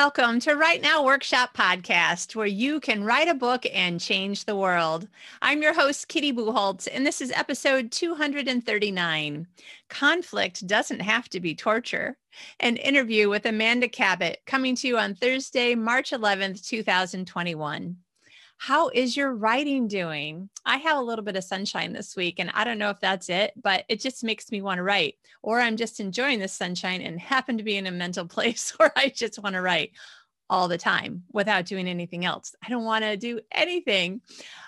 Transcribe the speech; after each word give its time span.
Welcome 0.00 0.38
to 0.42 0.54
Write 0.54 0.80
Now 0.80 1.04
Workshop 1.04 1.56
Podcast, 1.56 2.36
where 2.36 2.46
you 2.46 2.78
can 2.78 3.02
write 3.02 3.26
a 3.26 3.34
book 3.34 3.66
and 3.74 4.00
change 4.00 4.44
the 4.44 4.54
world. 4.54 5.08
I'm 5.42 5.60
your 5.60 5.74
host, 5.74 6.06
Kitty 6.06 6.32
Bucholtz, 6.32 6.86
and 6.92 7.04
this 7.04 7.20
is 7.20 7.32
episode 7.32 7.90
239. 7.90 9.46
Conflict 9.88 10.66
doesn't 10.68 11.00
have 11.00 11.28
to 11.30 11.40
be 11.40 11.56
torture. 11.56 12.16
An 12.60 12.76
interview 12.76 13.28
with 13.28 13.44
Amanda 13.44 13.88
Cabot 13.88 14.38
coming 14.46 14.76
to 14.76 14.86
you 14.86 14.98
on 14.98 15.16
Thursday, 15.16 15.74
March 15.74 16.12
11th, 16.12 16.64
2021. 16.64 17.96
How 18.60 18.88
is 18.88 19.16
your 19.16 19.32
writing 19.32 19.86
doing? 19.86 20.50
I 20.66 20.78
have 20.78 20.98
a 20.98 21.00
little 21.00 21.24
bit 21.24 21.36
of 21.36 21.44
sunshine 21.44 21.92
this 21.92 22.16
week, 22.16 22.40
and 22.40 22.50
I 22.52 22.64
don't 22.64 22.78
know 22.78 22.90
if 22.90 22.98
that's 22.98 23.28
it, 23.28 23.52
but 23.62 23.84
it 23.88 24.00
just 24.00 24.24
makes 24.24 24.50
me 24.50 24.62
want 24.62 24.78
to 24.78 24.82
write. 24.82 25.14
Or 25.42 25.60
I'm 25.60 25.76
just 25.76 26.00
enjoying 26.00 26.40
the 26.40 26.48
sunshine 26.48 27.00
and 27.00 27.20
happen 27.20 27.56
to 27.56 27.62
be 27.62 27.76
in 27.76 27.86
a 27.86 27.92
mental 27.92 28.26
place 28.26 28.72
where 28.76 28.92
I 28.96 29.10
just 29.10 29.40
want 29.40 29.54
to 29.54 29.62
write 29.62 29.92
all 30.50 30.68
the 30.68 30.78
time 30.78 31.24
without 31.32 31.66
doing 31.66 31.86
anything 31.86 32.24
else. 32.24 32.54
I 32.64 32.68
don't 32.68 32.84
want 32.84 33.04
to 33.04 33.16
do 33.16 33.40
anything. 33.52 34.20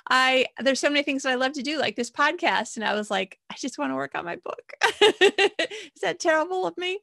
I 0.08 0.46
there's 0.58 0.80
so 0.80 0.90
many 0.90 1.02
things 1.02 1.22
that 1.22 1.30
I 1.30 1.36
love 1.36 1.52
to 1.52 1.62
do 1.62 1.78
like 1.78 1.96
this 1.96 2.10
podcast 2.10 2.76
and 2.76 2.84
I 2.84 2.94
was 2.94 3.10
like 3.10 3.38
I 3.50 3.54
just 3.58 3.78
want 3.78 3.90
to 3.92 3.96
work 3.96 4.14
on 4.14 4.24
my 4.24 4.36
book. 4.36 4.72
Is 5.00 6.00
that 6.02 6.20
terrible 6.20 6.66
of 6.66 6.76
me? 6.76 7.00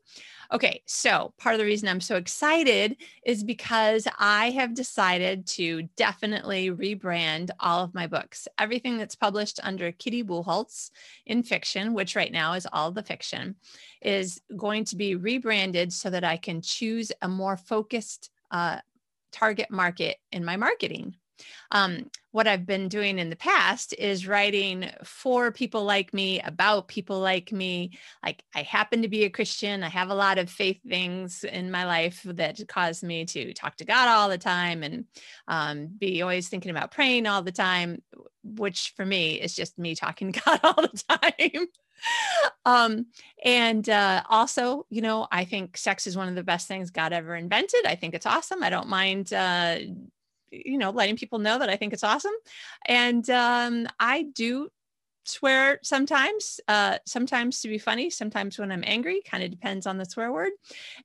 Okay, 0.52 0.82
so 0.86 1.34
part 1.38 1.56
of 1.56 1.60
the 1.60 1.66
reason 1.66 1.90
I'm 1.90 2.00
so 2.00 2.16
excited 2.16 2.96
is 3.26 3.44
because 3.44 4.08
I 4.18 4.52
have 4.52 4.74
decided 4.74 5.46
to 5.48 5.90
definitely 5.98 6.72
rebrand 6.72 7.50
all 7.60 7.84
of 7.84 7.94
my 7.94 8.08
books. 8.08 8.48
Everything 8.58 8.98
that's 8.98 9.16
published 9.16 9.60
under 9.64 9.92
Kitty 9.92 10.24
Bucholtz 10.24 10.92
in 11.26 11.44
fiction, 11.44 11.94
which 11.94 12.16
right 12.16 12.32
now 12.32 12.54
is 12.54 12.68
all 12.72 12.92
the 12.92 13.04
fiction, 13.04 13.56
is 14.02 14.42
going 14.56 14.86
to 14.86 14.96
be 14.96 15.16
rebranded 15.16 15.92
so 15.92 16.10
that 16.10 16.24
I 16.24 16.38
can 16.38 16.62
choose 16.62 17.12
a 17.22 17.28
more 17.28 17.58
focused 17.58 18.30
uh, 18.52 18.80
target 19.32 19.70
market 19.70 20.18
in 20.32 20.46
my 20.46 20.58
marketing. 20.58 21.16
Um, 21.72 22.10
what 22.32 22.48
I've 22.48 22.66
been 22.66 22.88
doing 22.88 23.20
in 23.20 23.30
the 23.30 23.36
past 23.36 23.94
is 23.98 24.28
writing 24.28 24.90
for 25.04 25.52
people 25.52 25.84
like 25.84 26.14
me, 26.14 26.40
about 26.42 26.88
people 26.88 27.20
like 27.20 27.52
me. 27.52 27.92
Like, 28.24 28.44
I 28.56 28.64
happen 28.64 29.02
to 29.02 29.08
be 29.08 29.26
a 29.26 29.30
Christian. 29.30 29.84
I 29.84 29.90
have 29.90 30.10
a 30.10 30.16
lot 30.16 30.38
of 30.38 30.50
faith 30.50 30.80
things 30.88 31.44
in 31.44 31.72
my 31.72 31.86
life 31.86 32.22
that 32.26 32.60
cause 32.68 33.04
me 33.04 33.26
to 33.26 33.54
talk 33.54 33.76
to 33.78 33.86
God 33.86 34.08
all 34.08 34.30
the 34.30 34.38
time 34.38 34.84
and 34.84 35.06
um, 35.48 35.88
be 35.98 36.22
always 36.22 36.48
thinking 36.48 36.72
about 36.72 36.92
praying 36.92 37.28
all 37.28 37.42
the 37.42 37.52
time, 37.52 38.02
which 38.44 38.94
for 38.96 39.06
me 39.06 39.40
is 39.40 39.56
just 39.56 39.78
me 39.78 39.96
talking 39.96 40.32
to 40.32 40.42
God 40.42 40.60
all 40.64 40.82
the 40.82 41.04
time 41.10 41.68
um 42.66 43.06
and 43.44 43.90
uh 43.90 44.24
also 44.30 44.86
you 44.90 45.02
know 45.02 45.28
i 45.32 45.46
think 45.46 45.78
sex 45.78 46.08
is 46.08 46.18
one 46.18 46.28
of 46.28 46.36
the 46.36 46.44
best 46.44 46.68
things 46.68 46.90
god 46.92 47.14
ever 47.14 47.36
invented. 47.36 47.86
I 47.86 47.96
think 47.96 48.14
it's 48.14 48.26
awesome. 48.26 48.64
I 48.64 48.70
don't 48.70 48.90
mind 48.90 49.34
uh 49.34 49.78
you 50.52 50.78
know 50.78 50.92
letting 50.92 51.18
people 51.18 51.40
know 51.40 51.60
that 51.60 51.70
i 51.70 51.76
think 51.76 51.94
it's 51.94 52.04
awesome. 52.04 52.34
And 52.86 53.30
um 53.30 53.88
i 54.00 54.24
do 54.24 54.70
swear 55.28 55.80
sometimes, 55.84 56.60
uh, 56.68 56.98
sometimes 57.06 57.62
to 57.62 57.68
be 57.68 57.78
funny, 57.78 58.10
sometimes 58.10 58.58
when 58.58 58.72
I'm 58.72 58.84
angry, 58.86 59.22
kind 59.26 59.44
of 59.44 59.52
depends 59.52 59.86
on 59.86 59.98
the 59.98 60.06
swear 60.06 60.32
word. 60.32 60.52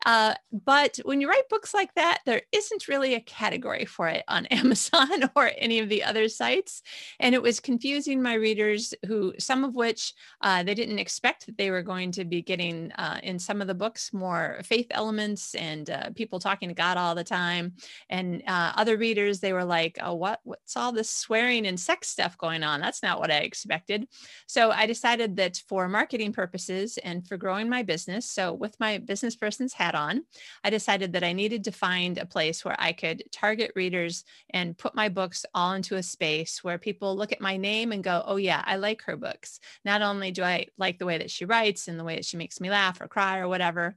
Uh, 0.07 0.35
but 0.65 0.99
when 1.05 1.21
you 1.21 1.29
write 1.29 1.49
books 1.49 1.75
like 1.75 1.95
that, 1.95 2.21
there 2.25 2.43
isn't 2.53 2.89
really 2.89 3.15
a 3.15 3.21
category 3.21 3.85
for 3.85 4.09
it 4.09 4.25
on 4.29 4.47
Amazon 4.51 5.31
or 5.35 5.51
any 5.59 5.81
of 5.81 5.89
the 5.89 6.05
other 6.05 6.29
sites. 6.29 6.83
And 7.19 7.35
it 7.35 7.43
was 7.43 7.61
confusing 7.61 8.23
my 8.23 8.35
readers, 8.35 8.95
who 9.07 9.35
some 9.39 9.65
of 9.65 9.75
which 9.75 10.15
uh, 10.41 10.63
they 10.63 10.75
didn't 10.75 10.99
expect 10.99 11.47
that 11.47 11.59
they 11.59 11.71
were 11.71 11.83
going 11.83 12.13
to 12.13 12.25
be 12.25 12.43
getting 12.43 12.93
uh, 12.93 13.19
in 13.23 13.39
some 13.39 13.61
of 13.61 13.67
the 13.67 13.75
books 13.75 14.13
more 14.13 14.61
faith 14.65 14.87
elements 14.91 15.55
and 15.55 15.91
uh, 15.91 16.11
people 16.15 16.39
talking 16.39 16.69
to 16.69 16.75
God 16.75 16.97
all 16.97 17.15
the 17.15 17.25
time. 17.25 17.75
And 18.09 18.43
uh, 18.47 18.73
other 18.77 18.97
readers, 18.97 19.41
they 19.41 19.53
were 19.53 19.65
like, 19.65 19.99
oh, 20.01 20.15
what, 20.15 20.41
what's 20.45 20.77
all 20.77 20.93
this 20.93 21.11
swearing 21.11 21.67
and 21.67 21.79
sex 21.79 22.09
stuff 22.09 22.39
going 22.39 22.63
on? 22.63 22.81
That's 22.81 23.03
not 23.03 23.19
what 23.19 23.31
I 23.31 23.39
expected. 23.39 24.07
So 24.47 24.71
I 24.71 24.87
decided 24.87 25.37
that 25.37 25.63
for 25.69 25.89
marketing 25.89 26.33
purposes 26.33 26.99
and 26.99 27.27
for 27.27 27.37
growing 27.37 27.69
my 27.69 27.83
business, 27.83 28.29
so 28.29 28.53
with 28.53 28.79
my 28.81 28.99
business 28.99 29.37
person's 29.37 29.73
hat 29.73 29.95
on, 29.95 30.25
I 30.65 30.71
decided 30.71 31.13
that 31.13 31.25
I 31.25 31.33
needed 31.33 31.65
to 31.65 31.73
find 31.73 32.19
a 32.19 32.27
place 32.27 32.65
where 32.65 32.77
I 32.79 32.93
could 32.93 33.25
target 33.33 33.73
readers 33.75 34.25
and 34.51 34.77
put 34.77 34.95
my 34.95 35.09
books 35.09 35.45
all 35.55 35.73
into 35.73 35.97
a 35.97 36.03
space 36.03 36.63
where 36.63 36.79
people 36.79 37.17
look 37.17 37.33
at 37.33 37.41
my 37.41 37.57
name 37.57 37.93
and 37.93 38.05
go, 38.05 38.23
oh, 38.27 38.37
yeah, 38.37 38.63
I 38.65 38.77
like 38.77 39.03
her 39.03 39.17
books. 39.17 39.61
Not 39.85 40.03
only 40.03 40.31
do 40.31 40.43
I 40.43 40.67
like 40.79 40.99
the 40.99 41.07
way 41.07 41.19
that 41.19 41.31
she 41.31 41.45
writes 41.45 41.89
and 41.89 41.99
the 41.99 42.05
way 42.05 42.17
that 42.17 42.25
she 42.25 42.37
makes 42.37 42.61
me 42.61 42.71
laugh 42.71 43.01
or 43.01 43.09
cry 43.09 43.39
or 43.39 43.49
whatever, 43.49 43.97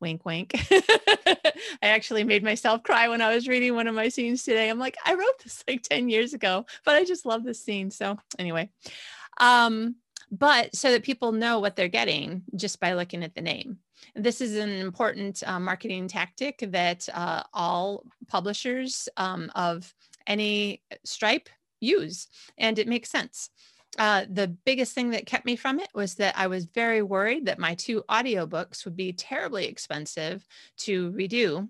wink 0.00 0.24
wink. 0.24 0.52
I 0.70 1.88
actually 1.88 2.24
made 2.24 2.42
myself 2.42 2.82
cry 2.82 3.08
when 3.08 3.22
i 3.22 3.34
was 3.34 3.48
reading 3.48 3.74
one 3.74 3.86
of 3.86 3.94
my 3.94 4.08
scenes 4.08 4.42
today. 4.42 4.68
I'm 4.68 4.78
like 4.78 4.96
i 5.04 5.14
wrote 5.14 5.38
this 5.42 5.64
like 5.66 5.82
10 5.82 6.08
years 6.08 6.34
ago 6.34 6.66
but 6.84 6.96
i 6.96 7.04
just 7.04 7.24
love 7.24 7.42
this 7.42 7.62
scene. 7.64 7.90
So 7.90 8.18
anyway 8.38 8.68
um, 9.38 9.96
but 10.30 10.74
so 10.74 10.90
that 10.92 11.02
people 11.02 11.32
know 11.32 11.60
what 11.60 11.76
they're 11.76 11.88
getting 11.88 12.42
just 12.56 12.80
by 12.80 12.94
looking 12.94 13.22
at 13.22 13.34
the 13.34 13.40
name. 13.40 13.78
This 14.14 14.40
is 14.40 14.56
an 14.56 14.70
important 14.70 15.42
uh, 15.46 15.60
marketing 15.60 16.08
tactic 16.08 16.58
that 16.68 17.08
uh, 17.12 17.42
all 17.52 18.04
publishers 18.28 19.08
um, 19.16 19.50
of 19.54 19.92
any 20.26 20.82
stripe 21.04 21.48
use, 21.80 22.28
and 22.58 22.78
it 22.78 22.88
makes 22.88 23.10
sense. 23.10 23.50
Uh, 23.98 24.24
the 24.28 24.48
biggest 24.48 24.92
thing 24.92 25.10
that 25.10 25.26
kept 25.26 25.46
me 25.46 25.54
from 25.54 25.78
it 25.78 25.88
was 25.94 26.16
that 26.16 26.36
I 26.36 26.48
was 26.48 26.64
very 26.64 27.02
worried 27.02 27.46
that 27.46 27.60
my 27.60 27.74
two 27.74 28.02
audiobooks 28.08 28.84
would 28.84 28.96
be 28.96 29.12
terribly 29.12 29.66
expensive 29.66 30.46
to 30.78 31.12
redo 31.12 31.68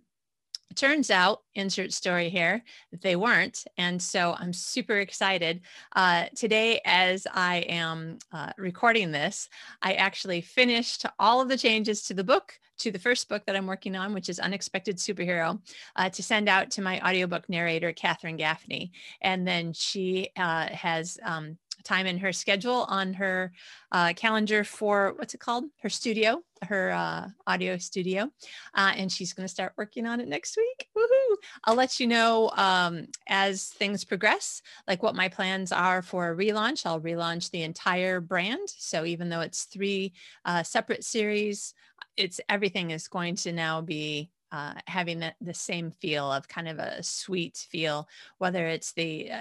turns 0.74 1.10
out 1.10 1.42
insert 1.54 1.92
story 1.92 2.28
here 2.28 2.62
they 3.02 3.16
weren't 3.16 3.64
and 3.78 4.00
so 4.00 4.34
i'm 4.38 4.52
super 4.52 4.98
excited. 4.98 5.60
Uh, 5.94 6.24
today 6.34 6.80
as 6.84 7.26
i 7.32 7.56
am 7.68 8.18
uh, 8.32 8.52
recording 8.58 9.12
this 9.12 9.48
i 9.82 9.94
actually 9.94 10.40
finished 10.40 11.06
all 11.18 11.40
of 11.40 11.48
the 11.48 11.58
changes 11.58 12.02
to 12.02 12.14
the 12.14 12.24
book 12.24 12.58
to 12.76 12.90
the 12.90 12.98
first 12.98 13.28
book 13.28 13.44
that 13.46 13.56
i'm 13.56 13.66
working 13.66 13.94
on 13.94 14.12
which 14.12 14.28
is 14.28 14.40
unexpected 14.40 14.96
superhero 14.96 15.60
uh, 15.96 16.08
to 16.08 16.22
send 16.22 16.48
out 16.48 16.70
to 16.70 16.82
my 16.82 17.00
audiobook 17.00 17.48
narrator 17.48 17.92
catherine 17.92 18.36
gaffney. 18.36 18.92
And 19.22 19.46
then 19.46 19.72
she 19.72 20.30
uh, 20.36 20.68
has 20.68 21.18
um, 21.24 21.56
time 21.82 22.06
in 22.06 22.18
her 22.18 22.32
schedule 22.32 22.86
on 22.88 23.14
her 23.14 23.52
uh, 23.92 24.12
calendar 24.14 24.64
for 24.64 25.14
what's 25.16 25.34
it 25.34 25.40
called? 25.40 25.64
Her 25.82 25.88
studio, 25.88 26.42
her 26.62 26.90
uh, 26.90 27.28
audio 27.46 27.76
studio. 27.78 28.30
Uh, 28.74 28.92
and 28.96 29.10
she's 29.10 29.32
going 29.32 29.44
to 29.44 29.52
start 29.52 29.72
working 29.76 30.06
on 30.06 30.20
it 30.20 30.28
next 30.28 30.56
week. 30.56 30.88
Woohoo! 30.96 31.36
I'll 31.64 31.74
let 31.74 32.00
you 32.00 32.06
know 32.06 32.50
um, 32.56 33.06
as 33.28 33.68
things 33.68 34.04
progress, 34.04 34.62
like 34.86 35.02
what 35.02 35.14
my 35.14 35.28
plans 35.28 35.72
are 35.72 36.02
for 36.02 36.30
a 36.30 36.36
relaunch. 36.36 36.86
I'll 36.86 37.00
relaunch 37.00 37.50
the 37.50 37.62
entire 37.62 38.20
brand. 38.20 38.68
So 38.68 39.04
even 39.04 39.28
though 39.28 39.40
it's 39.40 39.64
three 39.64 40.12
uh, 40.44 40.62
separate 40.62 41.04
series, 41.04 41.74
it's 42.16 42.40
everything 42.48 42.90
is 42.90 43.08
going 43.08 43.36
to 43.36 43.52
now 43.52 43.80
be 43.80 44.30
uh, 44.54 44.72
having 44.86 45.18
the, 45.18 45.34
the, 45.40 45.52
same 45.52 45.90
feel 45.90 46.30
of 46.30 46.46
kind 46.46 46.68
of 46.68 46.78
a 46.78 47.02
sweet 47.02 47.66
feel, 47.72 48.06
whether 48.38 48.68
it's 48.68 48.92
the 48.92 49.28
uh, 49.32 49.40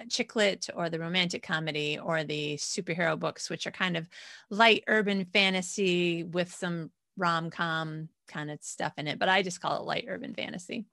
or 0.75 0.89
the 0.89 0.97
romantic 0.97 1.43
comedy 1.43 1.99
or 1.99 2.23
the 2.23 2.55
superhero 2.55 3.19
books, 3.19 3.47
which 3.47 3.67
are 3.67 3.71
kind 3.71 3.95
of 3.95 4.09
light 4.49 4.83
urban 4.87 5.23
fantasy 5.25 6.23
with 6.23 6.51
some 6.51 6.89
rom 7.15 7.51
com 7.51 8.09
kind 8.27 8.49
of 8.49 8.57
stuff 8.63 8.93
in 8.97 9.07
it. 9.07 9.19
But 9.19 9.29
I 9.29 9.43
just 9.43 9.61
call 9.61 9.77
it 9.77 9.85
light 9.85 10.05
urban 10.07 10.33
fantasy. 10.33 10.85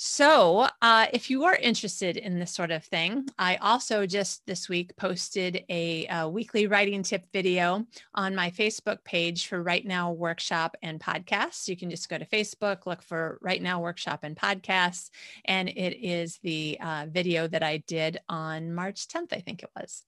So, 0.00 0.68
uh, 0.80 1.06
if 1.12 1.28
you 1.28 1.42
are 1.42 1.56
interested 1.56 2.16
in 2.16 2.38
this 2.38 2.52
sort 2.52 2.70
of 2.70 2.84
thing, 2.84 3.28
I 3.36 3.56
also 3.56 4.06
just 4.06 4.46
this 4.46 4.68
week 4.68 4.94
posted 4.96 5.64
a, 5.68 6.06
a, 6.06 6.28
weekly 6.28 6.68
writing 6.68 7.02
tip 7.02 7.24
video 7.32 7.84
on 8.14 8.36
my 8.36 8.50
Facebook 8.50 9.02
page 9.02 9.48
for 9.48 9.60
Write 9.60 9.86
Now 9.86 10.12
Workshop 10.12 10.76
and 10.82 11.00
Podcasts. 11.00 11.66
You 11.66 11.76
can 11.76 11.90
just 11.90 12.08
go 12.08 12.16
to 12.16 12.24
Facebook, 12.24 12.86
look 12.86 13.02
for 13.02 13.40
Write 13.42 13.60
Now 13.60 13.80
Workshop 13.80 14.20
and 14.22 14.36
Podcasts, 14.36 15.10
and 15.46 15.68
it 15.68 15.98
is 16.00 16.38
the 16.44 16.78
uh, 16.80 17.06
video 17.10 17.48
that 17.48 17.64
I 17.64 17.78
did 17.78 18.20
on 18.28 18.72
March 18.72 19.08
10th, 19.08 19.32
I 19.32 19.40
think 19.40 19.64
it 19.64 19.70
was. 19.74 20.04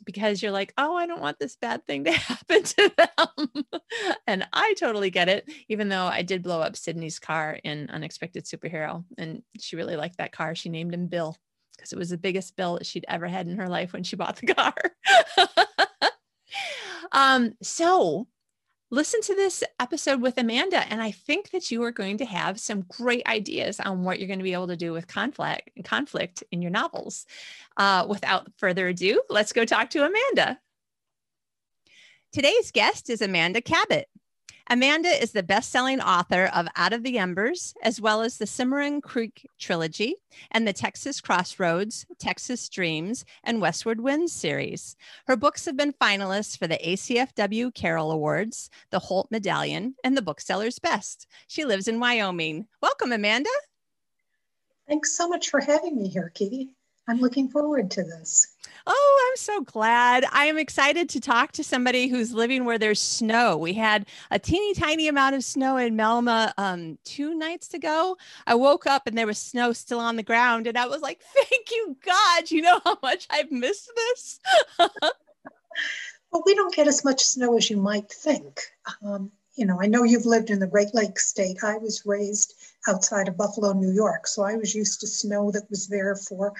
because 0.05 0.41
you're 0.41 0.51
like, 0.51 0.73
oh, 0.77 0.95
I 0.95 1.07
don't 1.07 1.21
want 1.21 1.39
this 1.39 1.57
bad 1.57 1.85
thing 1.85 2.05
to 2.05 2.11
happen 2.13 2.63
to 2.63 2.91
them. 2.97 3.65
and 4.27 4.47
I 4.53 4.73
totally 4.79 5.09
get 5.09 5.27
it, 5.27 5.49
even 5.67 5.89
though 5.89 6.05
I 6.05 6.21
did 6.21 6.43
blow 6.43 6.61
up 6.61 6.77
Sydney's 6.77 7.19
car 7.19 7.59
in 7.63 7.89
Unexpected 7.89 8.45
Superhero. 8.45 9.03
And 9.17 9.43
she 9.59 9.75
really 9.75 9.97
liked 9.97 10.17
that 10.17 10.31
car. 10.31 10.55
She 10.55 10.69
named 10.69 10.93
him 10.93 11.07
Bill 11.07 11.35
because 11.75 11.91
it 11.91 11.99
was 11.99 12.09
the 12.09 12.17
biggest 12.17 12.55
bill 12.55 12.75
that 12.75 12.85
she'd 12.85 13.05
ever 13.07 13.27
had 13.27 13.47
in 13.47 13.57
her 13.57 13.67
life 13.67 13.93
when 13.93 14.03
she 14.03 14.15
bought 14.15 14.37
the 14.37 14.53
car. 14.53 14.73
um, 17.11 17.53
so 17.61 18.27
listen 18.91 19.21
to 19.21 19.36
this 19.36 19.63
episode 19.80 20.21
with 20.21 20.38
Amanda, 20.38 20.80
and 20.91 21.01
I 21.01 21.12
think 21.12 21.51
that 21.51 21.71
you 21.71 21.83
are 21.83 21.91
going 21.91 22.18
to 22.18 22.25
have 22.25 22.59
some 22.59 22.86
great 22.89 23.25
ideas 23.27 23.80
on 23.80 24.03
what 24.03 24.19
you're 24.19 24.27
going 24.27 24.39
to 24.39 24.44
be 24.44 24.53
able 24.53 24.68
to 24.68 24.77
do 24.77 24.94
with 24.94 25.07
conflict 25.07 25.69
conflict 25.83 26.44
in 26.51 26.62
your 26.62 26.71
novels. 26.71 27.25
Uh, 27.77 28.06
without 28.09 28.51
further 28.57 28.88
ado, 28.88 29.21
let's 29.30 29.53
go 29.53 29.65
talk 29.65 29.89
to 29.91 30.06
Amanda. 30.06 30.59
Today's 32.31 32.71
guest 32.71 33.09
is 33.09 33.21
Amanda 33.21 33.62
Cabot. 33.62 34.07
Amanda 34.71 35.10
is 35.10 35.31
the 35.31 35.42
best 35.42 35.71
selling 35.71 36.00
author 36.00 36.45
of 36.54 36.68
Out 36.75 36.94
of 36.94 37.01
the 37.01 37.18
Embers, 37.18 37.74
as 37.81 38.00
well 38.00 38.21
as 38.21 38.38
the 38.38 38.45
Cimarron 38.45 39.01
Creek 39.01 39.50
trilogy 39.57 40.18
and 40.51 40.68
the 40.68 40.74
Texas 40.74 41.19
Crossroads, 41.19 42.06
Texas 42.19 42.69
Dreams, 42.69 43.25
and 43.44 43.62
Westward 43.62 44.00
Winds 44.00 44.31
series. 44.31 44.95
Her 45.25 45.36
books 45.36 45.66
have 45.66 45.75
been 45.75 45.92
finalists 45.94 46.56
for 46.56 46.68
the 46.68 46.77
ACFW 46.86 47.74
Carol 47.74 48.12
Awards, 48.12 48.69
the 48.92 49.00
Holt 49.00 49.31
Medallion, 49.31 49.95
and 50.04 50.16
the 50.16 50.21
Bookseller's 50.21 50.77
Best. 50.77 51.25
She 51.48 51.65
lives 51.65 51.88
in 51.88 52.00
Wyoming. 52.00 52.68
Welcome, 52.80 53.12
Amanda. 53.12 53.50
Thanks 54.88 55.18
so 55.18 55.27
much 55.27 55.50
for 55.50 55.62
having 55.62 55.98
me 55.98 56.10
here, 56.10 56.31
Katie. 56.36 56.75
I'm 57.09 57.19
looking 57.19 57.50
forward 57.50 57.89
to 57.91 58.03
this. 58.03 58.56
Oh, 58.85 59.29
I'm 59.29 59.38
so 59.38 59.61
glad. 59.61 60.25
I 60.31 60.45
am 60.45 60.59
excited 60.59 61.09
to 61.09 61.19
talk 61.19 61.51
to 61.53 61.63
somebody 61.63 62.07
who's 62.07 62.33
living 62.33 62.65
where 62.65 62.77
there's 62.77 63.01
snow. 63.01 63.57
We 63.57 63.73
had 63.73 64.06
a 64.29 64.38
teeny 64.38 64.75
tiny 64.75 65.07
amount 65.07 65.35
of 65.35 65.44
snow 65.44 65.77
in 65.77 65.97
Melma 65.97 66.53
um, 66.59 67.00
two 67.06 67.33
nights 67.33 67.73
ago. 67.73 68.15
I 68.45 68.53
woke 68.53 68.85
up 68.85 69.07
and 69.07 69.17
there 69.17 69.25
was 69.25 69.39
snow 69.39 69.73
still 69.73 70.00
on 70.00 70.17
the 70.17 70.23
ground, 70.23 70.67
and 70.67 70.77
I 70.77 70.85
was 70.85 71.01
like, 71.01 71.23
thank 71.50 71.71
you, 71.71 71.97
God. 72.06 72.51
You 72.51 72.61
know 72.61 72.79
how 72.83 73.00
much 73.01 73.25
I've 73.31 73.51
missed 73.51 73.91
this? 73.95 74.39
well, 74.77 76.44
we 76.45 76.53
don't 76.53 76.75
get 76.75 76.88
as 76.88 77.03
much 77.03 77.23
snow 77.23 77.57
as 77.57 77.71
you 77.71 77.77
might 77.77 78.12
think. 78.12 78.62
Um, 79.03 79.31
you 79.55 79.65
know, 79.65 79.81
I 79.81 79.88
know 79.88 80.03
you've 80.03 80.27
lived 80.27 80.51
in 80.51 80.59
the 80.59 80.67
Great 80.67 80.94
Lakes 80.94 81.27
state. 81.27 81.63
I 81.63 81.77
was 81.77 82.05
raised 82.05 82.53
outside 82.88 83.27
of 83.27 83.35
Buffalo, 83.35 83.73
New 83.73 83.91
York, 83.91 84.27
so 84.27 84.44
I 84.44 84.55
was 84.57 84.75
used 84.75 85.00
to 85.01 85.07
snow 85.07 85.50
that 85.51 85.69
was 85.71 85.88
there 85.88 86.15
for 86.15 86.53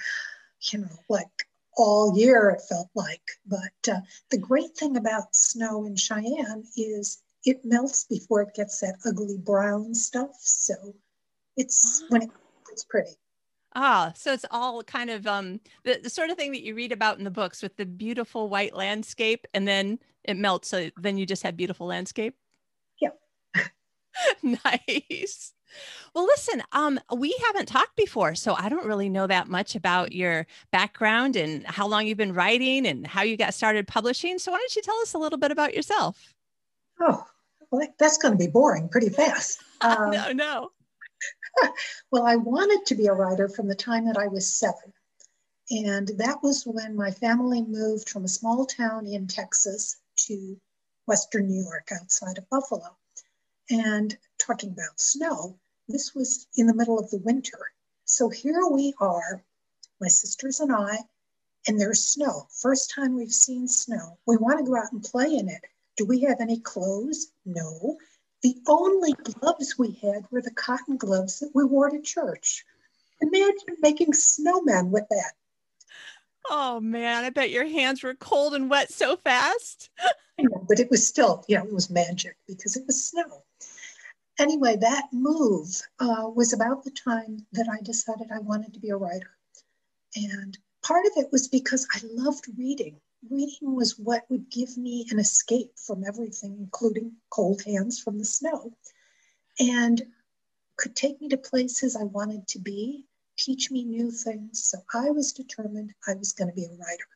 you 0.60 0.80
know, 0.80 0.96
like 1.08 1.46
all 1.76 2.16
year 2.16 2.50
it 2.50 2.62
felt 2.68 2.88
like. 2.94 3.22
But 3.46 3.92
uh, 3.92 4.00
the 4.30 4.38
great 4.38 4.76
thing 4.76 4.96
about 4.96 5.34
snow 5.34 5.84
in 5.84 5.96
Cheyenne 5.96 6.64
is 6.76 7.22
it 7.44 7.64
melts 7.64 8.04
before 8.04 8.42
it 8.42 8.54
gets 8.54 8.80
that 8.80 8.96
ugly 9.06 9.38
brown 9.38 9.94
stuff. 9.94 10.36
So 10.40 10.74
it's 11.56 12.04
when 12.08 12.22
it, 12.22 12.30
it's 12.72 12.84
pretty. 12.84 13.16
Ah, 13.74 14.12
so 14.16 14.32
it's 14.32 14.44
all 14.50 14.82
kind 14.82 15.10
of 15.10 15.26
um 15.28 15.60
the, 15.84 16.00
the 16.02 16.10
sort 16.10 16.30
of 16.30 16.36
thing 16.36 16.52
that 16.52 16.62
you 16.62 16.74
read 16.74 16.92
about 16.92 17.18
in 17.18 17.24
the 17.24 17.30
books 17.30 17.62
with 17.62 17.76
the 17.76 17.86
beautiful 17.86 18.48
white 18.48 18.74
landscape 18.74 19.46
and 19.54 19.66
then 19.66 20.00
it 20.24 20.36
melts 20.36 20.68
so 20.68 20.90
then 20.96 21.16
you 21.16 21.24
just 21.24 21.44
have 21.44 21.56
beautiful 21.56 21.86
landscape. 21.86 22.34
Yeah. 23.00 23.10
nice. 24.64 25.52
Well, 26.14 26.24
listen, 26.24 26.62
um, 26.72 26.98
we 27.16 27.34
haven't 27.46 27.66
talked 27.66 27.96
before, 27.96 28.34
so 28.34 28.54
I 28.54 28.68
don't 28.68 28.86
really 28.86 29.08
know 29.08 29.26
that 29.26 29.48
much 29.48 29.74
about 29.74 30.12
your 30.12 30.46
background 30.72 31.36
and 31.36 31.66
how 31.66 31.86
long 31.86 32.06
you've 32.06 32.18
been 32.18 32.34
writing 32.34 32.86
and 32.86 33.06
how 33.06 33.22
you 33.22 33.36
got 33.36 33.54
started 33.54 33.86
publishing. 33.86 34.38
So 34.38 34.52
why 34.52 34.58
don't 34.58 34.76
you 34.76 34.82
tell 34.82 34.98
us 35.00 35.14
a 35.14 35.18
little 35.18 35.38
bit 35.38 35.50
about 35.50 35.74
yourself? 35.74 36.34
Oh, 37.00 37.24
well, 37.70 37.86
that's 37.98 38.18
going 38.18 38.32
to 38.32 38.38
be 38.38 38.50
boring 38.50 38.88
pretty 38.88 39.08
fast. 39.08 39.62
Um, 39.82 40.10
no, 40.10 40.30
no. 40.30 40.68
well, 42.12 42.26
I 42.26 42.36
wanted 42.36 42.84
to 42.84 42.94
be 42.94 43.06
a 43.06 43.14
writer 43.14 43.48
from 43.48 43.66
the 43.66 43.74
time 43.74 44.04
that 44.04 44.18
I 44.18 44.28
was 44.28 44.54
seven. 44.54 44.92
And 45.70 46.08
that 46.18 46.42
was 46.42 46.64
when 46.66 46.94
my 46.94 47.10
family 47.10 47.62
moved 47.62 48.10
from 48.10 48.24
a 48.24 48.28
small 48.28 48.66
town 48.66 49.06
in 49.06 49.26
Texas 49.26 49.96
to 50.26 50.60
Western 51.06 51.46
New 51.46 51.62
York 51.62 51.88
outside 51.98 52.36
of 52.36 52.46
Buffalo. 52.50 52.94
And 53.70 54.18
talking 54.38 54.70
about 54.70 55.00
snow, 55.00 55.56
this 55.88 56.14
was 56.14 56.48
in 56.56 56.66
the 56.66 56.74
middle 56.74 56.98
of 56.98 57.08
the 57.10 57.18
winter. 57.18 57.58
So 58.04 58.28
here 58.28 58.66
we 58.66 58.94
are, 59.00 59.44
my 60.00 60.08
sisters 60.08 60.58
and 60.58 60.72
I, 60.72 60.98
and 61.68 61.80
there's 61.80 62.02
snow. 62.02 62.48
First 62.50 62.90
time 62.90 63.14
we've 63.14 63.32
seen 63.32 63.68
snow. 63.68 64.18
We 64.26 64.36
want 64.36 64.58
to 64.58 64.68
go 64.68 64.76
out 64.76 64.90
and 64.92 65.02
play 65.02 65.36
in 65.36 65.48
it. 65.48 65.62
Do 65.96 66.04
we 66.04 66.20
have 66.22 66.40
any 66.40 66.58
clothes? 66.58 67.30
No. 67.44 67.96
The 68.42 68.56
only 68.66 69.12
gloves 69.12 69.78
we 69.78 69.92
had 70.02 70.24
were 70.30 70.42
the 70.42 70.50
cotton 70.50 70.96
gloves 70.96 71.38
that 71.38 71.50
we 71.54 71.64
wore 71.64 71.90
to 71.90 72.00
church. 72.00 72.64
Imagine 73.20 73.76
making 73.80 74.12
snowmen 74.12 74.88
with 74.88 75.04
that. 75.10 75.34
Oh 76.48 76.80
man, 76.80 77.24
I 77.24 77.30
bet 77.30 77.50
your 77.50 77.66
hands 77.66 78.02
were 78.02 78.14
cold 78.14 78.54
and 78.54 78.70
wet 78.70 78.92
so 78.92 79.16
fast. 79.16 79.90
but 80.68 80.80
it 80.80 80.90
was 80.90 81.06
still, 81.06 81.44
know, 81.58 81.64
it 81.64 81.72
was 81.72 81.90
magic 81.90 82.36
because 82.46 82.76
it 82.76 82.86
was 82.86 83.04
snow 83.04 83.42
anyway, 84.40 84.76
that 84.76 85.08
move 85.12 85.80
uh, 86.00 86.28
was 86.34 86.52
about 86.52 86.82
the 86.82 86.90
time 86.90 87.46
that 87.52 87.68
I 87.70 87.82
decided 87.82 88.32
I 88.32 88.40
wanted 88.40 88.72
to 88.74 88.80
be 88.80 88.88
a 88.88 88.96
writer. 88.96 89.30
And 90.16 90.56
part 90.82 91.04
of 91.06 91.12
it 91.16 91.30
was 91.30 91.46
because 91.46 91.86
I 91.94 92.00
loved 92.04 92.46
reading. 92.56 92.96
Reading 93.30 93.76
was 93.76 93.98
what 93.98 94.24
would 94.30 94.50
give 94.50 94.76
me 94.78 95.06
an 95.10 95.18
escape 95.18 95.72
from 95.76 96.04
everything, 96.04 96.56
including 96.58 97.12
cold 97.28 97.62
hands 97.62 98.00
from 98.00 98.18
the 98.18 98.24
snow, 98.24 98.72
and 99.58 100.02
could 100.76 100.96
take 100.96 101.20
me 101.20 101.28
to 101.28 101.36
places 101.36 101.94
I 101.94 102.04
wanted 102.04 102.48
to 102.48 102.58
be, 102.58 103.06
teach 103.44 103.70
me 103.70 103.84
new 103.84 104.10
things. 104.10 104.64
So 104.64 104.78
I 104.92 105.10
was 105.10 105.32
determined 105.32 105.94
I 106.06 106.14
was 106.14 106.32
going 106.32 106.48
to 106.48 106.54
be 106.54 106.66
a 106.66 106.78
writer. 106.78 107.08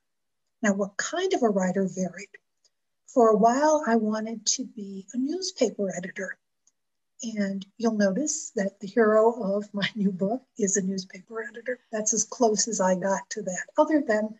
Now, 0.62 0.72
what 0.72 0.96
kind 0.96 1.32
of 1.34 1.42
a 1.42 1.48
writer 1.48 1.86
varied? 1.86 2.28
For 3.06 3.28
a 3.28 3.36
while, 3.36 3.84
I 3.86 3.96
wanted 3.96 4.46
to 4.46 4.64
be 4.64 5.06
a 5.12 5.18
newspaper 5.18 5.94
editor. 5.94 6.38
And 7.22 7.64
you'll 7.76 7.96
notice 7.96 8.50
that 8.56 8.80
the 8.80 8.86
hero 8.86 9.56
of 9.56 9.72
my 9.72 9.88
new 9.94 10.10
book 10.10 10.42
is 10.58 10.76
a 10.76 10.82
newspaper 10.82 11.42
editor. 11.42 11.78
That's 11.92 12.14
as 12.14 12.24
close 12.24 12.68
as 12.68 12.80
I 12.80 12.94
got 12.94 13.28
to 13.30 13.42
that, 13.42 13.66
other 13.78 14.02
than, 14.06 14.38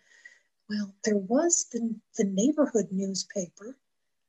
well, 0.69 0.95
there 1.05 1.19
was 1.19 1.67
the, 1.73 1.95
the 2.17 2.25
neighborhood 2.25 2.89
newspaper 2.91 3.77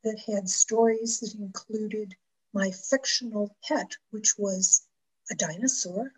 that 0.03 0.19
had 0.27 0.47
stories 0.47 1.19
that 1.21 1.35
included 1.35 2.15
my 2.53 2.71
fictional 2.71 3.55
pet, 3.67 3.97
which 4.11 4.37
was 4.37 4.85
a 5.31 5.35
dinosaur. 5.35 6.13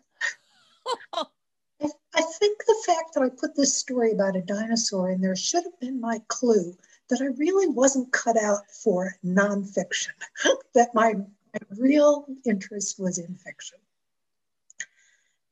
I, 2.14 2.22
think 2.38 2.58
the 2.66 2.82
fact 2.86 3.14
that 3.14 3.22
I 3.22 3.28
put 3.28 3.54
this 3.54 3.76
story 3.76 4.12
about 4.12 4.36
a 4.36 4.42
dinosaur 4.42 5.10
in 5.10 5.20
there 5.20 5.36
should 5.36 5.64
have 5.64 5.78
been 5.80 6.00
my 6.00 6.20
clue 6.28 6.76
that 7.08 7.20
I 7.20 7.26
really 7.38 7.68
wasn't 7.68 8.12
cut 8.12 8.36
out 8.36 8.70
for 8.70 9.16
nonfiction, 9.24 10.12
that 10.74 10.94
my 10.94 11.14
my 11.14 11.60
real 11.78 12.26
interest 12.44 12.98
was 12.98 13.18
in 13.18 13.34
fiction. 13.36 13.78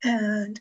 And 0.05 0.61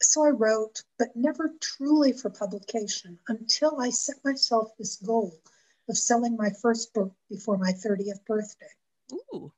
so 0.00 0.24
I 0.24 0.30
wrote, 0.30 0.82
but 0.98 1.16
never 1.16 1.54
truly 1.60 2.12
for 2.12 2.30
publication 2.30 3.18
until 3.28 3.80
I 3.80 3.90
set 3.90 4.16
myself 4.24 4.76
this 4.78 4.96
goal 4.96 5.40
of 5.88 5.98
selling 5.98 6.36
my 6.36 6.50
first 6.62 6.94
book 6.94 7.12
before 7.28 7.58
my 7.58 7.72
30th 7.72 8.24
birthday. 8.26 8.66
Ooh. 9.12 9.52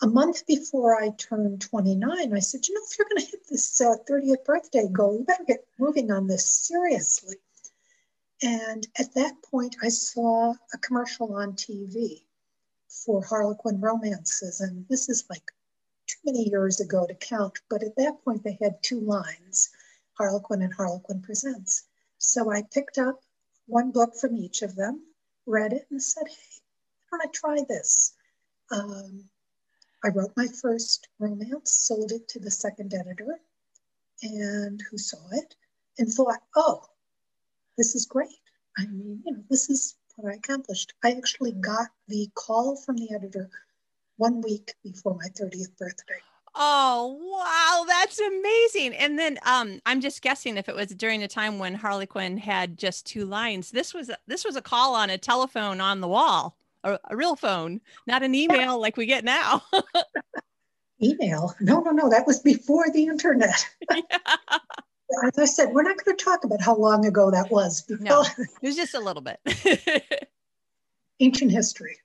A 0.00 0.06
month 0.06 0.46
before 0.46 1.02
I 1.02 1.10
turned 1.10 1.60
29, 1.60 2.32
I 2.32 2.38
said, 2.38 2.68
you 2.68 2.74
know, 2.74 2.80
if 2.84 2.96
you're 2.96 3.08
going 3.08 3.24
to 3.24 3.30
hit 3.30 3.48
this 3.48 3.80
uh, 3.80 3.96
30th 4.08 4.44
birthday 4.44 4.86
goal, 4.92 5.18
you 5.18 5.24
better 5.24 5.44
get 5.44 5.66
moving 5.76 6.12
on 6.12 6.28
this 6.28 6.48
seriously. 6.48 7.36
And 8.40 8.86
at 8.96 9.14
that 9.14 9.42
point, 9.42 9.74
I 9.82 9.88
saw 9.88 10.54
a 10.72 10.78
commercial 10.78 11.34
on 11.34 11.54
TV 11.54 12.22
for 12.88 13.24
Harlequin 13.24 13.80
romances. 13.80 14.60
And 14.60 14.86
this 14.88 15.08
is 15.08 15.24
like 15.28 15.50
too 16.06 16.18
many 16.24 16.48
years 16.48 16.78
ago 16.78 17.04
to 17.04 17.14
count, 17.14 17.58
but 17.68 17.82
at 17.82 17.96
that 17.96 18.22
point, 18.24 18.44
they 18.44 18.56
had 18.62 18.82
two 18.82 19.00
lines 19.00 19.70
Harlequin 20.14 20.62
and 20.62 20.74
Harlequin 20.74 21.22
Presents. 21.22 21.84
So 22.18 22.52
I 22.52 22.62
picked 22.62 22.98
up 22.98 23.20
one 23.66 23.90
book 23.90 24.14
from 24.14 24.36
each 24.36 24.62
of 24.62 24.76
them, 24.76 25.02
read 25.44 25.72
it, 25.72 25.86
and 25.90 26.00
said, 26.00 26.28
hey, 26.28 26.62
why 27.10 27.18
don't 27.18 27.28
I 27.28 27.30
try 27.32 27.64
this? 27.68 28.14
Um, 28.70 29.28
I 30.04 30.08
wrote 30.08 30.32
my 30.36 30.46
first 30.46 31.08
romance, 31.18 31.72
sold 31.72 32.12
it 32.12 32.28
to 32.28 32.38
the 32.38 32.50
second 32.50 32.94
editor, 32.94 33.40
and 34.22 34.80
who 34.90 34.98
saw 34.98 35.18
it 35.32 35.54
and 35.98 36.12
thought, 36.12 36.40
oh, 36.56 36.82
this 37.76 37.94
is 37.94 38.06
great. 38.06 38.28
I 38.76 38.86
mean, 38.86 39.22
you 39.24 39.32
know, 39.32 39.44
this 39.50 39.70
is 39.70 39.96
what 40.16 40.32
I 40.32 40.36
accomplished. 40.36 40.94
I 41.04 41.12
actually 41.12 41.52
got 41.52 41.88
the 42.06 42.28
call 42.34 42.76
from 42.76 42.96
the 42.96 43.12
editor 43.12 43.50
one 44.16 44.40
week 44.40 44.74
before 44.82 45.14
my 45.14 45.28
30th 45.28 45.76
birthday. 45.78 46.20
Oh, 46.54 47.16
wow, 47.20 47.84
that's 47.86 48.18
amazing. 48.18 48.94
And 48.94 49.18
then 49.18 49.38
um 49.46 49.80
I'm 49.86 50.00
just 50.00 50.22
guessing 50.22 50.56
if 50.56 50.68
it 50.68 50.74
was 50.74 50.88
during 50.88 51.22
a 51.22 51.28
time 51.28 51.58
when 51.58 51.74
Harlequin 51.74 52.38
had 52.38 52.78
just 52.78 53.06
two 53.06 53.24
lines. 53.24 53.70
This 53.70 53.94
was 53.94 54.10
this 54.26 54.44
was 54.44 54.56
a 54.56 54.62
call 54.62 54.94
on 54.94 55.08
a 55.08 55.18
telephone 55.18 55.80
on 55.80 56.00
the 56.00 56.08
wall, 56.08 56.56
a, 56.84 56.98
a 57.10 57.16
real 57.16 57.36
phone, 57.36 57.80
not 58.06 58.22
an 58.22 58.34
email 58.34 58.80
like 58.80 58.96
we 58.96 59.06
get 59.06 59.24
now. 59.24 59.62
email? 61.02 61.54
No, 61.60 61.80
no, 61.80 61.90
no, 61.90 62.10
that 62.10 62.26
was 62.26 62.40
before 62.40 62.86
the 62.92 63.06
internet. 63.06 63.66
Yeah. 65.10 65.28
As 65.28 65.38
I 65.38 65.44
said, 65.46 65.72
we're 65.72 65.84
not 65.84 65.96
going 66.04 66.14
to 66.14 66.22
talk 66.22 66.44
about 66.44 66.60
how 66.60 66.76
long 66.76 67.06
ago 67.06 67.30
that 67.30 67.50
was. 67.50 67.82
No, 67.88 68.26
it 68.38 68.48
was 68.60 68.76
just 68.76 68.92
a 68.92 69.00
little 69.00 69.22
bit. 69.22 69.40
Ancient 71.20 71.50
history. 71.50 71.96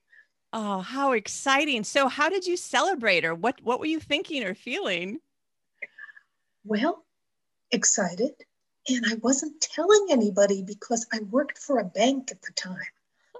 Oh, 0.53 0.79
how 0.79 1.11
exciting. 1.11 1.83
So 1.83 2.07
how 2.07 2.29
did 2.29 2.45
you 2.45 2.55
celebrate 2.55 3.25
or 3.25 3.35
what 3.35 3.59
what 3.61 3.81
were 3.81 3.87
you 3.87 3.99
thinking 3.99 4.45
or 4.45 4.55
feeling? 4.55 5.19
Well, 6.63 7.03
excited. 7.71 8.31
And 8.87 9.03
I 9.05 9.15
wasn't 9.15 9.59
telling 9.59 10.07
anybody 10.09 10.63
because 10.63 11.05
I 11.11 11.19
worked 11.29 11.57
for 11.57 11.79
a 11.79 11.85
bank 11.85 12.31
at 12.31 12.41
the 12.41 12.53
time, 12.53 12.77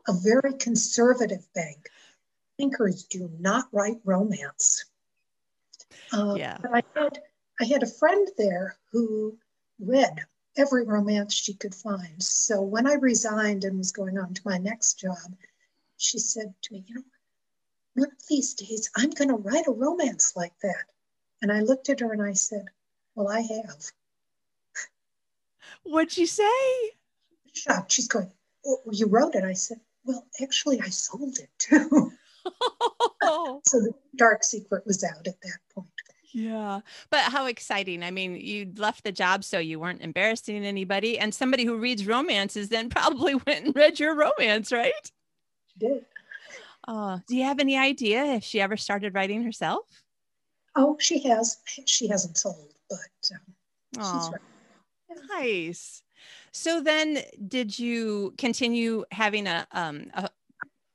a 0.07 0.13
very 0.13 0.53
conservative 0.53 1.45
bank. 1.53 1.89
Bankers 2.57 3.03
do 3.05 3.29
not 3.39 3.67
write 3.71 3.97
romance. 4.03 4.85
Uh, 6.11 6.35
yeah. 6.37 6.57
I 6.71 6.83
had 6.95 7.21
I 7.59 7.65
had 7.65 7.83
a 7.83 7.87
friend 7.87 8.27
there 8.37 8.77
who 8.91 9.37
read 9.79 10.25
every 10.57 10.85
romance 10.85 11.33
she 11.33 11.53
could 11.53 11.73
find. 11.73 12.21
So 12.21 12.61
when 12.61 12.87
I 12.87 12.93
resigned 12.93 13.63
and 13.63 13.77
was 13.77 13.91
going 13.91 14.17
on 14.17 14.33
to 14.33 14.41
my 14.45 14.57
next 14.57 14.99
job, 14.99 15.35
she 15.97 16.19
said 16.19 16.53
to 16.63 16.73
me, 16.73 16.83
You 16.87 16.95
know, 16.95 17.03
one 17.95 18.11
of 18.11 18.27
these 18.27 18.53
days 18.53 18.89
I'm 18.95 19.11
going 19.11 19.29
to 19.29 19.35
write 19.35 19.67
a 19.67 19.71
romance 19.71 20.33
like 20.35 20.57
that. 20.61 20.85
And 21.41 21.51
I 21.51 21.61
looked 21.61 21.89
at 21.89 21.99
her 21.99 22.13
and 22.13 22.21
I 22.21 22.33
said, 22.33 22.65
Well, 23.15 23.29
I 23.29 23.41
have. 23.41 23.91
What'd 25.83 26.11
she 26.11 26.25
say? 26.25 26.45
Shocked. 27.53 27.91
She's 27.91 28.07
going, 28.07 28.31
oh, 28.65 28.81
You 28.91 29.07
wrote 29.07 29.35
it. 29.35 29.43
I 29.43 29.53
said, 29.53 29.79
Well, 30.05 30.25
actually, 30.41 30.81
I 30.81 30.89
sold 30.89 31.37
it 31.39 31.49
too. 31.57 32.11
so 33.23 33.79
the 33.79 33.93
dark 34.17 34.43
secret 34.43 34.85
was 34.85 35.03
out 35.03 35.27
at 35.27 35.39
that 35.41 35.59
point. 35.73 35.87
Yeah. 36.33 36.81
But 37.11 37.31
how 37.31 37.45
exciting. 37.45 38.03
I 38.03 38.11
mean, 38.11 38.35
you 38.35 38.71
left 38.75 39.03
the 39.03 39.11
job 39.11 39.43
so 39.43 39.59
you 39.59 39.79
weren't 39.79 40.01
embarrassing 40.01 40.65
anybody. 40.65 41.19
And 41.19 41.33
somebody 41.33 41.63
who 41.63 41.77
reads 41.77 42.07
romances 42.07 42.69
then 42.69 42.89
probably 42.89 43.35
went 43.47 43.65
and 43.65 43.75
read 43.75 43.99
your 43.99 44.15
romance, 44.15 44.71
right? 44.71 44.93
She 45.67 45.87
did. 45.87 46.05
Uh, 46.87 47.19
do 47.27 47.37
you 47.37 47.43
have 47.43 47.59
any 47.59 47.77
idea 47.77 48.25
if 48.25 48.43
she 48.43 48.59
ever 48.59 48.75
started 48.75 49.13
writing 49.13 49.43
herself? 49.43 49.85
Oh, 50.75 50.97
she 50.99 51.19
has. 51.29 51.59
She 51.85 52.07
hasn't 52.07 52.37
sold, 52.37 52.73
but 52.89 53.99
um, 54.01 54.19
she's 54.19 54.31
right. 54.31 54.41
Nice. 55.29 56.03
So 56.51 56.81
then, 56.81 57.19
did 57.47 57.77
you 57.77 58.33
continue 58.37 59.05
having 59.11 59.47
a, 59.47 59.67
um, 59.71 60.11
a 60.13 60.29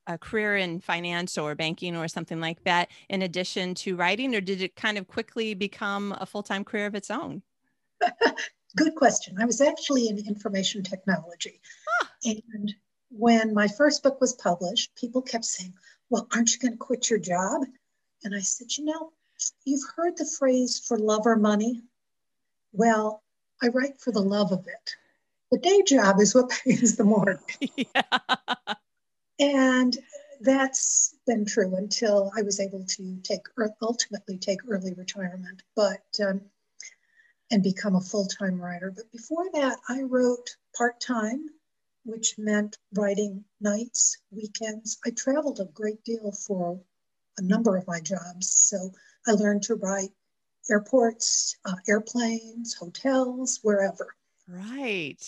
a 0.09 0.17
career 0.17 0.57
in 0.57 0.81
finance 0.81 1.37
or 1.37 1.55
banking 1.55 1.95
or 1.95 2.09
something 2.09 2.41
like 2.41 2.65
that 2.65 2.89
in 3.11 3.23
addition 3.23 3.75
to 3.75 3.95
writing, 3.95 4.35
or 4.35 4.41
did 4.41 4.63
it 4.63 4.75
kind 4.75 4.97
of 4.97 5.07
quickly 5.07 5.55
become 5.55 6.17
a 6.19 6.27
full 6.27 6.43
time 6.43 6.65
career 6.65 6.87
of 6.87 6.95
its 6.95 7.11
own? 7.11 7.43
Good 8.77 8.95
question. 8.97 9.37
I 9.39 9.45
was 9.45 9.61
actually 9.61 10.09
in 10.09 10.19
information 10.27 10.83
technology. 10.83 11.61
Ah. 12.03 12.11
And 12.25 12.75
when 13.11 13.55
my 13.55 13.69
first 13.69 14.03
book 14.03 14.21
was 14.21 14.33
published, 14.33 14.95
people 14.95 15.23
kept 15.23 15.45
saying, 15.45 15.75
Well, 16.11 16.27
aren't 16.35 16.53
you 16.53 16.59
going 16.59 16.73
to 16.73 16.79
quit 16.79 17.11
your 17.11 17.19
job? 17.19 17.65
And 18.25 18.35
I 18.35 18.41
said, 18.41 18.77
You 18.77 18.87
know, 18.87 19.13
you've 19.65 19.89
heard 19.95 20.17
the 20.17 20.27
phrase 20.39 20.79
for 20.79 20.99
love 20.99 21.27
or 21.27 21.37
money. 21.37 21.83
Well, 22.73 23.23
I 23.63 23.69
write 23.69 24.01
for 24.01 24.13
the 24.13 24.23
love 24.23 24.53
of 24.53 24.67
it. 24.67 24.97
The 25.51 25.59
day 25.59 25.83
job 25.87 26.21
is 26.21 26.35
what 26.35 26.51
pays 26.65 26.97
the 26.97 27.05
mortgage. 27.05 27.59
Yeah. 27.77 28.03
And 29.41 29.97
that's 30.41 31.15
been 31.25 31.45
true 31.45 31.77
until 31.77 32.33
I 32.37 32.43
was 32.43 32.59
able 32.59 32.85
to 32.85 33.21
take 33.23 33.43
ultimately 33.81 34.37
take 34.37 34.59
early 34.69 34.95
retirement, 34.95 35.63
but 35.77 36.03
um, 36.21 36.41
and 37.53 37.63
become 37.63 37.95
a 37.95 38.01
full 38.01 38.27
time 38.27 38.61
writer. 38.61 38.91
But 38.91 39.13
before 39.13 39.49
that, 39.55 39.79
I 39.89 40.03
wrote 40.03 40.57
part 40.77 41.01
time 41.01 41.47
which 42.09 42.39
meant 42.39 42.79
writing 42.95 43.45
nights, 43.61 44.17
weekends. 44.31 44.99
I 45.05 45.11
traveled 45.11 45.61
a 45.61 45.67
great 45.67 46.03
deal 46.05 46.33
for 46.33 46.81
a 47.37 47.43
number 47.43 47.77
of 47.77 47.87
my 47.87 48.01
jobs. 48.01 48.49
So 48.49 48.93
I 49.27 49.33
learned 49.33 49.63
to 49.65 49.75
write 49.75 50.11
airports, 50.71 51.57
uh, 51.67 51.75
airplanes, 51.87 52.75
hotels, 52.75 53.61
wherever. 53.63 54.15
Right. 54.47 55.23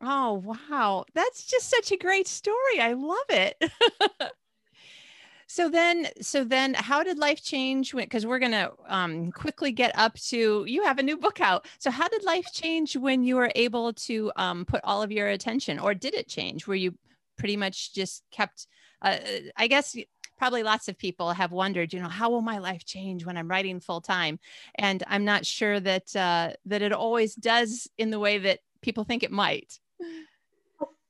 Oh, 0.00 0.34
wow. 0.44 1.04
That's 1.14 1.44
just 1.46 1.70
such 1.70 1.90
a 1.92 1.96
great 1.96 2.28
story. 2.28 2.80
I 2.80 2.92
love 2.92 3.26
it. 3.30 3.62
so 5.46 5.68
then 5.68 6.08
so 6.20 6.44
then 6.44 6.74
how 6.74 7.02
did 7.02 7.18
life 7.18 7.42
change 7.42 7.94
when 7.94 8.04
because 8.04 8.26
we're 8.26 8.38
to 8.40 8.72
um, 8.88 9.30
quickly 9.32 9.70
get 9.72 9.96
up 9.96 10.14
to 10.14 10.64
you 10.66 10.82
have 10.82 10.98
a 10.98 11.02
new 11.02 11.16
book 11.16 11.40
out 11.40 11.66
so 11.78 11.90
how 11.90 12.08
did 12.08 12.24
life 12.24 12.46
change 12.52 12.96
when 12.96 13.22
you 13.22 13.36
were 13.36 13.50
able 13.54 13.92
to 13.92 14.32
um, 14.36 14.64
put 14.64 14.80
all 14.84 15.02
of 15.02 15.12
your 15.12 15.28
attention 15.28 15.78
or 15.78 15.94
did 15.94 16.14
it 16.14 16.28
change 16.28 16.66
where 16.66 16.76
you 16.76 16.94
pretty 17.38 17.56
much 17.56 17.94
just 17.94 18.22
kept 18.30 18.66
uh, 19.02 19.18
i 19.56 19.66
guess 19.66 19.96
probably 20.36 20.62
lots 20.62 20.88
of 20.88 20.98
people 20.98 21.30
have 21.32 21.52
wondered 21.52 21.92
you 21.92 22.00
know 22.00 22.08
how 22.08 22.28
will 22.28 22.42
my 22.42 22.58
life 22.58 22.84
change 22.84 23.24
when 23.24 23.36
i'm 23.36 23.48
writing 23.48 23.78
full 23.78 24.00
time 24.00 24.38
and 24.76 25.02
i'm 25.06 25.24
not 25.24 25.46
sure 25.46 25.78
that 25.78 26.14
uh, 26.16 26.50
that 26.64 26.82
it 26.82 26.92
always 26.92 27.34
does 27.34 27.88
in 27.98 28.10
the 28.10 28.18
way 28.18 28.38
that 28.38 28.58
people 28.82 29.04
think 29.04 29.22
it 29.22 29.30
might 29.32 29.78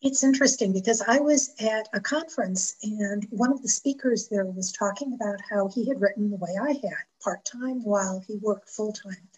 it's 0.03 0.23
interesting 0.23 0.73
because 0.73 1.03
I 1.03 1.19
was 1.19 1.55
at 1.59 1.89
a 1.93 2.01
conference 2.01 2.77
and 2.83 3.27
one 3.31 3.53
of 3.53 3.63
the 3.63 3.69
speakers 3.69 4.29
there 4.29 4.45
was 4.45 4.73
talking 4.73 5.13
about 5.15 5.41
how 5.51 5.69
he 5.69 5.89
had 5.89 6.01
written 6.01 6.31
the 6.31 6.37
way 6.37 6.51
I 6.61 6.73
had, 6.73 7.05
part 7.23 7.45
time 7.45 7.83
while 7.83 8.23
he 8.27 8.37
worked 8.37 8.69
full 8.69 8.93
time. 8.93 9.29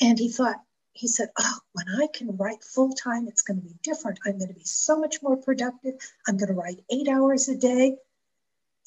And 0.00 0.18
he 0.18 0.30
thought, 0.30 0.56
he 0.92 1.08
said, 1.08 1.28
Oh, 1.38 1.58
when 1.72 1.86
I 1.88 2.08
can 2.12 2.36
write 2.36 2.64
full 2.64 2.92
time, 2.92 3.28
it's 3.28 3.42
going 3.42 3.60
to 3.60 3.66
be 3.66 3.76
different. 3.82 4.18
I'm 4.26 4.38
going 4.38 4.48
to 4.48 4.54
be 4.54 4.64
so 4.64 4.98
much 4.98 5.22
more 5.22 5.36
productive. 5.36 5.94
I'm 6.26 6.36
going 6.36 6.48
to 6.48 6.54
write 6.54 6.84
eight 6.90 7.08
hours 7.08 7.48
a 7.48 7.56
day. 7.56 7.96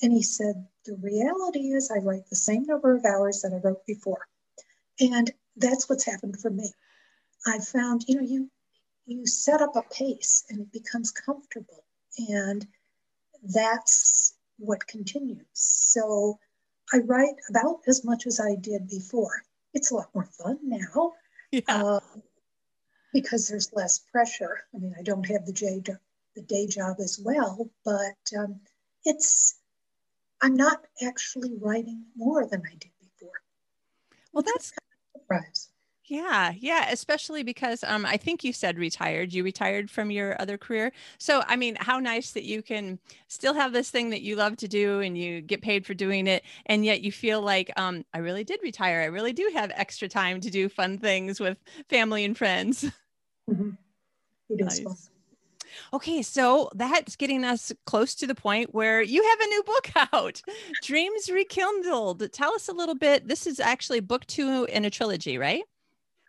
And 0.02 0.12
he 0.12 0.22
said, 0.22 0.68
The 0.86 0.96
reality 1.02 1.72
is, 1.72 1.92
I 1.92 2.00
write 2.00 2.30
the 2.30 2.36
same 2.36 2.64
number 2.64 2.96
of 2.96 3.06
hours 3.06 3.42
that 3.42 3.54
I 3.54 3.66
wrote 3.66 3.86
before. 3.86 4.28
And 5.00 5.32
that's 5.56 5.90
what's 5.90 6.06
happened 6.06 6.40
for 6.40 6.50
me. 6.50 6.72
I 7.48 7.60
found, 7.60 8.06
you 8.08 8.16
know, 8.16 8.28
you 8.28 8.50
you 9.10 9.26
set 9.26 9.62
up 9.62 9.76
a 9.76 9.82
pace 9.94 10.46
and 10.50 10.60
it 10.62 10.72
becomes 10.72 11.12
comfortable. 11.12 11.84
And 12.30 12.66
that's 13.44 14.36
what 14.58 14.86
continues. 14.88 15.46
So 15.54 16.40
I 16.94 17.00
write 17.00 17.36
about 17.50 17.82
as 17.88 18.04
much 18.04 18.28
as 18.28 18.40
I 18.40 18.56
did 18.56 18.88
before. 18.88 19.44
It's 19.74 19.92
a 19.92 19.96
lot 19.96 20.14
more 20.14 20.26
fun 20.26 20.58
now 20.64 21.14
yeah. 21.52 21.62
uh, 21.68 22.00
because 23.14 23.48
there's 23.48 23.72
less 23.74 24.00
pressure. 24.00 24.66
I 24.74 24.80
mean, 24.80 24.96
I 24.98 25.04
don't 25.04 25.28
have 25.28 25.46
the, 25.46 25.54
J, 25.54 25.82
the 26.36 26.42
day 26.42 26.68
job 26.68 26.98
as 27.00 27.20
well, 27.24 27.70
but 27.86 28.38
um, 28.38 28.60
it's, 29.06 29.56
I'm 30.42 30.56
not 30.56 30.82
actually 31.06 31.54
writing 31.60 32.06
more 32.16 32.46
than 32.46 32.64
I 32.66 32.76
did 32.76 32.92
before. 33.00 33.42
Well, 34.34 34.44
that's, 34.44 34.72
kind 34.72 34.80
of 35.16 35.22
surprise. 35.22 35.70
Yeah, 36.10 36.54
yeah, 36.58 36.90
especially 36.90 37.44
because 37.44 37.84
um, 37.84 38.04
I 38.04 38.18
think 38.18 38.44
you 38.44 38.52
said 38.52 38.80
retired. 38.80 39.32
You 39.32 39.44
retired 39.44 39.92
from 39.92 40.10
your 40.10 40.36
other 40.42 40.58
career. 40.58 40.92
So, 41.20 41.44
I 41.48 41.56
mean, 41.56 41.78
how 41.80 42.00
nice 42.00 42.32
that 42.32 42.46
you 42.46 42.64
can 42.64 42.98
still 43.28 43.54
have 43.54 43.74
this 43.74 43.92
thing 43.92 44.10
that 44.10 44.24
you 44.24 44.36
love 44.36 44.58
to 44.58 44.68
do 44.68 45.02
and 45.02 45.16
you 45.16 45.40
get 45.42 45.62
paid 45.62 45.86
for 45.86 45.94
doing 45.94 46.26
it. 46.26 46.44
And 46.66 46.84
yet 46.84 47.02
you 47.02 47.12
feel 47.12 47.42
like, 47.42 47.72
um, 47.78 48.04
I 48.12 48.18
really 48.20 48.44
did 48.44 48.60
retire. 48.64 49.02
I 49.02 49.06
really 49.06 49.34
do 49.34 49.52
have 49.54 49.72
extra 49.76 50.10
time 50.10 50.42
to 50.42 50.50
do 50.50 50.68
fun 50.68 50.98
things 50.98 51.40
with 51.40 51.60
family 51.90 52.26
and 52.26 52.38
friends. 52.38 52.86
Mm-hmm. 53.50 53.72
Nice. 54.52 55.10
Okay, 55.92 56.22
so 56.22 56.70
that's 56.76 57.16
getting 57.16 57.44
us 57.44 57.72
close 57.88 58.14
to 58.14 58.28
the 58.28 58.36
point 58.36 58.76
where 58.76 59.02
you 59.02 59.24
have 59.24 59.40
a 59.40 59.48
new 59.48 59.64
book 59.64 59.90
out, 60.14 60.40
Dreams 60.84 61.32
Rekindled. 61.32 62.32
Tell 62.32 62.54
us 62.54 62.70
a 62.70 62.74
little 62.74 62.94
bit. 62.94 63.28
This 63.28 63.48
is 63.48 63.60
actually 63.60 64.02
book 64.02 64.24
two 64.28 64.66
in 64.66 64.86
a 64.86 64.92
trilogy, 64.92 65.40
right? 65.40 65.64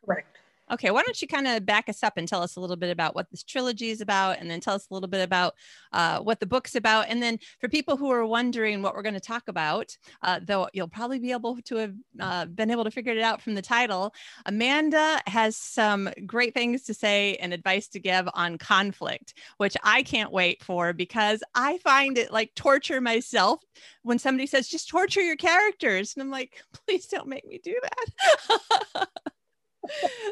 Correct. 0.04 0.40
Okay, 0.72 0.92
why 0.92 1.02
don't 1.02 1.20
you 1.20 1.26
kind 1.26 1.48
of 1.48 1.66
back 1.66 1.88
us 1.88 2.04
up 2.04 2.12
and 2.16 2.28
tell 2.28 2.42
us 2.42 2.54
a 2.54 2.60
little 2.60 2.76
bit 2.76 2.90
about 2.90 3.16
what 3.16 3.28
this 3.30 3.42
trilogy 3.42 3.90
is 3.90 4.00
about, 4.00 4.38
and 4.38 4.48
then 4.48 4.60
tell 4.60 4.74
us 4.74 4.86
a 4.88 4.94
little 4.94 5.08
bit 5.08 5.22
about 5.22 5.54
uh, 5.92 6.20
what 6.20 6.38
the 6.38 6.46
book's 6.46 6.76
about. 6.76 7.06
And 7.08 7.20
then 7.20 7.38
for 7.58 7.68
people 7.68 7.96
who 7.96 8.08
are 8.12 8.24
wondering 8.24 8.80
what 8.80 8.94
we're 8.94 9.02
going 9.02 9.14
to 9.14 9.20
talk 9.20 9.48
about, 9.48 9.96
uh, 10.22 10.38
though 10.40 10.68
you'll 10.72 10.86
probably 10.86 11.18
be 11.18 11.32
able 11.32 11.60
to 11.62 11.74
have 11.76 11.94
uh, 12.20 12.44
been 12.46 12.70
able 12.70 12.84
to 12.84 12.90
figure 12.92 13.12
it 13.12 13.20
out 13.20 13.42
from 13.42 13.54
the 13.54 13.62
title, 13.62 14.14
Amanda 14.46 15.20
has 15.26 15.56
some 15.56 16.08
great 16.24 16.54
things 16.54 16.84
to 16.84 16.94
say 16.94 17.34
and 17.36 17.52
advice 17.52 17.88
to 17.88 17.98
give 17.98 18.28
on 18.34 18.56
conflict, 18.56 19.34
which 19.56 19.76
I 19.82 20.04
can't 20.04 20.30
wait 20.30 20.62
for 20.62 20.92
because 20.92 21.42
I 21.56 21.78
find 21.78 22.16
it 22.16 22.32
like 22.32 22.54
torture 22.54 23.00
myself 23.00 23.60
when 24.02 24.20
somebody 24.20 24.46
says, 24.46 24.68
just 24.68 24.88
torture 24.88 25.20
your 25.20 25.36
characters. 25.36 26.14
And 26.14 26.22
I'm 26.22 26.30
like, 26.30 26.62
please 26.86 27.08
don't 27.08 27.26
make 27.26 27.46
me 27.46 27.60
do 27.62 27.74
that. 27.82 29.08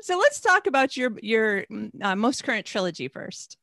so 0.02 0.18
let's 0.18 0.40
talk 0.40 0.66
about 0.66 0.96
your 0.96 1.12
your 1.22 1.64
uh, 2.02 2.16
most 2.16 2.44
current 2.44 2.66
trilogy 2.66 3.08
first. 3.08 3.56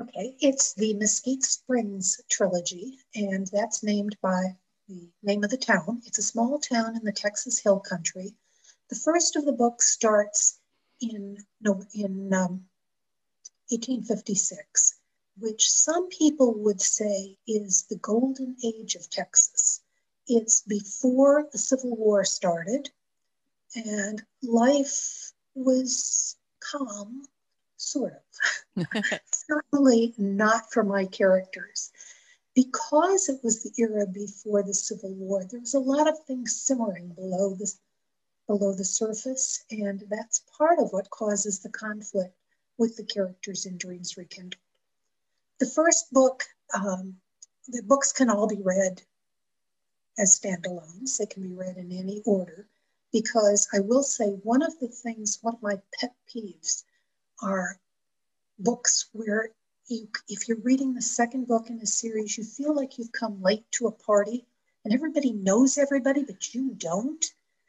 Okay, 0.00 0.36
it's 0.40 0.74
the 0.74 0.94
Mesquite 0.94 1.42
Springs 1.42 2.20
trilogy, 2.28 2.98
and 3.14 3.46
that's 3.52 3.82
named 3.82 4.16
by 4.20 4.56
the 4.88 5.08
name 5.22 5.42
of 5.42 5.50
the 5.50 5.56
town. 5.56 6.02
It's 6.06 6.18
a 6.18 6.22
small 6.22 6.58
town 6.58 6.96
in 6.96 7.04
the 7.04 7.12
Texas 7.12 7.58
Hill 7.58 7.80
Country. 7.80 8.34
The 8.88 8.96
first 8.96 9.36
of 9.36 9.44
the 9.44 9.52
books 9.52 9.88
starts 9.88 10.60
in 11.00 11.38
no 11.60 11.82
in 11.94 12.32
um, 12.32 12.66
1856, 13.68 14.98
which 15.38 15.70
some 15.70 16.08
people 16.08 16.54
would 16.62 16.80
say 16.80 17.36
is 17.46 17.84
the 17.84 17.96
golden 17.96 18.56
age 18.64 18.94
of 18.94 19.10
Texas. 19.10 19.82
It's 20.28 20.60
before 20.60 21.48
the 21.52 21.58
Civil 21.58 21.96
War 21.96 22.24
started 22.24 22.90
and 23.76 24.22
life 24.42 25.32
was 25.54 26.36
calm, 26.60 27.22
sort 27.76 28.14
of. 28.14 28.86
Certainly 29.32 30.14
not 30.16 30.72
for 30.72 30.82
my 30.82 31.04
characters. 31.04 31.92
Because 32.54 33.28
it 33.28 33.40
was 33.44 33.62
the 33.62 33.72
era 33.76 34.06
before 34.06 34.62
the 34.62 34.72
Civil 34.72 35.12
War, 35.12 35.44
there 35.44 35.60
was 35.60 35.74
a 35.74 35.78
lot 35.78 36.08
of 36.08 36.24
things 36.24 36.56
simmering 36.56 37.08
below 37.08 37.54
the, 37.54 37.70
below 38.46 38.72
the 38.72 38.84
surface, 38.84 39.62
and 39.70 40.02
that's 40.08 40.42
part 40.56 40.78
of 40.78 40.90
what 40.92 41.10
causes 41.10 41.58
the 41.58 41.68
conflict 41.68 42.34
with 42.78 42.96
the 42.96 43.04
characters 43.04 43.66
in 43.66 43.76
Dreams 43.76 44.16
Rekindled. 44.16 44.56
The 45.58 45.66
first 45.66 46.10
book, 46.12 46.44
um, 46.74 47.16
the 47.68 47.82
books 47.82 48.12
can 48.12 48.30
all 48.30 48.46
be 48.46 48.62
read 48.62 49.02
as 50.18 50.38
standalones. 50.38 51.18
They 51.18 51.26
can 51.26 51.42
be 51.42 51.54
read 51.54 51.76
in 51.76 51.92
any 51.92 52.22
order 52.24 52.66
because 53.16 53.66
I 53.72 53.80
will 53.80 54.02
say 54.02 54.26
one 54.26 54.60
of 54.60 54.78
the 54.78 54.88
things, 54.88 55.38
one 55.40 55.54
of 55.54 55.62
my 55.62 55.80
pet 55.98 56.14
peeves 56.28 56.84
are 57.42 57.78
books 58.58 59.06
where 59.12 59.52
you, 59.88 60.06
if 60.28 60.46
you're 60.46 60.60
reading 60.60 60.92
the 60.92 61.00
second 61.00 61.48
book 61.48 61.70
in 61.70 61.80
a 61.80 61.86
series, 61.86 62.36
you 62.36 62.44
feel 62.44 62.76
like 62.76 62.98
you've 62.98 63.12
come 63.12 63.40
late 63.40 63.64
to 63.72 63.86
a 63.86 63.90
party 63.90 64.44
and 64.84 64.92
everybody 64.92 65.32
knows 65.32 65.78
everybody, 65.78 66.24
but 66.24 66.54
you 66.54 66.74
don't. 66.76 67.24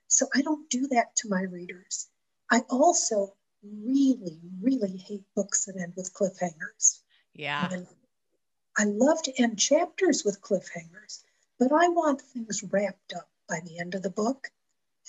So 0.09 0.27
I 0.35 0.41
don't 0.41 0.69
do 0.69 0.85
that 0.87 1.15
to 1.17 1.29
my 1.29 1.43
readers. 1.43 2.09
I 2.51 2.63
also 2.69 3.33
really, 3.63 4.41
really 4.61 4.97
hate 4.97 5.23
books 5.33 5.63
that 5.63 5.77
end 5.77 5.93
with 5.95 6.13
cliffhangers. 6.13 6.99
Yeah. 7.33 7.69
And 7.71 7.87
I 8.77 8.83
love 8.83 9.21
to 9.23 9.41
end 9.41 9.57
chapters 9.59 10.25
with 10.25 10.41
cliffhangers, 10.41 11.23
but 11.57 11.71
I 11.71 11.87
want 11.87 12.19
things 12.19 12.65
wrapped 12.69 13.13
up 13.13 13.29
by 13.47 13.61
the 13.63 13.79
end 13.79 13.95
of 13.95 14.03
the 14.03 14.09
book. 14.09 14.51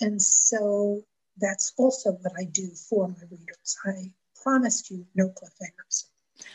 And 0.01 0.21
so 0.21 1.03
that's 1.39 1.73
also 1.77 2.13
what 2.13 2.33
I 2.39 2.45
do 2.45 2.69
for 2.89 3.09
my 3.09 3.23
readers. 3.31 3.77
I 3.85 4.13
promised 4.43 4.91
you 4.91 5.07
no 5.15 5.29
cliffhangers. 5.29 6.05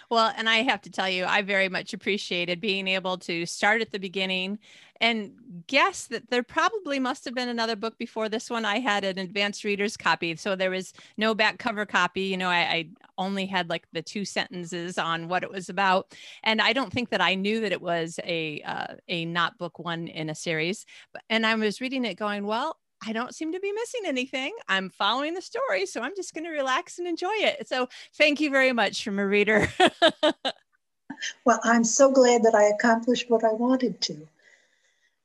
Well, 0.09 0.33
and 0.37 0.47
I 0.47 0.57
have 0.57 0.81
to 0.83 0.89
tell 0.89 1.09
you, 1.09 1.25
I 1.25 1.41
very 1.41 1.67
much 1.69 1.93
appreciated 1.93 2.61
being 2.61 2.87
able 2.87 3.17
to 3.19 3.45
start 3.45 3.81
at 3.81 3.91
the 3.91 3.99
beginning 3.99 4.59
and 5.01 5.33
guess 5.67 6.05
that 6.07 6.29
there 6.29 6.43
probably 6.43 6.99
must 6.99 7.25
have 7.25 7.33
been 7.33 7.49
another 7.49 7.75
book 7.75 7.97
before 7.97 8.29
this 8.29 8.49
one. 8.49 8.63
I 8.63 8.79
had 8.79 9.03
an 9.03 9.17
advanced 9.17 9.65
reader's 9.65 9.97
copy, 9.97 10.35
so 10.37 10.55
there 10.55 10.69
was 10.69 10.93
no 11.17 11.35
back 11.35 11.57
cover 11.59 11.85
copy. 11.85 12.21
You 12.21 12.37
know, 12.37 12.49
I, 12.49 12.59
I 12.59 12.89
only 13.17 13.45
had 13.45 13.69
like 13.69 13.85
the 13.91 14.01
two 14.01 14.23
sentences 14.23 14.97
on 14.97 15.27
what 15.27 15.43
it 15.43 15.51
was 15.51 15.67
about, 15.67 16.15
and 16.43 16.61
I 16.61 16.71
don't 16.71 16.93
think 16.93 17.09
that 17.09 17.19
I 17.19 17.35
knew 17.35 17.59
that 17.61 17.73
it 17.73 17.81
was 17.81 18.17
a 18.23 18.61
uh, 18.61 18.95
a 19.09 19.25
not 19.25 19.57
book 19.57 19.77
one 19.79 20.07
in 20.07 20.29
a 20.29 20.35
series. 20.35 20.85
And 21.29 21.45
I 21.45 21.55
was 21.55 21.81
reading 21.81 22.05
it, 22.05 22.15
going, 22.15 22.45
well, 22.45 22.77
I 23.05 23.13
don't 23.13 23.35
seem 23.35 23.51
to 23.51 23.59
be 23.59 23.71
missing 23.71 24.01
anything. 24.05 24.53
I'm 24.67 24.89
following 24.89 25.33
the 25.33 25.41
story, 25.41 25.85
so 25.85 26.01
I'm 26.01 26.15
just 26.15 26.33
going 26.33 26.45
to 26.45 26.51
relax 26.51 26.99
and 26.99 27.07
enjoy 27.07 27.33
it. 27.33 27.67
So, 27.67 27.89
thank 28.15 28.39
you 28.39 28.49
very 28.49 28.73
much 28.73 29.03
from 29.03 29.19
a 29.19 29.27
reader. 29.27 29.67
well, 31.45 31.59
I'm 31.63 31.83
so 31.83 32.11
glad 32.11 32.43
that 32.43 32.55
I 32.55 32.65
accomplished 32.65 33.29
what 33.29 33.43
I 33.43 33.53
wanted 33.53 34.01
to. 34.01 34.27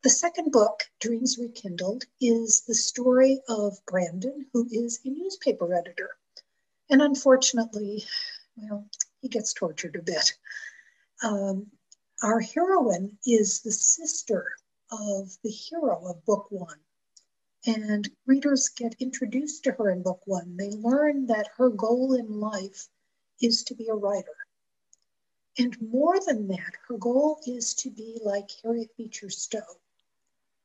The 0.03 0.11
second 0.11 0.53
book, 0.53 0.85
Dreams 1.01 1.39
Rekindled, 1.39 2.05
is 2.21 2.63
the 2.63 2.75
story 2.75 3.41
of 3.49 3.85
Brandon, 3.87 4.47
who 4.53 4.67
is 4.71 5.01
a 5.05 5.11
newspaper 5.11 5.75
editor. 5.75 6.11
And 6.91 7.03
unfortunately, 7.03 8.05
well, 8.57 8.87
he 9.21 9.29
gets 9.29 9.53
tortured 9.53 9.97
a 9.97 10.03
bit. 10.03 10.35
Um, 11.23 11.67
our 12.23 12.41
heroine 12.41 13.19
is 13.27 13.61
the 13.61 13.73
sister 13.73 14.53
of 14.91 15.37
the 15.43 15.51
hero 15.51 16.07
of 16.07 16.25
book 16.25 16.47
one, 16.51 16.79
and 17.67 18.09
readers 18.27 18.69
get 18.69 18.95
introduced 19.01 19.65
to 19.65 19.73
her 19.73 19.91
in 19.91 20.03
book 20.03 20.23
one. 20.27 20.57
They 20.57 20.71
learn 20.71 21.27
that 21.27 21.51
her 21.57 21.71
goal 21.71 22.15
in 22.15 22.41
life 22.41 22.89
is 23.41 23.65
to 23.65 23.75
be 23.75 23.89
a 23.89 23.95
writer. 23.95 24.37
And 25.59 25.81
more 25.83 26.21
than 26.21 26.47
that, 26.49 26.75
her 26.87 26.97
goal 26.97 27.41
is 27.47 27.75
to 27.75 27.91
be 27.91 28.21
like 28.23 28.51
Harriet 28.63 28.97
Beecher 28.97 29.31
Stowe, 29.31 29.81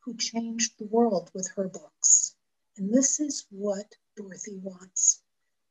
who 0.02 0.16
changed 0.16 0.78
the 0.78 0.86
world 0.86 1.32
with 1.34 1.50
her 1.56 1.68
books. 1.68 2.36
And 2.78 2.94
this 2.94 3.20
is 3.20 3.46
what 3.50 3.96
Dorothy 4.16 4.58
wants. 4.58 5.22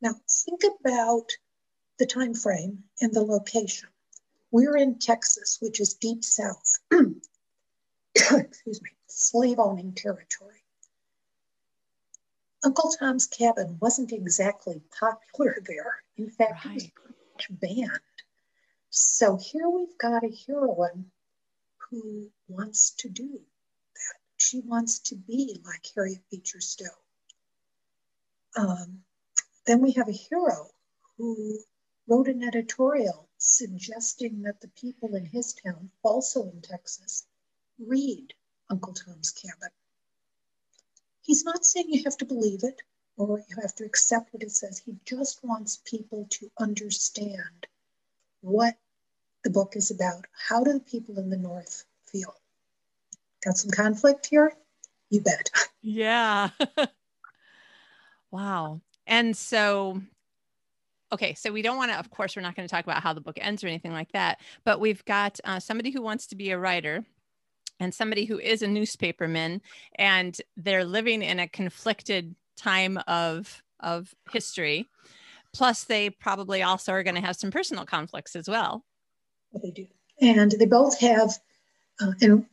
Now, 0.01 0.15
think 0.29 0.63
about 0.65 1.31
the 1.99 2.07
time 2.07 2.35
frame 2.35 2.85
and 3.01 3.13
the 3.15 3.23
location. 3.23 3.89
We're 4.51 4.77
in 4.77 4.99
Texas, 4.99 5.59
which 5.61 5.81
is 5.81 5.95
deep 5.95 6.25
south, 6.25 6.79
excuse 8.15 8.83
me, 8.83 8.91
slave 9.07 9.61
owning 9.61 9.95
territory. 9.95 10.62
Uncle 12.65 12.91
Tom's 12.91 13.27
Cabin 13.27 13.77
wasn't 13.81 14.13
exactly 14.13 14.81
popular 14.99 15.57
there. 15.67 16.03
In 16.17 16.31
fact, 16.31 16.65
right. 16.65 16.71
it 16.71 16.75
was 16.75 16.87
pretty 16.89 17.19
much 17.35 17.61
banned. 17.61 18.01
So 18.91 19.37
here 19.37 19.69
we've 19.69 19.99
got 19.99 20.23
a 20.23 20.37
heroine 20.47 21.11
who 21.91 22.31
wants 22.49 22.91
to 22.99 23.09
do 23.09 23.29
that. 23.33 24.19
She 24.37 24.61
wants 24.61 25.01
to 25.01 25.17
be 25.17 25.61
like 25.65 25.87
Harriet 25.95 26.23
Beecher 26.31 26.61
Stowe. 26.61 26.87
Um, 28.57 29.03
then 29.67 29.81
we 29.81 29.93
have 29.93 30.09
a 30.09 30.13
hero 30.13 30.71
who 31.17 31.59
wrote 32.07 32.29
an 32.29 32.45
editorial 32.45 33.29
suggesting 33.39 34.43
that 34.43 34.61
the 34.61 34.69
people 34.69 35.15
in 35.15 35.25
his 35.25 35.53
town, 35.53 35.91
also 36.03 36.45
in 36.51 36.61
Texas, 36.61 37.27
read 37.79 38.35
Uncle 38.71 38.93
Tom's 38.93 39.31
Cabin. 39.31 39.71
He's 41.23 41.45
not 41.45 41.65
saying 41.65 41.87
you 41.89 42.03
have 42.05 42.17
to 42.19 42.25
believe 42.25 42.61
it 42.65 42.83
or 43.17 43.39
you 43.39 43.57
have 43.63 43.75
to 43.77 43.85
accept 43.85 44.33
what 44.33 44.43
it 44.43 44.51
says. 44.51 44.83
He 44.85 44.97
just 45.07 45.41
wants 45.43 45.81
people 45.85 46.27
to 46.31 46.51
understand 46.59 47.67
what 48.41 48.75
the 49.45 49.51
book 49.51 49.75
is 49.77 49.91
about. 49.91 50.27
How 50.49 50.65
do 50.65 50.73
the 50.73 50.81
people 50.81 51.19
in 51.19 51.31
the 51.31 51.37
North 51.37 51.85
feel? 52.11 52.35
Got 53.45 53.57
some 53.57 53.71
conflict 53.71 54.27
here? 54.27 54.53
You 55.11 55.21
bet. 55.21 55.51
Yeah. 55.85 56.51
wow. 58.31 58.81
And 59.05 59.37
so, 59.37 60.01
okay, 61.11 61.35
so 61.35 61.51
we 61.51 61.61
don't 61.61 61.77
want 61.77 61.91
to, 61.91 61.99
of 61.99 62.09
course, 62.09 62.37
we're 62.37 62.43
not 62.43 62.55
going 62.55 62.69
to 62.69 62.73
talk 62.73 62.85
about 62.85 63.03
how 63.03 63.13
the 63.13 63.21
book 63.21 63.37
ends 63.41 63.65
or 63.65 63.67
anything 63.67 63.93
like 63.93 64.13
that, 64.13 64.39
but 64.65 64.79
we've 64.79 65.05
got 65.05 65.41
uh, 65.43 65.59
somebody 65.59 65.91
who 65.91 66.01
wants 66.01 66.29
to 66.29 66.37
be 66.37 66.53
a 66.53 66.59
writer 66.59 67.05
and 67.83 67.93
somebody 67.93 68.27
who 68.27 68.39
is 68.39 68.63
a 68.63 68.67
newspaperman 68.69 69.61
and 69.97 70.41
they're 70.57 70.85
living 70.85 71.21
in 71.21 71.41
a 71.41 71.49
conflicted 71.49 72.37
time 72.57 72.97
of 73.09 73.63
of 73.81 74.15
history. 74.31 74.89
Plus, 75.53 75.85
they 75.85 76.09
probably 76.09 76.63
also 76.63 76.93
are 76.93 77.03
going 77.03 77.17
to 77.17 77.21
have 77.21 77.37
some 77.37 77.51
personal 77.51 77.85
conflicts 77.85 78.37
as 78.37 78.49
well. 78.49 78.85
They 79.61 79.71
do, 79.71 79.87
and 80.21 80.53
they 80.53 80.65
both 80.65 80.99
have. 81.01 81.31
Uh, 82.01 82.13
and 82.23 82.47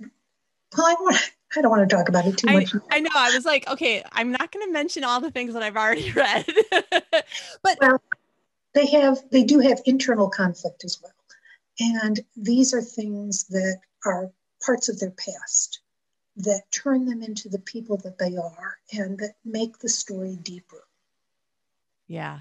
well, 0.76 0.88
I, 0.88 0.96
want, 1.00 1.32
I 1.56 1.62
don't 1.62 1.72
want 1.72 1.88
to 1.88 1.96
talk 1.96 2.10
about 2.10 2.26
it 2.26 2.38
too 2.38 2.52
much. 2.52 2.74
I, 2.92 2.98
I 2.98 3.00
know. 3.00 3.10
I 3.16 3.34
was 3.34 3.46
like, 3.46 3.70
okay, 3.70 4.04
I'm 4.12 4.32
not 4.32 4.52
going 4.52 4.66
to 4.66 4.74
mention 4.74 5.04
all 5.04 5.22
the 5.22 5.32
things 5.32 5.54
that 5.54 5.64
I've 5.64 5.78
already 5.78 6.12
read, 6.16 6.46
but 7.64 7.78
well, 7.80 8.02
they 8.74 8.88
have. 8.88 9.20
They 9.32 9.44
do 9.44 9.60
have 9.60 9.80
internal 9.86 10.28
conflict 10.28 10.84
as 10.84 11.00
well, 11.02 11.14
and 11.80 12.20
these 12.36 12.74
are 12.74 12.82
things 12.82 13.46
that 13.46 13.80
are 14.06 14.32
parts 14.66 14.90
of 14.90 15.00
their 15.00 15.12
past 15.12 15.82
that 16.38 16.64
turn 16.72 17.06
them 17.06 17.22
into 17.22 17.50
the 17.50 17.60
people 17.60 17.98
that 17.98 18.18
they 18.18 18.38
are 18.38 18.78
and 18.94 19.18
that 19.20 19.36
make 19.44 19.80
the 19.80 19.90
story 19.90 20.38
deeper. 20.42 20.84
Yeah. 22.08 22.40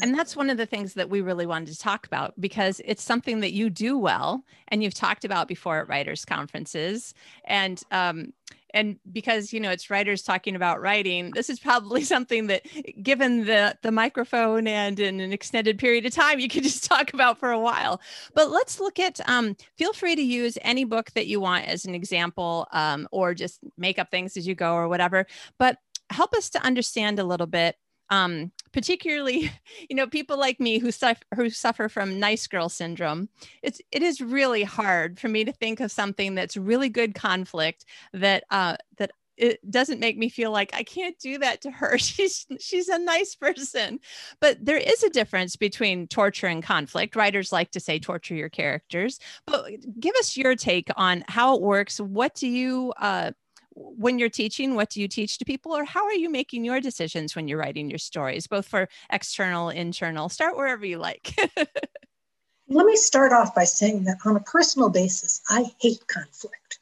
And 0.00 0.14
that's 0.14 0.36
one 0.36 0.50
of 0.50 0.56
the 0.56 0.66
things 0.66 0.94
that 0.94 1.08
we 1.08 1.20
really 1.20 1.46
wanted 1.46 1.72
to 1.72 1.78
talk 1.78 2.06
about 2.06 2.34
because 2.40 2.80
it's 2.84 3.02
something 3.02 3.40
that 3.40 3.52
you 3.52 3.70
do 3.70 3.96
well 3.96 4.44
and 4.68 4.82
you've 4.82 4.94
talked 4.94 5.24
about 5.24 5.48
before 5.48 5.78
at 5.78 5.88
writers 5.88 6.24
conferences. 6.24 7.14
And 7.44 7.82
um, 7.90 8.32
and 8.74 8.98
because 9.10 9.52
you 9.52 9.60
know 9.60 9.70
it's 9.70 9.90
writers 9.90 10.22
talking 10.22 10.56
about 10.56 10.80
writing 10.80 11.30
this 11.32 11.50
is 11.50 11.58
probably 11.58 12.04
something 12.14 12.46
that 12.46 12.62
given 13.02 13.44
the 13.44 13.76
the 13.82 13.92
microphone 13.92 14.66
and 14.66 14.98
in 14.98 15.20
an 15.20 15.32
extended 15.32 15.78
period 15.78 16.06
of 16.06 16.12
time 16.12 16.38
you 16.38 16.48
could 16.48 16.62
just 16.62 16.84
talk 16.92 17.12
about 17.12 17.38
for 17.38 17.50
a 17.50 17.58
while. 17.58 18.00
But 18.34 18.50
let's 18.50 18.80
look 18.80 18.98
at 18.98 19.20
um, 19.28 19.56
feel 19.76 19.92
free 19.92 20.16
to 20.16 20.22
use 20.22 20.58
any 20.62 20.84
book 20.84 21.10
that 21.12 21.26
you 21.26 21.40
want 21.40 21.66
as 21.66 21.84
an 21.84 21.94
example 21.94 22.66
um, 22.72 23.08
or 23.10 23.34
just 23.34 23.60
make 23.76 23.98
up 23.98 24.10
things 24.10 24.36
as 24.36 24.46
you 24.46 24.54
go 24.54 24.74
or 24.74 24.88
whatever. 24.88 25.26
But 25.58 25.78
help 26.10 26.34
us 26.34 26.50
to 26.50 26.62
understand 26.62 27.18
a 27.18 27.24
little 27.24 27.46
bit 27.46 27.76
um, 28.10 28.52
particularly 28.72 29.50
you 29.88 29.96
know 29.96 30.06
people 30.06 30.38
like 30.38 30.60
me 30.60 30.78
who 30.78 30.90
suffer 30.90 31.22
who 31.34 31.50
suffer 31.50 31.88
from 31.88 32.18
nice 32.18 32.46
girl 32.46 32.68
syndrome 32.68 33.28
it's 33.62 33.80
it 33.90 34.02
is 34.02 34.20
really 34.20 34.62
hard 34.62 35.18
for 35.18 35.28
me 35.28 35.44
to 35.44 35.52
think 35.52 35.80
of 35.80 35.90
something 35.90 36.34
that's 36.34 36.56
really 36.56 36.88
good 36.88 37.14
conflict 37.14 37.84
that 38.12 38.44
uh, 38.50 38.76
that 38.98 39.10
it 39.36 39.70
doesn't 39.70 40.00
make 40.00 40.18
me 40.18 40.28
feel 40.28 40.50
like 40.50 40.70
I 40.74 40.82
can't 40.82 41.18
do 41.18 41.38
that 41.38 41.62
to 41.62 41.70
her. 41.70 41.98
She's 42.02 42.46
she's 42.60 42.88
a 42.88 42.98
nice 42.98 43.34
person. 43.34 43.98
But 44.40 44.64
there 44.64 44.76
is 44.76 45.02
a 45.02 45.10
difference 45.10 45.56
between 45.56 46.06
torture 46.06 46.46
and 46.46 46.62
conflict. 46.62 47.16
Writers 47.16 47.52
like 47.52 47.70
to 47.72 47.80
say 47.80 47.98
torture 47.98 48.34
your 48.34 48.48
characters. 48.48 49.18
But 49.46 49.70
give 49.98 50.14
us 50.16 50.36
your 50.36 50.54
take 50.54 50.90
on 50.96 51.24
how 51.28 51.56
it 51.56 51.62
works. 51.62 51.98
What 51.98 52.34
do 52.34 52.46
you 52.46 52.92
uh, 53.00 53.32
when 53.74 54.18
you're 54.18 54.28
teaching, 54.28 54.74
what 54.74 54.90
do 54.90 55.00
you 55.00 55.08
teach 55.08 55.38
to 55.38 55.44
people, 55.44 55.76
or 55.76 55.84
how 55.84 56.04
are 56.04 56.14
you 56.14 56.30
making 56.30 56.64
your 56.64 56.80
decisions 56.80 57.34
when 57.34 57.48
you're 57.48 57.58
writing 57.58 57.88
your 57.88 57.98
stories, 57.98 58.46
both 58.46 58.66
for 58.66 58.88
external, 59.10 59.70
internal? 59.70 60.28
Start 60.28 60.56
wherever 60.56 60.84
you 60.84 60.98
like. 60.98 61.34
Let 62.68 62.86
me 62.86 62.96
start 62.96 63.32
off 63.32 63.54
by 63.54 63.64
saying 63.64 64.04
that 64.04 64.18
on 64.24 64.36
a 64.36 64.40
personal 64.40 64.88
basis, 64.88 65.42
I 65.48 65.64
hate 65.80 66.06
conflict. 66.06 66.78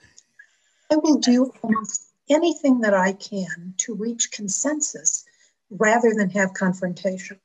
I 0.91 0.97
will 0.97 1.19
do 1.19 1.53
almost 1.63 2.07
anything 2.29 2.81
that 2.81 2.95
I 2.95 3.13
can 3.13 3.75
to 3.79 3.95
reach 3.95 4.31
consensus 4.31 5.25
rather 5.71 6.13
than 6.17 6.31
have 6.31 6.55
confrontation. 6.55 7.41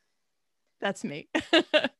That's 0.79 1.03
me. 1.03 1.27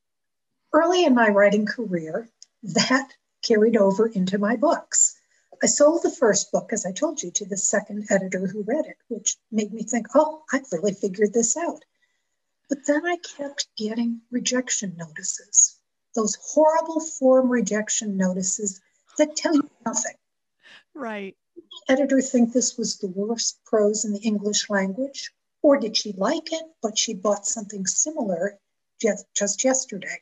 Early 0.73 1.05
in 1.05 1.15
my 1.15 1.29
writing 1.29 1.65
career, 1.65 2.29
that 2.63 3.09
carried 3.41 3.77
over 3.77 4.07
into 4.07 4.37
my 4.37 4.55
books. 4.55 5.14
I 5.65 5.67
sold 5.67 6.03
the 6.03 6.11
first 6.11 6.51
book, 6.51 6.73
as 6.73 6.85
I 6.85 6.91
told 6.91 7.23
you, 7.23 7.31
to 7.31 7.45
the 7.45 7.57
second 7.57 8.05
editor 8.11 8.45
who 8.45 8.61
read 8.61 8.85
it, 8.85 8.97
which 9.07 9.35
made 9.51 9.73
me 9.73 9.81
think, 9.81 10.05
oh, 10.13 10.43
I've 10.53 10.71
really 10.71 10.93
figured 10.93 11.33
this 11.33 11.57
out. 11.57 11.83
But 12.69 12.85
then 12.85 13.03
I 13.03 13.17
kept 13.17 13.75
getting 13.75 14.21
rejection 14.29 14.95
notices, 14.95 15.79
those 16.13 16.37
horrible 16.53 16.99
form 16.99 17.49
rejection 17.49 18.15
notices 18.15 18.79
that 19.17 19.35
tell 19.35 19.55
you 19.55 19.67
nothing. 19.83 20.13
Right. 20.93 21.35
Did 21.55 21.63
the 21.63 21.93
editor 21.93 22.21
think 22.21 22.53
this 22.53 22.77
was 22.77 22.97
the 22.99 23.07
worst 23.07 23.57
prose 23.65 24.05
in 24.05 24.13
the 24.13 24.19
English 24.19 24.69
language? 24.69 25.31
Or 25.63 25.79
did 25.79 25.97
she 25.97 26.11
like 26.11 26.53
it, 26.53 26.65
but 26.83 26.95
she 26.95 27.15
bought 27.15 27.47
something 27.47 27.87
similar 27.87 28.59
just, 29.01 29.25
just 29.35 29.63
yesterday? 29.63 30.21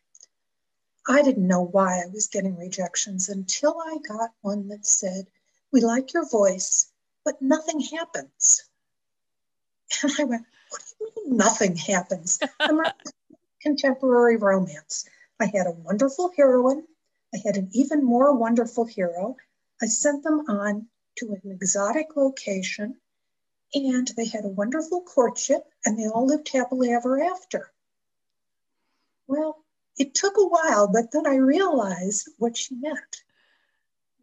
I 1.07 1.21
didn't 1.21 1.47
know 1.47 1.61
why 1.61 2.01
I 2.01 2.07
was 2.07 2.27
getting 2.27 2.57
rejections 2.57 3.29
until 3.29 3.77
I 3.79 3.97
got 4.07 4.31
one 4.41 4.69
that 4.69 4.85
said, 4.85 5.27
We 5.71 5.81
like 5.81 6.13
your 6.13 6.27
voice, 6.29 6.91
but 7.25 7.41
nothing 7.41 7.79
happens. 7.79 8.63
And 10.01 10.11
I 10.17 10.23
went, 10.23 10.45
What 10.69 10.81
do 10.81 11.21
you 11.21 11.27
mean 11.27 11.37
nothing 11.37 11.75
happens? 11.75 12.39
I'm 12.59 12.79
a 12.79 12.95
contemporary 13.61 14.37
romance. 14.37 15.09
I 15.39 15.45
had 15.45 15.67
a 15.67 15.71
wonderful 15.71 16.31
heroine. 16.37 16.87
I 17.33 17.37
had 17.43 17.57
an 17.57 17.69
even 17.73 18.03
more 18.03 18.33
wonderful 18.33 18.85
hero. 18.85 19.35
I 19.81 19.87
sent 19.87 20.23
them 20.23 20.45
on 20.47 20.87
to 21.17 21.33
an 21.33 21.51
exotic 21.51 22.15
location 22.15 22.97
and 23.73 24.07
they 24.15 24.25
had 24.27 24.45
a 24.45 24.49
wonderful 24.49 25.01
courtship 25.01 25.63
and 25.85 25.97
they 25.97 26.07
all 26.07 26.25
lived 26.25 26.49
happily 26.49 26.91
ever 26.91 27.21
after. 27.23 27.71
Well, 29.27 29.62
it 29.97 30.13
took 30.13 30.37
a 30.37 30.47
while, 30.47 30.87
but 30.87 31.11
then 31.11 31.27
I 31.27 31.35
realized 31.35 32.29
what 32.37 32.57
she 32.57 32.75
meant. 32.75 33.23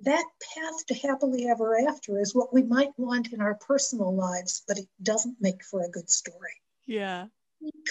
That 0.02 0.24
path 0.54 0.87
to 0.87 0.94
happily 0.94 1.48
ever 1.48 1.78
after 1.88 2.18
is 2.18 2.35
what 2.35 2.52
we 2.52 2.62
might 2.62 2.98
want 2.98 3.33
in 3.33 3.40
our 3.40 3.54
personal 3.54 4.14
lives, 4.14 4.62
but 4.66 4.78
it 4.78 4.88
doesn't 5.02 5.40
make 5.40 5.62
for 5.62 5.83
a 5.83 5.90
good 5.90 6.11
story. 6.11 6.61
Yeah. 6.87 7.26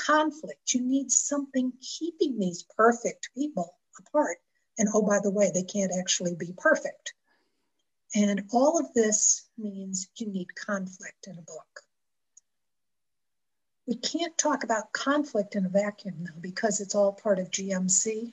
Conflict. 0.06 0.74
You 0.74 0.82
need 0.82 1.12
something 1.12 1.72
keeping 1.82 2.40
these 2.40 2.64
perfect 2.76 3.30
people 3.36 3.76
apart. 4.00 4.38
And 4.78 4.90
oh, 4.94 5.04
by 5.04 5.20
the 5.22 5.30
way, 5.30 5.52
they 5.54 5.64
can't 5.64 5.92
actually 5.98 6.36
be 6.36 6.54
perfect. 6.58 7.14
And 8.16 8.44
all 8.52 8.80
of 8.80 8.92
this 8.94 9.48
means 9.58 10.10
you 10.16 10.28
need 10.28 10.56
conflict 10.56 11.28
in 11.28 11.38
a 11.38 11.44
book 11.44 11.84
we 13.90 13.96
can't 13.96 14.38
talk 14.38 14.64
about 14.64 14.94
conflict 14.94 15.56
in 15.56 15.66
a 15.66 15.70
vacuum 15.70 16.14
though 16.20 16.40
because 16.42 16.80
it's 16.80 16.94
all 16.94 17.12
part 17.12 17.40
of 17.40 17.50
GMC. 17.50 18.32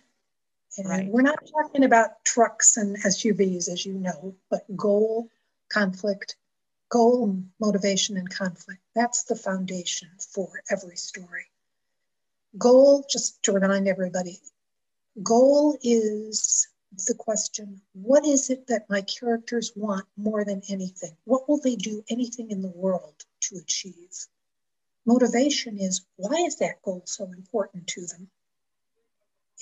And 0.77 0.87
right. 0.87 1.07
we're 1.07 1.23
not 1.23 1.39
talking 1.51 1.83
about 1.83 2.23
trucks 2.27 2.77
and 2.77 3.03
SUVs, 3.03 3.71
as 3.71 3.87
you 3.87 3.95
know, 3.95 4.35
but 4.51 4.65
goal, 4.77 5.31
conflict, 5.71 6.37
goal, 6.91 7.43
motivation, 7.59 8.19
and 8.19 8.29
conflict. 8.29 8.83
That's 8.95 9.25
the 9.25 9.35
foundation 9.35 10.11
for 10.19 10.51
every 10.71 10.97
story. 10.97 11.47
Goal, 12.59 13.07
just 13.11 13.43
to 13.45 13.53
remind 13.53 13.89
everybody, 13.89 14.39
goal 15.23 15.79
is 15.83 16.69
the 17.07 17.15
question 17.15 17.81
what 17.95 18.27
is 18.27 18.51
it 18.51 18.67
that 18.67 18.91
my 18.91 19.01
characters 19.01 19.73
want 19.75 20.05
more 20.19 20.45
than 20.45 20.61
anything? 20.69 21.17
What 21.25 21.49
will 21.49 21.61
they 21.63 21.77
do 21.77 22.05
anything 22.11 22.51
in 22.51 22.61
the 22.61 22.69
world 22.69 23.25
to 23.41 23.57
achieve? 23.57 24.27
Motivation 25.07 25.79
is 25.79 26.05
why 26.17 26.35
is 26.35 26.57
that 26.57 26.83
goal 26.83 27.03
so 27.07 27.25
important 27.25 27.87
to 27.87 28.07
them? 28.07 28.29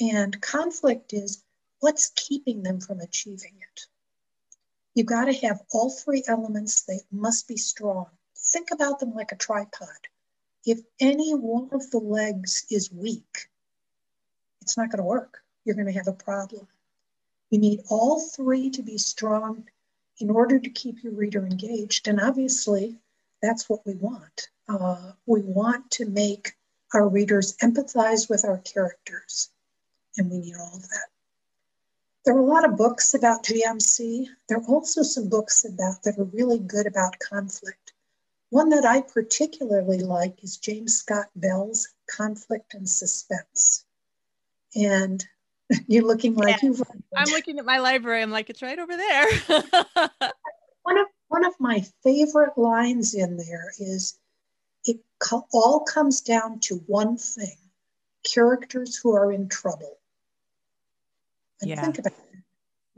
And 0.00 0.40
conflict 0.40 1.12
is 1.12 1.44
what's 1.80 2.10
keeping 2.16 2.62
them 2.62 2.80
from 2.80 3.00
achieving 3.00 3.54
it. 3.60 3.86
You've 4.94 5.06
got 5.06 5.26
to 5.26 5.32
have 5.46 5.62
all 5.70 5.90
three 5.90 6.24
elements, 6.26 6.82
they 6.82 7.00
must 7.12 7.46
be 7.46 7.56
strong. 7.56 8.06
Think 8.36 8.70
about 8.72 9.00
them 9.00 9.12
like 9.14 9.32
a 9.32 9.36
tripod. 9.36 10.08
If 10.64 10.80
any 10.98 11.34
one 11.34 11.68
of 11.72 11.90
the 11.90 11.98
legs 11.98 12.64
is 12.70 12.90
weak, 12.90 13.50
it's 14.62 14.78
not 14.78 14.90
going 14.90 14.98
to 14.98 15.04
work. 15.04 15.42
You're 15.64 15.74
going 15.74 15.88
to 15.88 15.98
have 15.98 16.08
a 16.08 16.12
problem. 16.12 16.66
You 17.50 17.58
need 17.58 17.82
all 17.90 18.20
three 18.20 18.70
to 18.70 18.82
be 18.82 18.96
strong 18.96 19.68
in 20.18 20.30
order 20.30 20.58
to 20.58 20.70
keep 20.70 21.02
your 21.02 21.12
reader 21.12 21.44
engaged. 21.44 22.08
And 22.08 22.20
obviously, 22.20 22.98
that's 23.44 23.68
what 23.68 23.80
we 23.84 23.94
want. 23.94 24.48
Uh, 24.68 25.12
we 25.26 25.42
want 25.42 25.90
to 25.92 26.06
make 26.06 26.52
our 26.94 27.08
readers 27.08 27.56
empathize 27.62 28.30
with 28.30 28.44
our 28.44 28.58
characters, 28.58 29.50
and 30.16 30.30
we 30.30 30.38
need 30.38 30.54
all 30.56 30.76
of 30.76 30.82
that. 30.82 31.08
There 32.24 32.34
are 32.34 32.40
a 32.40 32.44
lot 32.44 32.64
of 32.64 32.78
books 32.78 33.12
about 33.12 33.44
GMC. 33.44 34.26
There 34.48 34.58
are 34.58 34.66
also 34.66 35.02
some 35.02 35.28
books 35.28 35.66
about 35.66 36.02
that 36.04 36.18
are 36.18 36.24
really 36.24 36.58
good 36.58 36.86
about 36.86 37.18
conflict. 37.18 37.92
One 38.48 38.70
that 38.70 38.86
I 38.86 39.02
particularly 39.02 39.98
like 39.98 40.42
is 40.42 40.56
James 40.56 40.96
Scott 40.96 41.26
Bell's 41.36 41.88
Conflict 42.10 42.72
and 42.72 42.88
Suspense. 42.88 43.84
And 44.74 45.24
you're 45.86 46.06
looking 46.06 46.34
like 46.34 46.62
yeah. 46.62 46.68
you've. 46.68 46.82
I'm 47.14 47.30
looking 47.30 47.58
at 47.58 47.66
my 47.66 47.78
library. 47.78 48.22
I'm 48.22 48.30
like, 48.30 48.48
it's 48.48 48.62
right 48.62 48.78
over 48.78 48.96
there. 48.96 49.26
one 50.82 50.98
of 50.98 51.06
one 51.34 51.44
of 51.44 51.58
my 51.58 51.80
favorite 52.04 52.56
lines 52.56 53.12
in 53.12 53.36
there 53.36 53.72
is 53.80 54.16
it 54.84 55.00
co- 55.18 55.48
all 55.52 55.80
comes 55.80 56.20
down 56.20 56.60
to 56.60 56.76
one 56.86 57.16
thing 57.18 57.56
characters 58.22 58.94
who 58.94 59.16
are 59.16 59.32
in 59.32 59.48
trouble. 59.48 59.98
And 61.60 61.70
yeah. 61.70 61.82
think 61.82 61.98
about 61.98 62.12
it. 62.32 62.38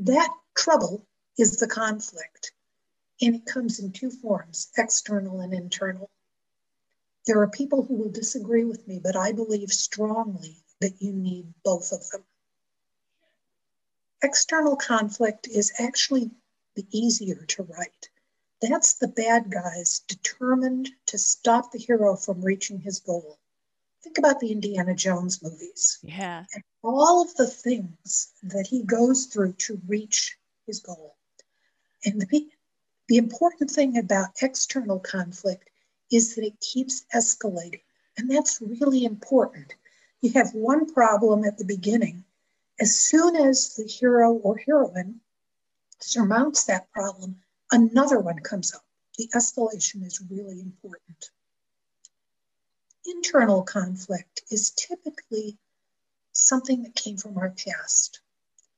That 0.00 0.28
trouble 0.54 1.06
is 1.38 1.56
the 1.56 1.66
conflict, 1.66 2.52
and 3.22 3.36
it 3.36 3.46
comes 3.46 3.78
in 3.78 3.92
two 3.92 4.10
forms 4.10 4.68
external 4.76 5.40
and 5.40 5.54
internal. 5.54 6.10
There 7.26 7.40
are 7.40 7.48
people 7.48 7.84
who 7.84 7.94
will 7.94 8.10
disagree 8.10 8.64
with 8.64 8.86
me, 8.86 9.00
but 9.02 9.16
I 9.16 9.32
believe 9.32 9.72
strongly 9.72 10.56
that 10.82 11.00
you 11.00 11.14
need 11.14 11.54
both 11.64 11.90
of 11.90 12.06
them. 12.10 12.22
External 14.22 14.76
conflict 14.76 15.48
is 15.48 15.72
actually 15.78 16.30
the 16.74 16.86
easier 16.92 17.46
to 17.46 17.62
write. 17.62 18.10
That's 18.62 18.94
the 18.94 19.08
bad 19.08 19.50
guys 19.50 20.00
determined 20.08 20.90
to 21.06 21.18
stop 21.18 21.72
the 21.72 21.78
hero 21.78 22.16
from 22.16 22.42
reaching 22.42 22.80
his 22.80 23.00
goal. 23.00 23.38
Think 24.02 24.18
about 24.18 24.40
the 24.40 24.52
Indiana 24.52 24.94
Jones 24.94 25.42
movies. 25.42 25.98
Yeah. 26.02 26.44
And 26.54 26.64
all 26.82 27.22
of 27.22 27.34
the 27.34 27.46
things 27.46 28.32
that 28.44 28.66
he 28.66 28.82
goes 28.82 29.26
through 29.26 29.54
to 29.54 29.80
reach 29.86 30.38
his 30.66 30.80
goal. 30.80 31.16
And 32.04 32.20
the, 32.20 32.48
the 33.08 33.16
important 33.16 33.70
thing 33.70 33.98
about 33.98 34.42
external 34.42 35.00
conflict 35.00 35.68
is 36.10 36.34
that 36.34 36.44
it 36.44 36.60
keeps 36.60 37.04
escalating. 37.14 37.82
And 38.16 38.30
that's 38.30 38.62
really 38.62 39.04
important. 39.04 39.74
You 40.20 40.30
have 40.32 40.54
one 40.54 40.92
problem 40.92 41.44
at 41.44 41.58
the 41.58 41.64
beginning. 41.64 42.24
As 42.80 42.94
soon 42.94 43.36
as 43.36 43.74
the 43.74 43.84
hero 43.84 44.32
or 44.34 44.56
heroine 44.56 45.20
surmounts 46.00 46.64
that 46.64 46.90
problem, 46.92 47.42
another 47.70 48.18
one 48.18 48.38
comes 48.40 48.74
up. 48.74 48.84
The 49.18 49.28
escalation 49.34 50.04
is 50.04 50.22
really 50.30 50.60
important. 50.60 51.30
Internal 53.06 53.62
conflict 53.62 54.42
is 54.50 54.70
typically 54.70 55.56
something 56.32 56.82
that 56.82 56.94
came 56.94 57.16
from 57.16 57.38
our 57.38 57.50
past, 57.50 58.20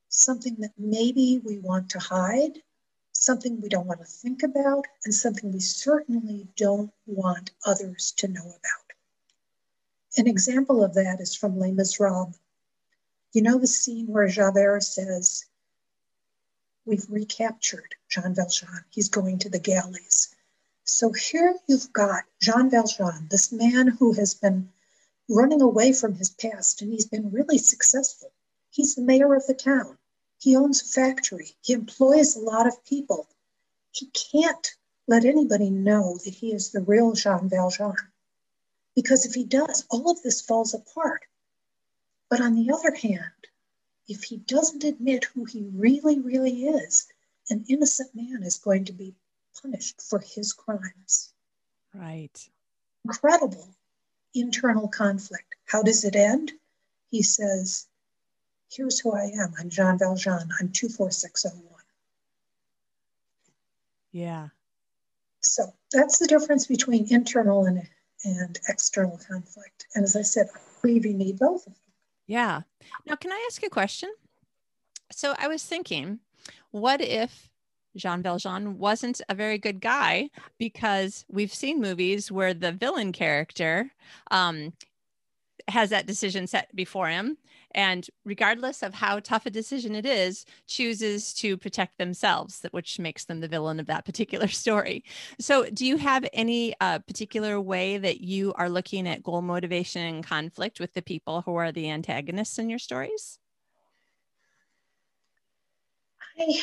something 0.08 0.56
that 0.60 0.72
maybe 0.78 1.40
we 1.44 1.58
want 1.58 1.90
to 1.90 1.98
hide, 1.98 2.62
something 3.12 3.60
we 3.60 3.68
don't 3.68 3.86
want 3.86 4.00
to 4.00 4.06
think 4.06 4.42
about, 4.42 4.86
and 5.04 5.14
something 5.14 5.52
we 5.52 5.60
certainly 5.60 6.46
don't 6.56 6.92
want 7.06 7.50
others 7.66 8.12
to 8.16 8.28
know 8.28 8.44
about. 8.44 8.88
An 10.16 10.26
example 10.26 10.84
of 10.84 10.94
that 10.94 11.20
is 11.20 11.34
from 11.34 11.58
Les 11.58 11.72
Miserables. 11.72 12.38
You 13.32 13.42
know 13.42 13.58
the 13.58 13.66
scene 13.66 14.06
where 14.06 14.28
Javert 14.28 14.82
says, 14.82 15.44
We've 16.88 17.10
recaptured 17.10 17.96
Jean 18.08 18.34
Valjean. 18.34 18.82
He's 18.88 19.10
going 19.10 19.40
to 19.40 19.50
the 19.50 19.58
galleys. 19.58 20.34
So 20.84 21.12
here 21.12 21.54
you've 21.66 21.92
got 21.92 22.24
Jean 22.40 22.70
Valjean, 22.70 23.28
this 23.30 23.52
man 23.52 23.88
who 23.88 24.14
has 24.14 24.32
been 24.32 24.70
running 25.28 25.60
away 25.60 25.92
from 25.92 26.14
his 26.14 26.30
past 26.30 26.80
and 26.80 26.90
he's 26.90 27.04
been 27.04 27.30
really 27.30 27.58
successful. 27.58 28.32
He's 28.70 28.94
the 28.94 29.02
mayor 29.02 29.34
of 29.34 29.46
the 29.46 29.52
town. 29.52 29.98
He 30.38 30.56
owns 30.56 30.80
a 30.80 30.86
factory. 30.86 31.50
He 31.60 31.74
employs 31.74 32.36
a 32.36 32.40
lot 32.40 32.66
of 32.66 32.82
people. 32.86 33.28
He 33.92 34.06
can't 34.06 34.74
let 35.06 35.26
anybody 35.26 35.68
know 35.68 36.16
that 36.24 36.32
he 36.32 36.54
is 36.54 36.70
the 36.70 36.80
real 36.80 37.12
Jean 37.12 37.50
Valjean. 37.50 37.96
Because 38.94 39.26
if 39.26 39.34
he 39.34 39.44
does, 39.44 39.84
all 39.90 40.10
of 40.10 40.22
this 40.22 40.40
falls 40.40 40.72
apart. 40.72 41.26
But 42.30 42.40
on 42.40 42.54
the 42.54 42.72
other 42.72 42.94
hand, 42.94 43.37
if 44.08 44.24
he 44.24 44.38
doesn't 44.38 44.84
admit 44.84 45.24
who 45.24 45.44
he 45.44 45.68
really, 45.74 46.18
really 46.18 46.64
is, 46.64 47.06
an 47.50 47.64
innocent 47.68 48.10
man 48.14 48.42
is 48.42 48.58
going 48.58 48.86
to 48.86 48.92
be 48.92 49.14
punished 49.62 50.00
for 50.02 50.18
his 50.18 50.52
crimes. 50.52 51.32
Right. 51.94 52.48
Incredible 53.04 53.68
internal 54.34 54.88
conflict. 54.88 55.54
How 55.66 55.82
does 55.82 56.04
it 56.04 56.16
end? 56.16 56.52
He 57.10 57.22
says, 57.22 57.86
Here's 58.70 59.00
who 59.00 59.12
I 59.12 59.30
am. 59.34 59.54
I'm 59.58 59.70
Jean 59.70 59.98
Valjean. 59.98 60.50
I'm 60.60 60.70
24601. 60.72 61.82
Yeah. 64.12 64.48
So 65.40 65.72
that's 65.90 66.18
the 66.18 66.26
difference 66.26 66.66
between 66.66 67.10
internal 67.10 67.64
and, 67.64 67.88
and 68.24 68.60
external 68.68 69.18
conflict. 69.26 69.86
And 69.94 70.04
as 70.04 70.16
I 70.16 70.22
said, 70.22 70.48
I 70.54 70.58
believe 70.82 71.06
you 71.06 71.14
need 71.14 71.38
both 71.38 71.66
of 71.66 71.72
them. 71.72 71.82
Yeah. 72.28 72.60
Now, 73.06 73.16
can 73.16 73.32
I 73.32 73.48
ask 73.50 73.62
a 73.64 73.70
question? 73.70 74.10
So 75.10 75.34
I 75.38 75.48
was 75.48 75.64
thinking, 75.64 76.20
what 76.70 77.00
if 77.00 77.50
Jean 77.96 78.22
Valjean 78.22 78.78
wasn't 78.78 79.20
a 79.28 79.34
very 79.34 79.58
good 79.58 79.80
guy? 79.80 80.28
Because 80.58 81.24
we've 81.28 81.52
seen 81.52 81.80
movies 81.80 82.30
where 82.30 82.54
the 82.54 82.70
villain 82.70 83.12
character 83.12 83.90
um, 84.30 84.74
has 85.68 85.90
that 85.90 86.06
decision 86.06 86.46
set 86.46 86.74
before 86.74 87.08
him. 87.08 87.36
And 87.72 88.08
regardless 88.24 88.82
of 88.82 88.94
how 88.94 89.20
tough 89.20 89.44
a 89.44 89.50
decision 89.50 89.94
it 89.94 90.06
is, 90.06 90.46
chooses 90.66 91.34
to 91.34 91.56
protect 91.56 91.98
themselves, 91.98 92.64
which 92.70 92.98
makes 92.98 93.24
them 93.24 93.40
the 93.40 93.48
villain 93.48 93.78
of 93.78 93.86
that 93.86 94.04
particular 94.04 94.48
story. 94.48 95.04
So, 95.38 95.66
do 95.66 95.84
you 95.84 95.98
have 95.98 96.26
any 96.32 96.74
uh, 96.80 97.00
particular 97.00 97.60
way 97.60 97.98
that 97.98 98.20
you 98.20 98.54
are 98.54 98.70
looking 98.70 99.06
at 99.06 99.22
goal 99.22 99.42
motivation 99.42 100.02
and 100.02 100.24
conflict 100.24 100.80
with 100.80 100.94
the 100.94 101.02
people 101.02 101.42
who 101.42 101.56
are 101.56 101.72
the 101.72 101.90
antagonists 101.90 102.58
in 102.58 102.70
your 102.70 102.78
stories? 102.78 103.38
I, 106.38 106.60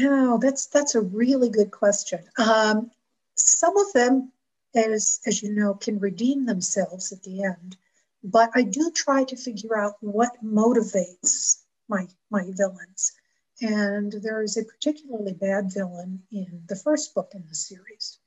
oh, 0.00 0.38
that's 0.38 0.66
that's 0.66 0.94
a 0.94 1.00
really 1.00 1.48
good 1.48 1.70
question. 1.70 2.20
Um, 2.38 2.90
some 3.34 3.76
of 3.76 3.92
them 3.92 4.32
as, 4.76 5.20
as 5.26 5.42
you 5.42 5.52
know, 5.52 5.74
can 5.74 5.98
redeem 5.98 6.44
themselves 6.44 7.12
at 7.12 7.22
the 7.22 7.42
end. 7.42 7.76
But 8.22 8.50
I 8.54 8.62
do 8.62 8.90
try 8.90 9.24
to 9.24 9.36
figure 9.36 9.76
out 9.76 9.94
what 10.00 10.44
motivates 10.44 11.62
my, 11.88 12.06
my 12.30 12.44
villains. 12.50 13.12
And 13.60 14.12
there 14.12 14.42
is 14.42 14.56
a 14.56 14.64
particularly 14.64 15.32
bad 15.32 15.72
villain 15.72 16.22
in 16.30 16.62
the 16.68 16.76
first 16.76 17.14
book 17.14 17.32
in 17.34 17.44
the 17.48 17.54
series. 17.54 18.18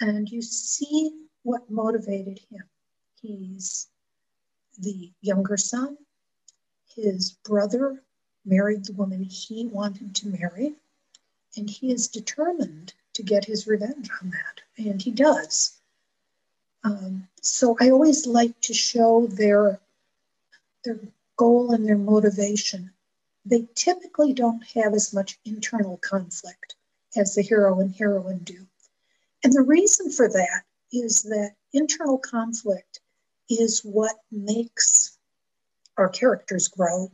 And 0.00 0.28
you 0.28 0.40
see 0.42 1.26
what 1.42 1.70
motivated 1.70 2.40
him. 2.50 2.64
He's 3.20 3.88
the 4.78 5.12
younger 5.20 5.56
son. 5.56 5.98
His 6.94 7.32
brother 7.44 8.02
married 8.44 8.84
the 8.84 8.94
woman 8.94 9.22
he 9.22 9.66
wanted 9.66 10.14
to 10.16 10.28
marry. 10.28 10.74
And 11.56 11.68
he 11.68 11.92
is 11.92 12.08
determined 12.08 12.94
to 13.16 13.22
get 13.22 13.44
his 13.44 13.66
revenge 13.66 14.10
on 14.22 14.30
that, 14.30 14.60
and 14.78 15.00
he 15.00 15.10
does. 15.10 15.72
Um, 16.84 17.28
so 17.40 17.76
I 17.80 17.90
always 17.90 18.26
like 18.26 18.60
to 18.62 18.74
show 18.74 19.26
their 19.26 19.80
their 20.84 21.00
goal 21.36 21.72
and 21.72 21.86
their 21.86 21.98
motivation. 21.98 22.92
They 23.44 23.66
typically 23.74 24.32
don't 24.32 24.62
have 24.74 24.94
as 24.94 25.12
much 25.12 25.38
internal 25.44 25.96
conflict 25.96 26.76
as 27.16 27.34
the 27.34 27.42
hero 27.42 27.80
and 27.80 27.94
heroine 27.94 28.38
do. 28.38 28.66
And 29.42 29.52
the 29.52 29.62
reason 29.62 30.10
for 30.10 30.28
that 30.28 30.62
is 30.92 31.22
that 31.24 31.54
internal 31.72 32.18
conflict 32.18 33.00
is 33.48 33.80
what 33.80 34.16
makes 34.30 35.18
our 35.96 36.08
characters 36.08 36.68
grow. 36.68 37.10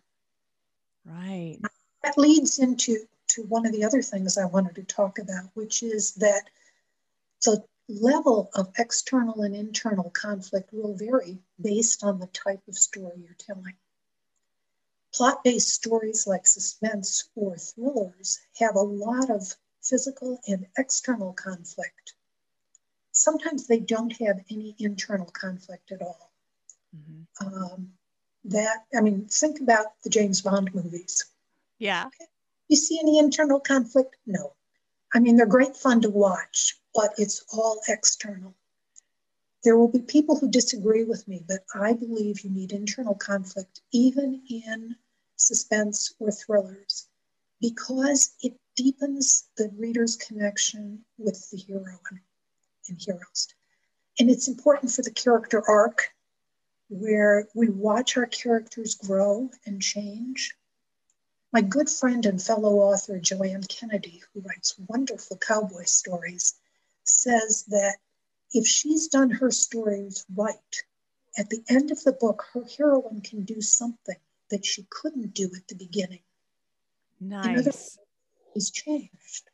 Right. 1.04 1.58
That 2.02 2.18
leads 2.18 2.58
into 2.58 3.06
to 3.32 3.42
one 3.44 3.66
of 3.66 3.72
the 3.72 3.84
other 3.84 4.02
things 4.02 4.36
I 4.36 4.44
wanted 4.44 4.74
to 4.76 4.82
talk 4.82 5.18
about, 5.18 5.50
which 5.54 5.82
is 5.82 6.12
that 6.14 6.50
the 7.42 7.64
level 7.88 8.50
of 8.54 8.72
external 8.78 9.42
and 9.42 9.54
internal 9.54 10.10
conflict 10.10 10.72
will 10.72 10.94
vary 10.94 11.38
based 11.60 12.04
on 12.04 12.18
the 12.18 12.26
type 12.28 12.62
of 12.68 12.76
story 12.76 13.14
you're 13.18 13.36
telling. 13.38 13.74
Plot 15.14 15.42
based 15.44 15.68
stories 15.68 16.26
like 16.26 16.46
suspense 16.46 17.28
or 17.34 17.56
thrillers 17.56 18.38
have 18.58 18.76
a 18.76 18.80
lot 18.80 19.30
of 19.30 19.54
physical 19.82 20.40
and 20.46 20.66
external 20.78 21.32
conflict. 21.32 22.14
Sometimes 23.12 23.66
they 23.66 23.80
don't 23.80 24.12
have 24.20 24.40
any 24.50 24.74
internal 24.78 25.26
conflict 25.26 25.92
at 25.92 26.02
all. 26.02 26.30
Mm-hmm. 26.96 27.46
Um, 27.46 27.92
that, 28.44 28.84
I 28.96 29.00
mean, 29.00 29.26
think 29.26 29.60
about 29.60 29.86
the 30.02 30.10
James 30.10 30.40
Bond 30.40 30.74
movies. 30.74 31.26
Yeah. 31.78 32.06
Okay 32.06 32.31
you 32.72 32.76
see 32.76 32.98
any 32.98 33.18
internal 33.18 33.60
conflict? 33.60 34.16
No. 34.24 34.54
I 35.12 35.20
mean, 35.20 35.36
they're 35.36 35.44
great 35.44 35.76
fun 35.76 36.00
to 36.00 36.08
watch, 36.08 36.80
but 36.94 37.10
it's 37.18 37.44
all 37.52 37.82
external. 37.86 38.54
There 39.62 39.76
will 39.76 39.88
be 39.88 39.98
people 40.00 40.38
who 40.38 40.50
disagree 40.50 41.04
with 41.04 41.28
me, 41.28 41.44
but 41.46 41.66
I 41.74 41.92
believe 41.92 42.40
you 42.40 42.48
need 42.48 42.72
internal 42.72 43.14
conflict 43.14 43.82
even 43.92 44.42
in 44.48 44.96
suspense 45.36 46.14
or 46.18 46.30
thrillers 46.30 47.08
because 47.60 48.34
it 48.40 48.58
deepens 48.74 49.50
the 49.58 49.68
reader's 49.76 50.16
connection 50.16 51.04
with 51.18 51.50
the 51.50 51.58
hero 51.58 51.98
and 52.88 52.98
heroes. 52.98 53.48
And 54.18 54.30
it's 54.30 54.48
important 54.48 54.92
for 54.92 55.02
the 55.02 55.12
character 55.12 55.62
arc 55.68 56.08
where 56.88 57.48
we 57.54 57.68
watch 57.68 58.16
our 58.16 58.26
characters 58.26 58.94
grow 58.94 59.50
and 59.66 59.82
change 59.82 60.54
my 61.52 61.60
good 61.60 61.88
friend 61.88 62.24
and 62.24 62.42
fellow 62.42 62.76
author 62.76 63.18
Joanne 63.18 63.64
Kennedy, 63.64 64.22
who 64.32 64.40
writes 64.40 64.74
wonderful 64.88 65.36
cowboy 65.36 65.84
stories, 65.84 66.54
says 67.04 67.64
that 67.68 67.96
if 68.52 68.66
she's 68.66 69.08
done 69.08 69.30
her 69.30 69.50
stories 69.50 70.24
right, 70.34 70.82
at 71.36 71.50
the 71.50 71.62
end 71.68 71.90
of 71.90 72.02
the 72.04 72.12
book, 72.12 72.44
her 72.52 72.64
heroine 72.76 73.20
can 73.20 73.44
do 73.44 73.60
something 73.60 74.16
that 74.50 74.64
she 74.64 74.86
couldn't 74.90 75.34
do 75.34 75.50
at 75.56 75.68
the 75.68 75.74
beginning. 75.74 76.20
Nice. 77.20 77.98
he's 78.52 78.70
changed. 78.70 79.48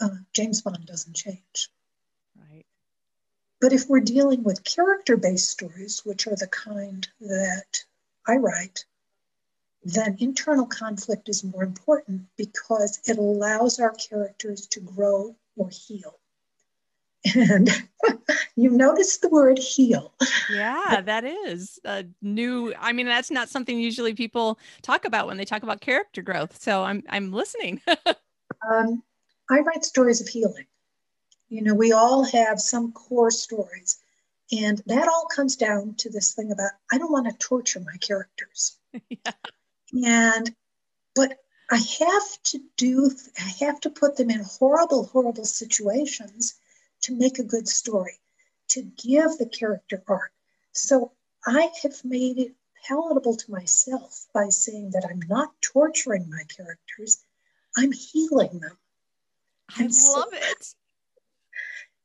Uh, 0.00 0.08
James 0.32 0.62
Bond 0.62 0.86
doesn't 0.86 1.16
change. 1.16 1.70
Right. 2.36 2.64
But 3.60 3.72
if 3.72 3.88
we're 3.88 4.00
dealing 4.00 4.42
with 4.42 4.64
character 4.64 5.16
based 5.16 5.48
stories, 5.48 6.02
which 6.04 6.26
are 6.26 6.36
the 6.36 6.46
kind 6.46 7.06
that 7.20 7.84
I 8.26 8.36
write, 8.36 8.84
then 9.86 10.16
internal 10.18 10.66
conflict 10.66 11.28
is 11.28 11.44
more 11.44 11.62
important 11.62 12.22
because 12.36 12.98
it 13.06 13.18
allows 13.18 13.78
our 13.78 13.92
characters 13.92 14.66
to 14.66 14.80
grow 14.80 15.36
or 15.56 15.68
heal. 15.70 16.18
And 17.36 17.70
you 18.56 18.70
notice 18.70 19.18
the 19.18 19.28
word 19.28 19.58
heal. 19.58 20.12
Yeah, 20.50 21.00
that 21.02 21.24
is 21.24 21.78
a 21.84 22.04
new. 22.20 22.74
I 22.78 22.92
mean, 22.92 23.06
that's 23.06 23.30
not 23.30 23.48
something 23.48 23.78
usually 23.78 24.14
people 24.14 24.58
talk 24.82 25.04
about 25.04 25.28
when 25.28 25.36
they 25.36 25.44
talk 25.44 25.62
about 25.62 25.80
character 25.80 26.20
growth. 26.20 26.60
So 26.60 26.82
I'm 26.82 27.04
I'm 27.08 27.32
listening. 27.32 27.80
um, 28.68 29.02
I 29.50 29.60
write 29.60 29.84
stories 29.84 30.20
of 30.20 30.28
healing. 30.28 30.66
You 31.48 31.62
know, 31.62 31.74
we 31.74 31.92
all 31.92 32.24
have 32.24 32.60
some 32.60 32.90
core 32.90 33.30
stories, 33.30 33.98
and 34.50 34.82
that 34.86 35.08
all 35.08 35.26
comes 35.34 35.54
down 35.54 35.94
to 35.98 36.10
this 36.10 36.34
thing 36.34 36.50
about 36.50 36.72
I 36.92 36.98
don't 36.98 37.12
want 37.12 37.26
to 37.28 37.36
torture 37.38 37.80
my 37.80 37.96
characters. 38.00 38.78
yeah. 39.08 39.32
And 39.92 40.54
but 41.14 41.38
I 41.70 41.78
have 41.78 42.42
to 42.44 42.60
do, 42.76 43.10
I 43.38 43.64
have 43.64 43.80
to 43.80 43.90
put 43.90 44.16
them 44.16 44.30
in 44.30 44.44
horrible, 44.44 45.06
horrible 45.06 45.44
situations 45.44 46.54
to 47.02 47.14
make 47.14 47.38
a 47.38 47.44
good 47.44 47.68
story, 47.68 48.20
to 48.68 48.82
give 48.82 49.38
the 49.38 49.46
character 49.46 50.02
arc. 50.06 50.32
So 50.72 51.12
I 51.44 51.70
have 51.82 52.04
made 52.04 52.38
it 52.38 52.54
palatable 52.86 53.36
to 53.36 53.50
myself 53.50 54.26
by 54.32 54.48
saying 54.50 54.90
that 54.90 55.06
I'm 55.08 55.22
not 55.28 55.50
torturing 55.60 56.28
my 56.30 56.42
characters, 56.44 57.24
I'm 57.76 57.92
healing 57.92 58.60
them. 58.60 58.78
I 59.76 59.84
and 59.84 59.92
love 59.92 60.28
so, 60.30 60.30
it. 60.32 60.74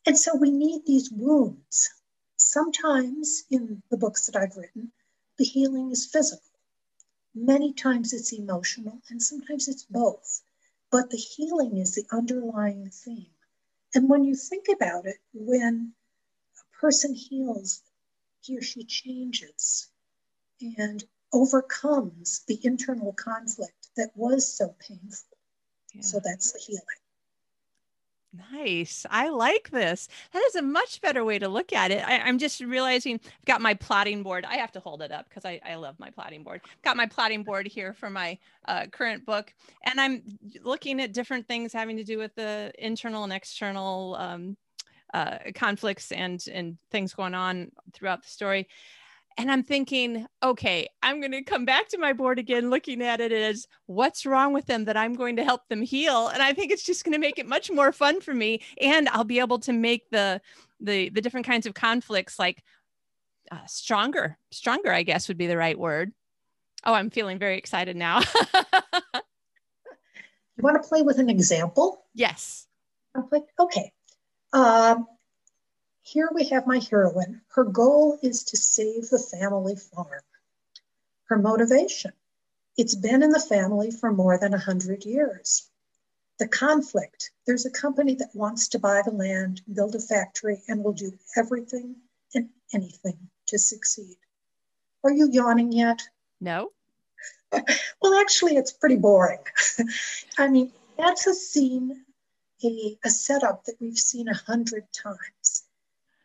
And 0.07 0.17
so 0.17 0.35
we 0.35 0.51
need 0.51 0.85
these 0.85 1.11
wounds. 1.11 1.89
Sometimes 2.37 3.43
in 3.51 3.83
the 3.91 3.97
books 3.97 4.25
that 4.25 4.35
I've 4.35 4.57
written, 4.57 4.91
the 5.37 5.45
healing 5.45 5.91
is 5.91 6.07
physical. 6.07 6.50
Many 7.33 7.73
times 7.73 8.13
it's 8.13 8.33
emotional, 8.33 9.01
and 9.09 9.23
sometimes 9.23 9.67
it's 9.67 9.83
both. 9.83 10.41
But 10.89 11.09
the 11.09 11.17
healing 11.17 11.77
is 11.77 11.95
the 11.95 12.05
underlying 12.11 12.89
theme. 12.89 13.33
And 13.95 14.09
when 14.09 14.23
you 14.23 14.35
think 14.35 14.67
about 14.69 15.05
it, 15.05 15.17
when 15.33 15.93
a 16.59 16.79
person 16.79 17.13
heals, 17.13 17.81
he 18.41 18.57
or 18.57 18.61
she 18.61 18.83
changes 18.83 19.89
and 20.77 21.03
overcomes 21.31 22.41
the 22.47 22.59
internal 22.63 23.13
conflict 23.13 23.89
that 23.95 24.11
was 24.15 24.53
so 24.53 24.75
painful. 24.79 25.37
Yeah. 25.93 26.01
So 26.01 26.19
that's 26.23 26.51
the 26.51 26.59
healing. 26.59 26.85
Nice. 28.51 29.05
I 29.09 29.27
like 29.27 29.71
this. 29.71 30.07
That 30.31 30.41
is 30.47 30.55
a 30.55 30.61
much 30.61 31.01
better 31.01 31.25
way 31.25 31.37
to 31.37 31.49
look 31.49 31.73
at 31.73 31.91
it. 31.91 32.07
I, 32.07 32.29
am 32.29 32.37
just 32.37 32.61
realizing 32.61 33.19
I've 33.23 33.45
got 33.45 33.61
my 33.61 33.73
plotting 33.73 34.23
board. 34.23 34.45
I 34.45 34.55
have 34.55 34.71
to 34.73 34.79
hold 34.79 35.01
it 35.01 35.11
up 35.11 35.27
because 35.27 35.43
I, 35.43 35.59
I 35.67 35.75
love 35.75 35.99
my 35.99 36.09
plotting 36.09 36.43
board. 36.43 36.61
Got 36.81 36.95
my 36.95 37.05
plotting 37.05 37.43
board 37.43 37.67
here 37.67 37.93
for 37.93 38.09
my 38.09 38.37
uh, 38.69 38.85
current 38.89 39.25
book. 39.25 39.53
And 39.83 39.99
I'm 39.99 40.23
looking 40.63 41.01
at 41.01 41.11
different 41.11 41.45
things 41.45 41.73
having 41.73 41.97
to 41.97 42.05
do 42.05 42.17
with 42.17 42.33
the 42.35 42.71
internal 42.79 43.25
and 43.25 43.33
external 43.33 44.15
um, 44.17 44.55
uh, 45.13 45.39
conflicts 45.53 46.13
and, 46.13 46.41
and 46.53 46.77
things 46.89 47.13
going 47.13 47.33
on 47.33 47.71
throughout 47.93 48.23
the 48.23 48.29
story. 48.29 48.69
And 49.37 49.51
I'm 49.51 49.63
thinking, 49.63 50.27
okay, 50.43 50.87
I'm 51.01 51.19
going 51.19 51.31
to 51.31 51.43
come 51.43 51.65
back 51.65 51.87
to 51.89 51.97
my 51.97 52.13
board 52.13 52.37
again, 52.37 52.69
looking 52.69 53.01
at 53.01 53.21
it 53.21 53.31
as 53.31 53.67
what's 53.85 54.25
wrong 54.25 54.53
with 54.53 54.65
them 54.65 54.85
that 54.85 54.97
I'm 54.97 55.13
going 55.13 55.37
to 55.37 55.43
help 55.43 55.67
them 55.69 55.81
heal. 55.81 56.27
And 56.27 56.41
I 56.41 56.53
think 56.53 56.71
it's 56.71 56.83
just 56.83 57.03
going 57.03 57.13
to 57.13 57.19
make 57.19 57.39
it 57.39 57.47
much 57.47 57.71
more 57.71 57.91
fun 57.91 58.21
for 58.21 58.33
me. 58.33 58.61
And 58.81 59.07
I'll 59.09 59.23
be 59.23 59.39
able 59.39 59.59
to 59.59 59.73
make 59.73 60.09
the, 60.09 60.41
the, 60.79 61.09
the 61.09 61.21
different 61.21 61.45
kinds 61.45 61.65
of 61.65 61.73
conflicts 61.73 62.37
like 62.37 62.63
uh, 63.51 63.65
stronger, 63.67 64.37
stronger, 64.51 64.91
I 64.91 65.03
guess 65.03 65.27
would 65.27 65.37
be 65.37 65.47
the 65.47 65.57
right 65.57 65.79
word. 65.79 66.11
Oh, 66.85 66.93
I'm 66.93 67.09
feeling 67.09 67.39
very 67.39 67.57
excited 67.57 67.95
now. 67.95 68.19
you 68.43 68.51
want 70.57 70.81
to 70.81 70.87
play 70.87 71.03
with 71.03 71.19
an 71.19 71.29
example? 71.29 72.05
Yes. 72.13 72.67
Okay. 73.59 73.91
Um, 74.53 75.05
here 76.11 76.29
we 76.33 76.43
have 76.43 76.67
my 76.67 76.77
heroine. 76.89 77.39
Her 77.55 77.63
goal 77.63 78.19
is 78.21 78.43
to 78.45 78.57
save 78.57 79.09
the 79.09 79.17
family 79.17 79.77
farm. 79.77 80.21
Her 81.29 81.37
motivation 81.37 82.11
it's 82.77 82.95
been 82.95 83.23
in 83.23 83.29
the 83.29 83.39
family 83.39 83.91
for 83.91 84.11
more 84.11 84.37
than 84.37 84.51
100 84.51 85.05
years. 85.05 85.69
The 86.37 86.49
conflict 86.49 87.31
there's 87.47 87.65
a 87.65 87.71
company 87.71 88.15
that 88.15 88.35
wants 88.35 88.67
to 88.69 88.79
buy 88.79 89.01
the 89.05 89.11
land, 89.11 89.61
build 89.73 89.95
a 89.95 89.99
factory, 89.99 90.61
and 90.67 90.83
will 90.83 90.91
do 90.91 91.17
everything 91.37 91.95
and 92.35 92.49
anything 92.73 93.29
to 93.47 93.57
succeed. 93.57 94.17
Are 95.05 95.11
you 95.11 95.29
yawning 95.31 95.71
yet? 95.71 96.01
No. 96.41 96.71
well, 98.01 98.15
actually, 98.19 98.57
it's 98.57 98.73
pretty 98.73 98.97
boring. 98.97 99.39
I 100.37 100.49
mean, 100.49 100.73
that's 100.97 101.27
a 101.27 101.33
scene, 101.33 102.03
a, 102.65 102.97
a 103.05 103.09
setup 103.09 103.63
that 103.65 103.75
we've 103.79 103.97
seen 103.97 104.27
a 104.27 104.35
hundred 104.35 104.91
times. 104.91 105.63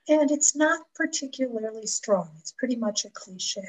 And 0.08 0.30
it's 0.30 0.54
not 0.54 0.86
particularly 0.94 1.86
strong. 1.86 2.30
It's 2.38 2.52
pretty 2.52 2.76
much 2.76 3.04
a 3.04 3.10
cliche. 3.10 3.64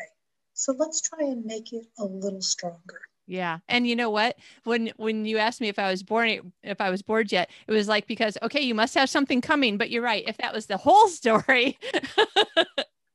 So 0.53 0.73
let's 0.77 1.01
try 1.01 1.19
and 1.25 1.45
make 1.45 1.73
it 1.73 1.87
a 1.97 2.05
little 2.05 2.41
stronger. 2.41 3.01
Yeah. 3.27 3.59
And 3.67 3.85
you 3.85 3.95
know 3.95 4.09
what? 4.09 4.37
When 4.63 4.91
when 4.95 5.25
you 5.25 5.37
asked 5.37 5.59
me 5.59 5.67
if 5.67 5.77
I 5.77 5.91
was 5.91 6.01
born 6.01 6.53
if 6.63 6.79
I 6.79 6.89
was 6.89 7.01
bored 7.01 7.31
yet, 7.31 7.49
it 7.67 7.71
was 7.71 7.87
like 7.87 8.07
because 8.07 8.37
okay, 8.41 8.61
you 8.61 8.73
must 8.73 8.95
have 8.95 9.09
something 9.09 9.41
coming, 9.41 9.77
but 9.77 9.89
you're 9.89 10.01
right. 10.01 10.23
If 10.25 10.37
that 10.37 10.53
was 10.53 10.67
the 10.67 10.77
whole 10.77 11.09
story, 11.09 11.77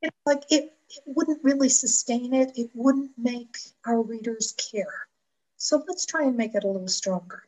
it's 0.02 0.16
like 0.26 0.42
it, 0.50 0.74
it 0.90 1.02
wouldn't 1.06 1.42
really 1.42 1.70
sustain 1.70 2.34
it. 2.34 2.52
It 2.56 2.70
wouldn't 2.74 3.12
make 3.16 3.56
our 3.86 4.02
readers 4.02 4.52
care. 4.52 5.06
So 5.56 5.82
let's 5.88 6.04
try 6.04 6.24
and 6.24 6.36
make 6.36 6.54
it 6.54 6.64
a 6.64 6.68
little 6.68 6.88
stronger. 6.88 7.44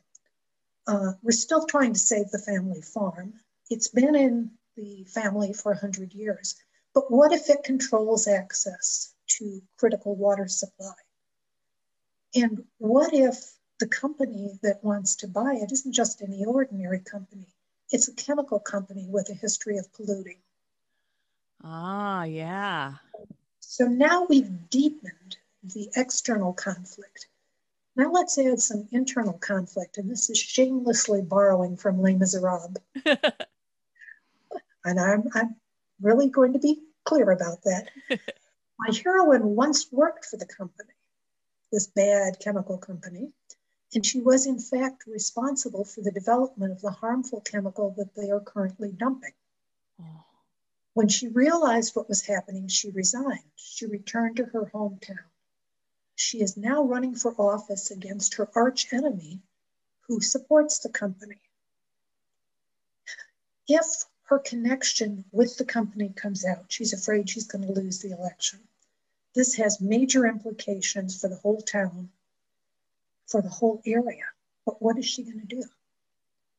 Uh, 0.87 1.13
we're 1.21 1.31
still 1.31 1.65
trying 1.65 1.93
to 1.93 1.99
save 1.99 2.31
the 2.31 2.39
family 2.39 2.81
farm. 2.81 3.33
It's 3.69 3.89
been 3.89 4.15
in 4.15 4.51
the 4.75 5.03
family 5.05 5.53
for 5.53 5.71
100 5.71 6.13
years. 6.13 6.55
But 6.93 7.11
what 7.11 7.31
if 7.31 7.49
it 7.49 7.63
controls 7.63 8.27
access 8.27 9.13
to 9.37 9.61
critical 9.77 10.15
water 10.15 10.47
supply? 10.47 10.93
And 12.33 12.65
what 12.77 13.13
if 13.13 13.53
the 13.79 13.87
company 13.87 14.59
that 14.63 14.83
wants 14.83 15.15
to 15.17 15.27
buy 15.27 15.55
it 15.55 15.71
isn't 15.71 15.93
just 15.93 16.21
any 16.21 16.45
ordinary 16.45 16.99
company? 16.99 17.47
It's 17.91 18.07
a 18.07 18.13
chemical 18.13 18.59
company 18.59 19.07
with 19.09 19.29
a 19.29 19.33
history 19.33 19.77
of 19.77 19.91
polluting. 19.93 20.37
Ah, 21.63 22.23
yeah. 22.23 22.93
So 23.59 23.87
now 23.87 24.25
we've 24.29 24.69
deepened 24.69 25.37
the 25.63 25.89
external 25.95 26.53
conflict. 26.53 27.27
Now 27.95 28.11
let's 28.11 28.37
add 28.37 28.59
some 28.59 28.87
internal 28.91 29.33
conflict, 29.33 29.97
and 29.97 30.09
this 30.09 30.29
is 30.29 30.37
shamelessly 30.37 31.21
borrowing 31.21 31.77
from 31.77 32.01
Les 32.01 32.15
Miserables. 32.15 32.77
And 34.85 34.99
I'm, 34.99 35.23
I'm 35.33 35.55
really 35.99 36.29
going 36.29 36.53
to 36.53 36.59
be 36.59 36.79
clear 37.03 37.31
about 37.31 37.63
that. 37.63 37.89
My 38.79 38.95
heroine 39.03 39.55
once 39.55 39.91
worked 39.91 40.25
for 40.25 40.37
the 40.37 40.45
company, 40.45 40.93
this 41.71 41.87
bad 41.87 42.39
chemical 42.39 42.77
company, 42.77 43.31
and 43.93 44.05
she 44.05 44.21
was 44.21 44.45
in 44.45 44.59
fact 44.59 45.05
responsible 45.07 45.85
for 45.85 46.01
the 46.01 46.11
development 46.11 46.71
of 46.71 46.81
the 46.81 46.91
harmful 46.91 47.41
chemical 47.41 47.95
that 47.97 48.13
they 48.15 48.29
are 48.29 48.41
currently 48.41 48.91
dumping. 48.91 49.33
Oh. 50.01 50.25
When 50.93 51.07
she 51.07 51.29
realized 51.29 51.95
what 51.95 52.09
was 52.09 52.25
happening, 52.25 52.67
she 52.67 52.91
resigned. 52.91 53.51
She 53.55 53.85
returned 53.85 54.37
to 54.37 54.45
her 54.45 54.69
hometown. 54.73 55.29
She 56.15 56.41
is 56.41 56.57
now 56.57 56.83
running 56.83 57.15
for 57.15 57.33
office 57.39 57.91
against 57.91 58.35
her 58.35 58.49
arch 58.55 58.93
enemy 58.93 59.41
who 60.07 60.21
supports 60.21 60.79
the 60.79 60.89
company. 60.89 61.41
If 63.67 63.85
her 64.25 64.39
connection 64.39 65.23
with 65.31 65.57
the 65.57 65.65
company 65.65 66.09
comes 66.15 66.45
out. 66.45 66.65
She's 66.67 66.93
afraid 66.93 67.29
she's 67.29 67.47
going 67.47 67.65
to 67.65 67.71
lose 67.71 67.99
the 67.99 68.11
election. 68.11 68.59
This 69.33 69.55
has 69.55 69.81
major 69.81 70.25
implications 70.25 71.19
for 71.19 71.27
the 71.27 71.35
whole 71.35 71.61
town, 71.61 72.09
for 73.27 73.41
the 73.41 73.49
whole 73.49 73.81
area. 73.85 74.25
But 74.65 74.81
what 74.81 74.97
is 74.97 75.05
she 75.05 75.23
going 75.23 75.41
to 75.41 75.55
do? 75.55 75.63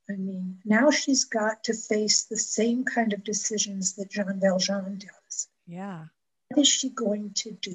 I 0.08 0.12
mean, 0.12 0.58
now 0.64 0.90
she's 0.90 1.24
got 1.24 1.64
to 1.64 1.74
face 1.74 2.22
the 2.22 2.36
same 2.36 2.84
kind 2.84 3.12
of 3.12 3.24
decisions 3.24 3.94
that 3.94 4.10
Jean 4.10 4.38
Valjean 4.38 4.98
does. 4.98 5.48
Yeah. 5.66 6.04
What 6.48 6.60
is 6.60 6.68
she 6.68 6.90
going 6.90 7.32
to 7.34 7.50
do? 7.50 7.74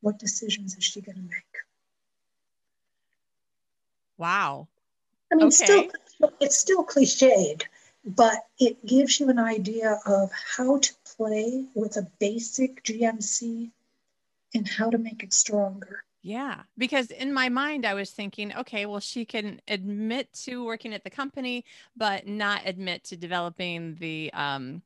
What 0.00 0.18
decisions 0.18 0.76
is 0.76 0.82
she 0.82 1.00
going 1.00 1.16
to 1.16 1.22
make? 1.22 1.44
Wow. 4.16 4.66
I 5.30 5.36
mean, 5.36 5.46
okay. 5.46 5.54
still, 5.54 6.32
it's 6.40 6.56
still 6.56 6.84
cliched, 6.84 7.62
but 8.04 8.44
it 8.58 8.84
gives 8.86 9.20
you 9.20 9.28
an 9.28 9.38
idea 9.38 9.98
of 10.06 10.30
how 10.56 10.78
to 10.78 10.94
play 11.16 11.66
with 11.74 11.96
a 11.96 12.06
basic 12.18 12.82
GMC 12.84 13.70
and 14.54 14.68
how 14.68 14.90
to 14.90 14.98
make 14.98 15.22
it 15.22 15.32
stronger. 15.32 16.04
Yeah, 16.22 16.62
because 16.76 17.10
in 17.10 17.32
my 17.32 17.48
mind, 17.48 17.86
I 17.86 17.94
was 17.94 18.10
thinking, 18.10 18.54
okay, 18.54 18.86
well, 18.86 19.00
she 19.00 19.24
can 19.24 19.60
admit 19.68 20.32
to 20.44 20.64
working 20.64 20.92
at 20.92 21.04
the 21.04 21.10
company, 21.10 21.64
but 21.96 22.26
not 22.26 22.62
admit 22.64 23.04
to 23.04 23.16
developing 23.16 23.94
the 24.00 24.32
um, 24.34 24.82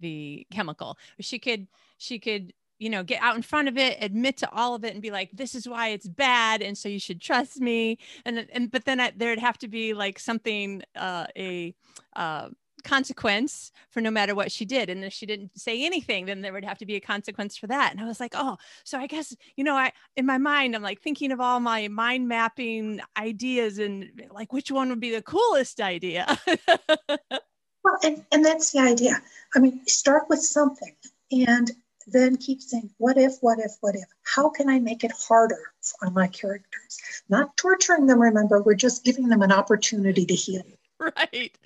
the 0.00 0.46
chemical. 0.50 0.98
She 1.20 1.38
could 1.38 1.68
she 1.98 2.18
could 2.18 2.52
you 2.78 2.90
know 2.90 3.02
get 3.02 3.22
out 3.22 3.36
in 3.36 3.42
front 3.42 3.68
of 3.68 3.76
it 3.76 3.96
admit 4.00 4.36
to 4.36 4.50
all 4.50 4.74
of 4.74 4.84
it 4.84 4.92
and 4.92 5.02
be 5.02 5.10
like 5.10 5.30
this 5.32 5.54
is 5.54 5.68
why 5.68 5.88
it's 5.88 6.08
bad 6.08 6.62
and 6.62 6.76
so 6.76 6.88
you 6.88 6.98
should 6.98 7.20
trust 7.20 7.60
me 7.60 7.98
and 8.24 8.46
and 8.52 8.70
but 8.70 8.84
then 8.84 9.00
I, 9.00 9.12
there'd 9.16 9.38
have 9.38 9.58
to 9.58 9.68
be 9.68 9.94
like 9.94 10.18
something 10.18 10.82
uh 10.96 11.26
a 11.36 11.74
uh 12.16 12.48
consequence 12.84 13.72
for 13.90 14.00
no 14.00 14.10
matter 14.10 14.34
what 14.34 14.52
she 14.52 14.64
did. 14.64 14.88
And 14.88 15.04
if 15.04 15.12
she 15.12 15.26
didn't 15.26 15.58
say 15.58 15.84
anything, 15.84 16.26
then 16.26 16.42
there 16.42 16.52
would 16.52 16.64
have 16.64 16.78
to 16.78 16.86
be 16.86 16.94
a 16.94 17.00
consequence 17.00 17.56
for 17.56 17.66
that. 17.66 17.90
And 17.90 18.00
I 18.00 18.04
was 18.04 18.20
like, 18.20 18.34
oh, 18.36 18.58
so 18.84 18.98
I 18.98 19.06
guess, 19.06 19.34
you 19.56 19.64
know, 19.64 19.74
I 19.74 19.92
in 20.16 20.26
my 20.26 20.38
mind, 20.38 20.76
I'm 20.76 20.82
like 20.82 21.00
thinking 21.00 21.32
of 21.32 21.40
all 21.40 21.58
my 21.58 21.88
mind 21.88 22.28
mapping 22.28 23.00
ideas 23.16 23.78
and 23.78 24.22
like 24.30 24.52
which 24.52 24.70
one 24.70 24.90
would 24.90 25.00
be 25.00 25.10
the 25.10 25.22
coolest 25.22 25.80
idea. 25.80 26.38
well, 27.08 27.98
and, 28.04 28.24
and 28.30 28.44
that's 28.44 28.70
the 28.70 28.80
idea. 28.80 29.20
I 29.56 29.58
mean, 29.58 29.84
start 29.86 30.24
with 30.28 30.40
something 30.40 30.94
and 31.32 31.72
then 32.06 32.36
keep 32.36 32.60
saying, 32.60 32.90
what 32.98 33.16
if, 33.16 33.34
what 33.40 33.58
if, 33.58 33.72
what 33.80 33.94
if? 33.94 34.04
How 34.22 34.50
can 34.50 34.68
I 34.68 34.78
make 34.78 35.04
it 35.04 35.12
harder 35.12 35.72
on 36.02 36.12
my 36.12 36.26
characters? 36.28 36.98
Not 37.28 37.56
torturing 37.56 38.06
them, 38.06 38.20
remember, 38.20 38.62
we're 38.62 38.74
just 38.74 39.04
giving 39.04 39.28
them 39.28 39.42
an 39.42 39.52
opportunity 39.52 40.26
to 40.26 40.34
heal. 40.34 40.62
Right. 41.00 41.58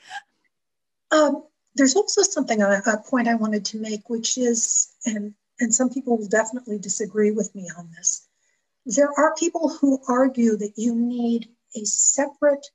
Um, 1.12 1.44
there's 1.74 1.94
also 1.94 2.22
something, 2.22 2.60
a, 2.60 2.82
a 2.86 3.02
point 3.08 3.28
I 3.28 3.34
wanted 3.34 3.66
to 3.66 3.78
make, 3.78 4.08
which 4.08 4.36
is, 4.36 4.90
and, 5.04 5.34
and 5.60 5.72
some 5.72 5.90
people 5.90 6.16
will 6.16 6.28
definitely 6.28 6.78
disagree 6.78 7.30
with 7.30 7.54
me 7.54 7.68
on 7.76 7.90
this. 7.94 8.26
There 8.86 9.12
are 9.16 9.34
people 9.36 9.68
who 9.68 10.00
argue 10.08 10.56
that 10.56 10.72
you 10.76 10.94
need 10.94 11.50
a 11.76 11.84
separate 11.84 12.66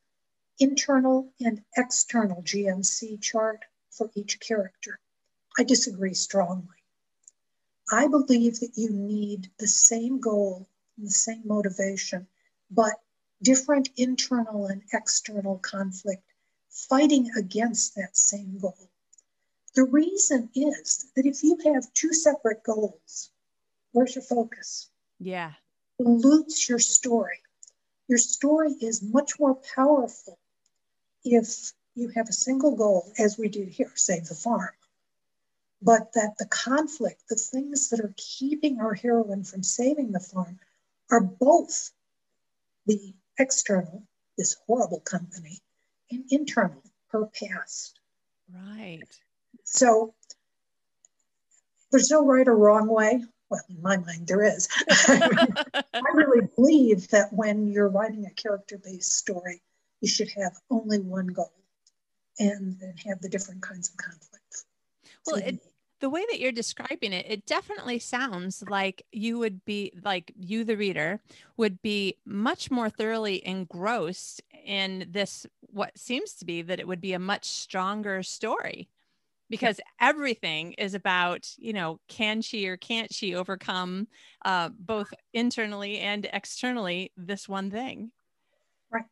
internal 0.59 1.33
and 1.39 1.63
external 1.75 2.43
GMC 2.43 3.21
chart 3.21 3.65
for 3.89 4.09
each 4.15 4.39
character. 4.39 4.99
I 5.57 5.63
disagree 5.63 6.13
strongly. 6.13 6.82
I 7.93 8.07
believe 8.07 8.59
that 8.59 8.75
you 8.75 8.89
need 8.89 9.51
the 9.59 9.67
same 9.67 10.19
goal 10.19 10.67
and 10.97 11.05
the 11.05 11.11
same 11.11 11.43
motivation, 11.45 12.25
but 12.71 12.99
different 13.43 13.89
internal 13.95 14.65
and 14.65 14.81
external 14.91 15.59
conflict 15.59 16.23
fighting 16.71 17.29
against 17.37 17.93
that 17.93 18.17
same 18.17 18.57
goal. 18.57 18.89
The 19.75 19.83
reason 19.83 20.49
is 20.55 21.11
that 21.15 21.27
if 21.27 21.43
you 21.43 21.55
have 21.65 21.93
two 21.93 22.13
separate 22.13 22.63
goals, 22.63 23.29
where's 23.91 24.15
your 24.15 24.23
focus? 24.23 24.89
Yeah. 25.19 25.53
Dilutes 25.99 26.67
your 26.67 26.79
story. 26.79 27.41
Your 28.07 28.17
story 28.17 28.71
is 28.81 29.03
much 29.03 29.39
more 29.39 29.55
powerful 29.75 30.39
if 31.23 31.73
you 31.93 32.09
have 32.09 32.27
a 32.27 32.33
single 32.33 32.75
goal, 32.75 33.13
as 33.19 33.37
we 33.37 33.49
do 33.49 33.65
here, 33.65 33.91
save 33.93 34.25
the 34.25 34.35
farm. 34.35 34.73
But 35.83 36.13
that 36.13 36.37
the 36.39 36.45
conflict, 36.45 37.23
the 37.29 37.35
things 37.35 37.89
that 37.89 37.99
are 37.99 38.13
keeping 38.15 38.79
our 38.79 38.93
heroine 38.93 39.43
from 39.43 39.63
saving 39.63 40.13
the 40.13 40.19
farm, 40.21 40.59
are 41.11 41.21
both 41.21 41.91
the 42.85 43.13
external, 43.37 44.03
this 44.37 44.55
horrible 44.65 45.01
company, 45.01 45.59
and 46.09 46.23
internal, 46.31 46.81
her 47.07 47.25
past. 47.25 47.99
Right. 48.49 49.03
So 49.65 50.13
there's 51.91 52.09
no 52.09 52.25
right 52.25 52.47
or 52.47 52.55
wrong 52.55 52.87
way. 52.87 53.23
Well, 53.49 53.61
in 53.69 53.81
my 53.81 53.97
mind, 53.97 54.27
there 54.27 54.43
is. 54.43 54.69
I 54.89 55.83
really 56.13 56.47
believe 56.55 57.09
that 57.09 57.33
when 57.33 57.67
you're 57.67 57.89
writing 57.89 58.25
a 58.25 58.31
character 58.31 58.79
based 58.83 59.11
story, 59.11 59.61
you 60.01 60.07
should 60.07 60.29
have 60.37 60.53
only 60.71 60.99
one 60.99 61.27
goal 61.27 61.53
and 62.39 62.79
then 62.79 62.95
have 63.05 63.21
the 63.21 63.29
different 63.29 63.61
kinds 63.61 63.89
of 63.89 63.97
conflicts. 63.97 64.65
Well, 65.25 65.35
it, 65.35 65.61
the 66.03 66.09
way 66.09 66.25
that 66.29 66.41
you're 66.41 66.51
describing 66.51 67.13
it, 67.13 67.25
it 67.29 67.45
definitely 67.45 67.97
sounds 67.97 68.61
like 68.67 69.05
you 69.13 69.39
would 69.39 69.63
be 69.63 69.93
like 70.03 70.33
you, 70.35 70.65
the 70.65 70.75
reader, 70.75 71.21
would 71.55 71.81
be 71.81 72.17
much 72.25 72.69
more 72.69 72.89
thoroughly 72.89 73.41
engrossed 73.47 74.41
in 74.65 75.07
this, 75.09 75.47
what 75.61 75.97
seems 75.97 76.33
to 76.33 76.43
be 76.43 76.61
that 76.61 76.81
it 76.81 76.89
would 76.89 76.99
be 76.99 77.13
a 77.13 77.19
much 77.19 77.45
stronger 77.45 78.21
story 78.21 78.89
because 79.49 79.79
everything 80.01 80.73
is 80.73 80.93
about, 80.93 81.49
you 81.57 81.71
know, 81.71 82.01
can 82.09 82.41
she 82.41 82.67
or 82.67 82.75
can't 82.75 83.13
she 83.13 83.33
overcome 83.33 84.09
uh, 84.43 84.71
both 84.77 85.07
internally 85.33 85.99
and 85.99 86.29
externally 86.33 87.13
this 87.15 87.47
one 87.47 87.71
thing? 87.71 88.11
Right. 88.91 89.05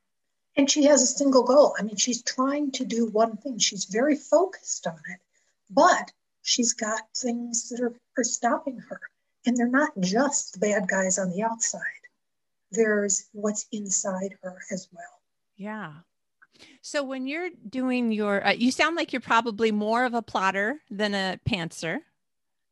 And 0.58 0.70
she 0.70 0.84
has 0.84 1.02
a 1.02 1.08
single 1.08 1.44
goal. 1.44 1.74
I 1.80 1.84
mean, 1.84 1.96
she's 1.96 2.22
trying 2.22 2.74
to 2.74 2.84
do 2.84 3.06
one 3.06 3.38
thing, 3.38 3.60
she's 3.60 3.86
very 3.86 4.18
focused 4.18 4.88
on 4.88 5.00
it. 5.10 5.22
But 5.70 6.12
she's 6.44 6.74
got 6.74 7.02
things 7.16 7.70
that 7.70 7.82
are, 7.82 7.94
are 8.18 8.24
stopping 8.24 8.78
her. 8.89 9.00
And 9.46 9.58
they're 9.58 9.68
not 9.68 9.92
just 10.00 10.54
the 10.54 10.60
bad 10.60 10.88
guys 10.88 11.18
on 11.18 11.32
the 11.32 11.44
outside, 11.44 11.82
there's 12.72 13.28
what's 13.34 13.66
inside 13.72 14.36
her 14.44 14.58
as 14.72 14.88
well. 14.92 15.20
Yeah. 15.58 15.94
So 16.82 17.04
when 17.04 17.26
you're 17.26 17.50
doing 17.70 18.12
your, 18.12 18.46
uh, 18.46 18.52
you 18.52 18.72
sound 18.72 18.96
like 18.96 19.14
you're 19.14 19.20
probably 19.20 19.72
more 19.72 20.06
of 20.06 20.14
a 20.14 20.22
plotter 20.22 20.80
than 20.89 21.16
a 21.16 21.39
pantser. 21.48 22.00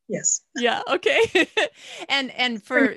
Yes. 0.08 0.42
Yeah. 0.56 0.82
Okay. 0.90 1.48
and 2.10 2.32
and 2.32 2.62
for 2.64 2.96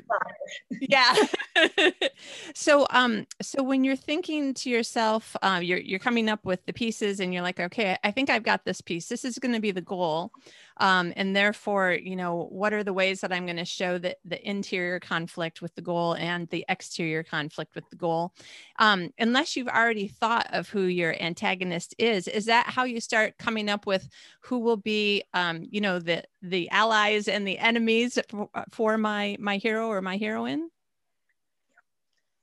yeah. 0.81 1.15
so 2.55 2.87
um 2.91 3.27
so 3.41 3.63
when 3.63 3.85
you're 3.85 3.97
thinking 3.97 4.55
to 4.55 4.71
yourself, 4.71 5.37
uh, 5.43 5.61
you're 5.63 5.79
you're 5.79 5.99
coming 5.99 6.29
up 6.29 6.45
with 6.45 6.65
the 6.67 6.73
pieces, 6.73 7.21
and 7.21 7.33
you're 7.33 7.43
like, 7.43 7.61
okay, 7.61 7.97
I 8.05 8.11
think 8.11 8.31
I've 8.31 8.43
got 8.43 8.65
this 8.65 8.81
piece. 8.81 9.09
This 9.09 9.25
is 9.25 9.39
going 9.39 9.55
to 9.55 9.61
be 9.61 9.71
the 9.71 9.81
goal. 9.81 10.33
Um, 10.79 11.13
and 11.17 11.37
therefore 11.37 11.93
you 11.93 12.17
know 12.17 12.49
what 12.51 12.73
are 12.73 12.83
the 12.83 12.95
ways 12.95 13.21
that 13.21 13.31
i'm 13.31 13.45
going 13.45 13.59
to 13.59 13.65
show 13.65 13.99
that 13.99 14.17
the 14.25 14.49
interior 14.49 14.99
conflict 14.99 15.61
with 15.61 15.75
the 15.75 15.83
goal 15.83 16.15
and 16.15 16.49
the 16.49 16.65
exterior 16.69 17.23
conflict 17.23 17.75
with 17.75 17.89
the 17.91 17.97
goal? 17.97 18.33
Um, 18.79 19.11
unless 19.19 19.55
you've 19.55 19.69
already 19.69 20.09
thought 20.09 20.49
of 20.53 20.69
who 20.69 20.83
your 20.85 21.15
antagonist 21.21 21.95
is 21.99 22.27
is 22.29 22.47
that 22.47 22.67
how 22.67 22.85
you 22.85 23.01
start 23.01 23.39
coming 23.39 23.69
up 23.69 23.87
with 23.87 24.09
who 24.41 24.59
will 24.59 24.79
be 24.79 25.25
um, 25.35 25.67
you 25.71 25.81
know 25.81 25.99
the 25.99 26.25
the 26.41 26.69
allies 26.71 27.29
and 27.29 27.47
the 27.47 27.59
enemies 27.59 28.19
for, 28.29 28.49
for 28.71 28.99
my 28.99 29.37
my 29.39 29.59
hero 29.59 29.89
or 29.89 30.01
my 30.01 30.17
heroine 30.17 30.71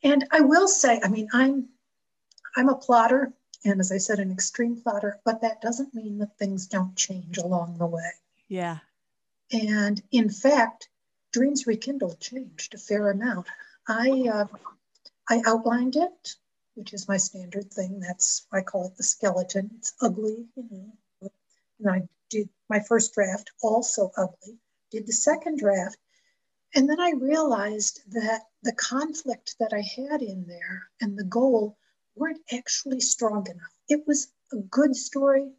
and 0.03 0.25
i 0.31 0.39
will 0.39 0.67
say 0.67 0.99
i 1.03 1.07
mean 1.07 1.27
i'm 1.33 1.67
i'm 2.55 2.69
a 2.69 2.75
plotter 2.75 3.33
and 3.65 3.79
as 3.79 3.91
I 3.91 3.97
said, 3.97 4.19
an 4.19 4.31
extreme 4.31 4.81
plotter, 4.81 5.19
but 5.25 5.41
that 5.41 5.61
doesn't 5.61 5.93
mean 5.93 6.19
that 6.19 6.37
things 6.37 6.67
don't 6.67 6.95
change 6.95 7.37
along 7.37 7.77
the 7.77 7.85
way. 7.85 8.11
Yeah. 8.47 8.77
And 9.51 10.01
in 10.11 10.29
fact, 10.29 10.89
Dreams 11.33 11.67
Rekindled 11.67 12.19
changed 12.19 12.73
a 12.73 12.77
fair 12.77 13.09
amount. 13.09 13.47
I 13.87 14.29
uh, 14.31 14.45
I 15.29 15.41
outlined 15.45 15.95
it, 15.95 16.35
which 16.75 16.93
is 16.93 17.07
my 17.07 17.17
standard 17.17 17.71
thing. 17.71 17.99
That's 17.99 18.47
I 18.51 18.61
call 18.61 18.87
it 18.87 18.95
the 18.95 19.03
skeleton. 19.03 19.71
It's 19.77 19.93
ugly, 20.01 20.47
you 20.55 20.67
know. 20.71 21.29
And 21.79 21.89
I 21.89 22.07
did 22.29 22.49
my 22.69 22.79
first 22.79 23.13
draft, 23.13 23.51
also 23.61 24.11
ugly. 24.15 24.57
Did 24.91 25.07
the 25.07 25.13
second 25.13 25.59
draft, 25.59 25.97
and 26.75 26.87
then 26.87 26.99
I 26.99 27.11
realized 27.11 28.01
that 28.11 28.43
the 28.61 28.73
conflict 28.73 29.55
that 29.59 29.73
I 29.73 29.81
had 29.81 30.21
in 30.21 30.45
there 30.45 30.89
and 31.01 31.17
the 31.17 31.23
goal 31.23 31.77
weren't 32.15 32.41
actually 32.51 32.99
strong 32.99 33.47
enough. 33.49 33.73
It 33.87 34.05
was 34.05 34.27
a 34.51 34.57
good 34.57 34.95
story. 34.95 35.51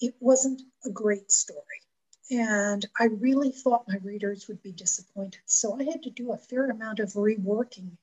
It 0.00 0.14
wasn't 0.20 0.62
a 0.84 0.90
great 0.90 1.30
story. 1.30 1.82
And 2.30 2.86
I 2.98 3.04
really 3.04 3.50
thought 3.50 3.88
my 3.88 3.96
readers 4.02 4.48
would 4.48 4.62
be 4.62 4.72
disappointed. 4.72 5.40
So 5.46 5.78
I 5.78 5.84
had 5.84 6.02
to 6.04 6.10
do 6.10 6.32
a 6.32 6.38
fair 6.38 6.70
amount 6.70 7.00
of 7.00 7.12
reworking 7.12 7.98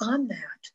on 0.00 0.28
that, 0.28 0.70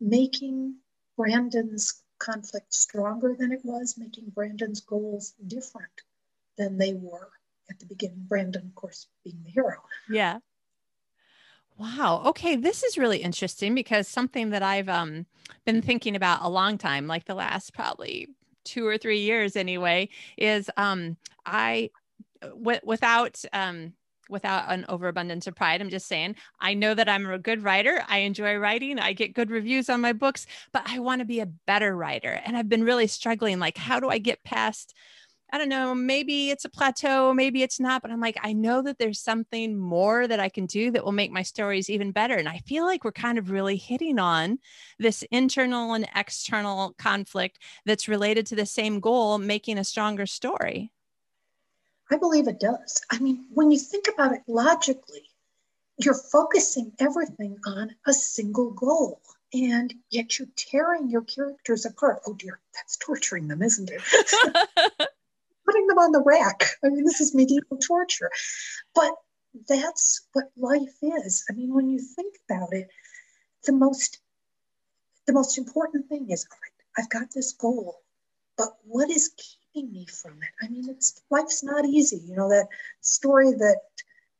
making 0.00 0.76
Brandon's 1.16 2.02
conflict 2.18 2.74
stronger 2.74 3.36
than 3.38 3.52
it 3.52 3.64
was, 3.64 3.96
making 3.96 4.30
Brandon's 4.30 4.80
goals 4.80 5.34
different 5.46 6.02
than 6.56 6.76
they 6.76 6.94
were 6.94 7.30
at 7.70 7.78
the 7.78 7.86
beginning. 7.86 8.26
Brandon, 8.28 8.66
of 8.66 8.74
course, 8.74 9.06
being 9.24 9.40
the 9.44 9.50
hero. 9.50 9.76
Yeah. 10.08 10.38
Wow. 11.78 12.22
Okay. 12.26 12.56
This 12.56 12.82
is 12.82 12.98
really 12.98 13.18
interesting 13.18 13.74
because 13.74 14.06
something 14.06 14.50
that 14.50 14.62
I've 14.62 14.88
um, 14.88 15.24
been 15.64 15.80
thinking 15.80 16.14
about 16.14 16.42
a 16.42 16.48
long 16.48 16.76
time, 16.76 17.06
like 17.06 17.24
the 17.24 17.34
last 17.34 17.72
probably 17.72 18.28
two 18.64 18.86
or 18.86 18.98
three 18.98 19.20
years 19.20 19.56
anyway, 19.56 20.10
is 20.36 20.68
um, 20.76 21.16
I, 21.46 21.90
uh, 22.42 22.48
without, 22.84 23.42
um, 23.54 23.94
without 24.28 24.70
an 24.70 24.84
overabundance 24.88 25.46
of 25.46 25.56
pride, 25.56 25.80
I'm 25.80 25.90
just 25.90 26.06
saying, 26.06 26.36
I 26.60 26.74
know 26.74 26.92
that 26.94 27.08
I'm 27.08 27.28
a 27.30 27.38
good 27.38 27.64
writer. 27.64 28.04
I 28.08 28.18
enjoy 28.18 28.56
writing. 28.56 28.98
I 28.98 29.14
get 29.14 29.34
good 29.34 29.50
reviews 29.50 29.88
on 29.88 30.02
my 30.02 30.12
books, 30.12 30.46
but 30.72 30.82
I 30.86 30.98
want 30.98 31.20
to 31.20 31.24
be 31.24 31.40
a 31.40 31.46
better 31.46 31.96
writer. 31.96 32.40
And 32.44 32.56
I've 32.56 32.68
been 32.68 32.84
really 32.84 33.06
struggling. 33.06 33.58
Like, 33.58 33.78
how 33.78 34.00
do 34.00 34.08
I 34.08 34.18
get 34.18 34.44
past 34.44 34.94
I 35.52 35.58
don't 35.58 35.68
know, 35.68 35.94
maybe 35.94 36.50
it's 36.50 36.64
a 36.64 36.68
plateau, 36.68 37.34
maybe 37.34 37.62
it's 37.62 37.80
not, 37.80 38.02
but 38.02 38.10
I'm 38.10 38.20
like, 38.20 38.38
I 38.42 38.52
know 38.52 38.82
that 38.82 38.98
there's 38.98 39.20
something 39.20 39.76
more 39.76 40.28
that 40.28 40.38
I 40.38 40.48
can 40.48 40.66
do 40.66 40.90
that 40.92 41.04
will 41.04 41.12
make 41.12 41.32
my 41.32 41.42
stories 41.42 41.90
even 41.90 42.12
better. 42.12 42.36
And 42.36 42.48
I 42.48 42.58
feel 42.58 42.84
like 42.84 43.04
we're 43.04 43.12
kind 43.12 43.38
of 43.38 43.50
really 43.50 43.76
hitting 43.76 44.18
on 44.18 44.58
this 44.98 45.22
internal 45.30 45.94
and 45.94 46.08
external 46.14 46.94
conflict 46.98 47.58
that's 47.84 48.08
related 48.08 48.46
to 48.46 48.56
the 48.56 48.66
same 48.66 49.00
goal, 49.00 49.38
making 49.38 49.78
a 49.78 49.84
stronger 49.84 50.26
story. 50.26 50.92
I 52.10 52.16
believe 52.16 52.48
it 52.48 52.60
does. 52.60 53.00
I 53.10 53.18
mean, 53.18 53.46
when 53.52 53.70
you 53.70 53.78
think 53.78 54.06
about 54.12 54.32
it 54.32 54.42
logically, 54.46 55.30
you're 55.98 56.14
focusing 56.14 56.92
everything 56.98 57.58
on 57.66 57.94
a 58.06 58.12
single 58.12 58.70
goal 58.70 59.20
and 59.52 59.92
yet 60.10 60.38
you're 60.38 60.48
tearing 60.56 61.10
your 61.10 61.22
characters 61.22 61.84
apart. 61.84 62.20
Oh 62.26 62.34
dear, 62.34 62.60
that's 62.74 62.96
torturing 62.96 63.48
them, 63.48 63.62
isn't 63.62 63.90
it? 63.90 64.00
On 66.00 66.12
the 66.12 66.22
rack. 66.24 66.64
I 66.82 66.88
mean, 66.88 67.04
this 67.04 67.20
is 67.20 67.34
medieval 67.34 67.76
torture. 67.76 68.30
But 68.94 69.12
that's 69.68 70.26
what 70.32 70.50
life 70.56 70.96
is. 71.02 71.44
I 71.50 71.52
mean, 71.52 71.74
when 71.74 71.90
you 71.90 71.98
think 71.98 72.36
about 72.48 72.72
it, 72.72 72.88
the 73.66 73.72
most 73.72 74.18
the 75.26 75.34
most 75.34 75.58
important 75.58 76.08
thing 76.08 76.30
is 76.30 76.46
all 76.50 76.58
right, 76.62 76.72
I've 76.98 77.10
got 77.10 77.32
this 77.34 77.52
goal, 77.52 78.00
but 78.56 78.70
what 78.84 79.10
is 79.10 79.34
keeping 79.36 79.92
me 79.92 80.06
from 80.06 80.42
it? 80.42 80.48
I 80.64 80.68
mean, 80.68 80.88
it's 80.88 81.22
life's 81.30 81.62
not 81.62 81.84
easy. 81.84 82.20
You 82.24 82.34
know, 82.34 82.48
that 82.48 82.68
story 83.00 83.52
that 83.52 83.80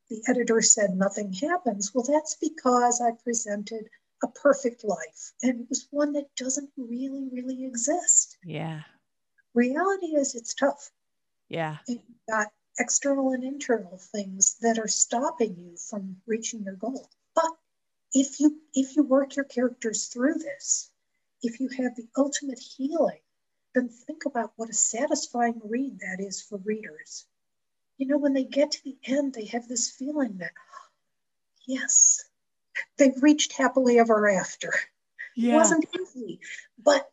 the 0.09 0.23
editor 0.29 0.61
said 0.63 0.91
nothing 0.91 1.33
happens. 1.33 1.93
Well, 1.95 2.05
that's 2.05 2.37
because 2.41 3.01
I 3.01 3.11
presented 3.23 3.85
a 4.23 4.29
perfect 4.29 4.85
life. 4.85 5.33
And 5.43 5.61
it 5.61 5.67
was 5.69 5.87
one 5.91 6.13
that 6.15 6.35
doesn't 6.37 6.71
really, 6.77 7.29
really 7.33 7.65
exist. 7.65 8.37
Yeah. 8.45 8.81
Reality 9.55 10.17
is 10.17 10.35
it's 10.35 10.55
tough. 10.55 10.91
Yeah. 11.51 11.79
You've 11.87 12.01
got 12.29 12.47
external 12.79 13.33
and 13.33 13.45
internal 13.45 13.99
things 13.99 14.57
that 14.63 14.79
are 14.79 14.89
stopping 14.89 15.57
you 15.59 15.77
from 15.77 16.17
reaching 16.27 16.63
your 16.63 16.77
goal. 16.77 17.11
But 17.35 17.51
if 18.15 18.41
you 18.41 18.59
if 18.73 18.97
you 18.97 19.03
work 19.03 19.37
your 19.37 19.45
characters 19.45 20.07
through 20.07 20.35
this, 20.35 20.91
if 21.43 21.61
you 21.61 21.69
have 21.69 21.97
the 21.97 22.09
ultimate 22.17 22.59
healing, 22.59 23.19
then 23.75 23.89
think 23.89 24.25
about 24.25 24.53
what 24.57 24.71
a 24.71 24.75
satisfying 24.75 25.61
read 25.65 25.99
that 26.01 26.25
is 26.25 26.41
for 26.41 26.59
readers. 26.59 27.27
You 27.99 28.07
know, 28.07 28.19
when 28.19 28.33
they 28.33 28.45
get 28.45 28.71
to 28.73 28.85
the 28.85 28.97
end, 29.05 29.35
they 29.35 29.45
have 29.47 29.69
this 29.69 29.91
feeling 29.91 30.39
that, 30.39 30.53
yes, 31.67 32.25
they've 32.97 33.23
reached 33.23 33.53
happily 33.53 33.99
ever 33.99 34.29
after. 34.31 34.73
Yeah. 35.37 35.55
It 35.55 35.57
wasn't 35.57 35.87
easy. 36.01 36.41
But 36.79 37.11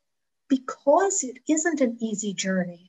because 0.47 1.23
it 1.23 1.39
isn't 1.49 1.81
an 1.81 1.97
easy 1.99 2.33
journey, 2.33 2.86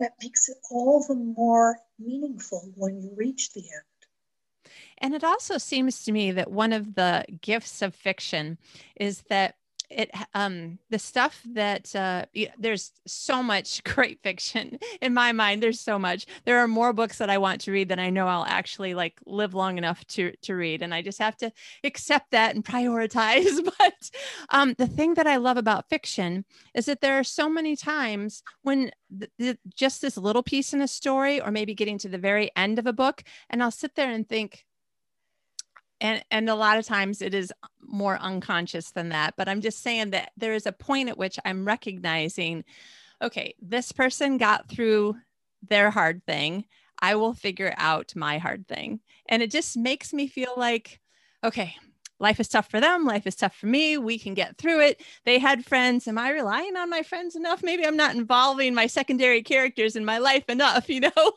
that 0.00 0.12
makes 0.22 0.48
it 0.48 0.56
all 0.70 1.04
the 1.06 1.14
more 1.14 1.78
meaningful 1.98 2.72
when 2.76 3.00
you 3.02 3.12
reach 3.16 3.52
the 3.52 3.60
end. 3.60 4.72
And 4.98 5.14
it 5.14 5.24
also 5.24 5.58
seems 5.58 6.04
to 6.04 6.12
me 6.12 6.32
that 6.32 6.50
one 6.50 6.72
of 6.72 6.94
the 6.94 7.24
gifts 7.40 7.82
of 7.82 7.94
fiction 7.94 8.58
is 8.96 9.22
that 9.28 9.56
it 9.90 10.10
um 10.34 10.78
the 10.90 10.98
stuff 10.98 11.42
that 11.52 11.94
uh 11.96 12.24
there's 12.58 12.92
so 13.06 13.42
much 13.42 13.82
great 13.84 14.20
fiction 14.22 14.78
in 15.00 15.14
my 15.14 15.32
mind 15.32 15.62
there's 15.62 15.80
so 15.80 15.98
much. 15.98 16.26
There 16.44 16.58
are 16.58 16.68
more 16.68 16.92
books 16.92 17.18
that 17.18 17.30
i 17.30 17.38
want 17.38 17.60
to 17.62 17.72
read 17.72 17.88
than 17.88 17.98
i 17.98 18.10
know 18.10 18.26
i'll 18.26 18.44
actually 18.44 18.94
like 18.94 19.18
live 19.26 19.54
long 19.54 19.78
enough 19.78 20.04
to 20.08 20.32
to 20.42 20.54
read 20.54 20.82
and 20.82 20.94
i 20.94 21.02
just 21.02 21.18
have 21.18 21.36
to 21.38 21.50
accept 21.84 22.30
that 22.32 22.54
and 22.54 22.64
prioritize 22.74 23.64
but 23.64 24.10
um 24.50 24.74
the 24.78 24.86
thing 24.86 25.14
that 25.14 25.26
i 25.26 25.36
love 25.36 25.56
about 25.56 25.88
fiction 25.88 26.44
is 26.74 26.86
that 26.86 27.00
there 27.00 27.18
are 27.18 27.24
so 27.24 27.48
many 27.48 27.76
times 27.76 28.42
when 28.62 28.90
th- 29.18 29.30
th- 29.38 29.58
just 29.74 30.02
this 30.02 30.16
little 30.16 30.42
piece 30.42 30.72
in 30.72 30.80
a 30.80 30.88
story 30.88 31.40
or 31.40 31.50
maybe 31.50 31.74
getting 31.74 31.98
to 31.98 32.08
the 32.08 32.18
very 32.18 32.50
end 32.56 32.78
of 32.78 32.86
a 32.86 32.92
book 32.92 33.22
and 33.50 33.62
i'll 33.62 33.70
sit 33.70 33.94
there 33.94 34.10
and 34.10 34.28
think 34.28 34.64
and 36.00 36.24
and 36.30 36.48
a 36.48 36.54
lot 36.54 36.78
of 36.78 36.86
times 36.86 37.22
it 37.22 37.34
is 37.34 37.52
more 37.80 38.18
unconscious 38.18 38.90
than 38.90 39.08
that 39.08 39.34
but 39.36 39.48
i'm 39.48 39.60
just 39.60 39.82
saying 39.82 40.10
that 40.10 40.30
there 40.36 40.54
is 40.54 40.66
a 40.66 40.72
point 40.72 41.08
at 41.08 41.18
which 41.18 41.38
i'm 41.44 41.64
recognizing 41.64 42.64
okay 43.22 43.54
this 43.60 43.92
person 43.92 44.38
got 44.38 44.68
through 44.68 45.16
their 45.66 45.90
hard 45.90 46.24
thing. 46.26 46.64
I 47.00 47.14
will 47.14 47.34
figure 47.34 47.74
out 47.76 48.14
my 48.16 48.38
hard 48.38 48.66
thing. 48.66 49.00
And 49.28 49.42
it 49.42 49.50
just 49.50 49.76
makes 49.76 50.12
me 50.12 50.26
feel 50.26 50.54
like 50.56 51.00
okay 51.44 51.74
life 52.20 52.40
is 52.40 52.48
tough 52.48 52.68
for 52.68 52.80
them. 52.80 53.04
Life 53.04 53.28
is 53.28 53.36
tough 53.36 53.54
for 53.54 53.66
me. 53.66 53.96
We 53.96 54.18
can 54.18 54.34
get 54.34 54.58
through 54.58 54.80
it. 54.80 55.00
They 55.24 55.38
had 55.38 55.64
friends. 55.64 56.08
Am 56.08 56.18
i 56.18 56.30
relying 56.30 56.76
on 56.76 56.90
my 56.90 57.02
friends 57.02 57.36
enough? 57.36 57.62
Maybe 57.62 57.86
i'm 57.86 57.96
not 57.96 58.14
involving 58.16 58.74
my 58.74 58.86
secondary 58.86 59.42
characters 59.42 59.96
in 59.96 60.04
my 60.04 60.18
life 60.18 60.48
enough 60.48 60.88
you 60.90 61.00
know? 61.00 61.32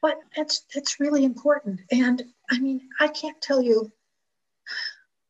But 0.00 0.18
it's 0.36 0.64
it's 0.74 1.00
really 1.00 1.24
important. 1.24 1.80
And 1.90 2.22
i 2.50 2.58
mean 2.60 2.88
i 3.00 3.08
can't 3.08 3.40
tell 3.40 3.62
you. 3.62 3.90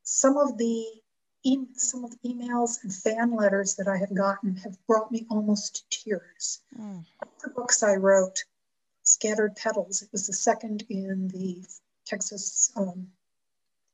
Some 0.03 0.37
of 0.37 0.59
the 0.59 0.85
e- 1.45 1.59
some 1.75 2.05
of 2.05 2.11
the 2.11 2.29
emails 2.29 2.83
and 2.83 2.95
fan 2.95 3.35
letters 3.35 3.75
that 3.77 3.89
i 3.89 3.97
have 3.97 4.15
gotten 4.15 4.57
have 4.57 4.77
brought 4.87 5.11
me 5.13 5.27
almost 5.31 5.85
to 5.91 5.99
tears. 6.05 6.61
Mm. 6.79 7.05
the 7.43 7.51
books 7.51 7.83
i 7.83 7.95
wrote 7.95 8.45
scattered 9.03 9.55
petals 9.57 10.03
it 10.03 10.09
was 10.13 10.27
the 10.27 10.33
second 10.33 10.85
in 10.89 11.29
the 11.29 11.63
texas 12.07 12.73
um, 12.77 13.09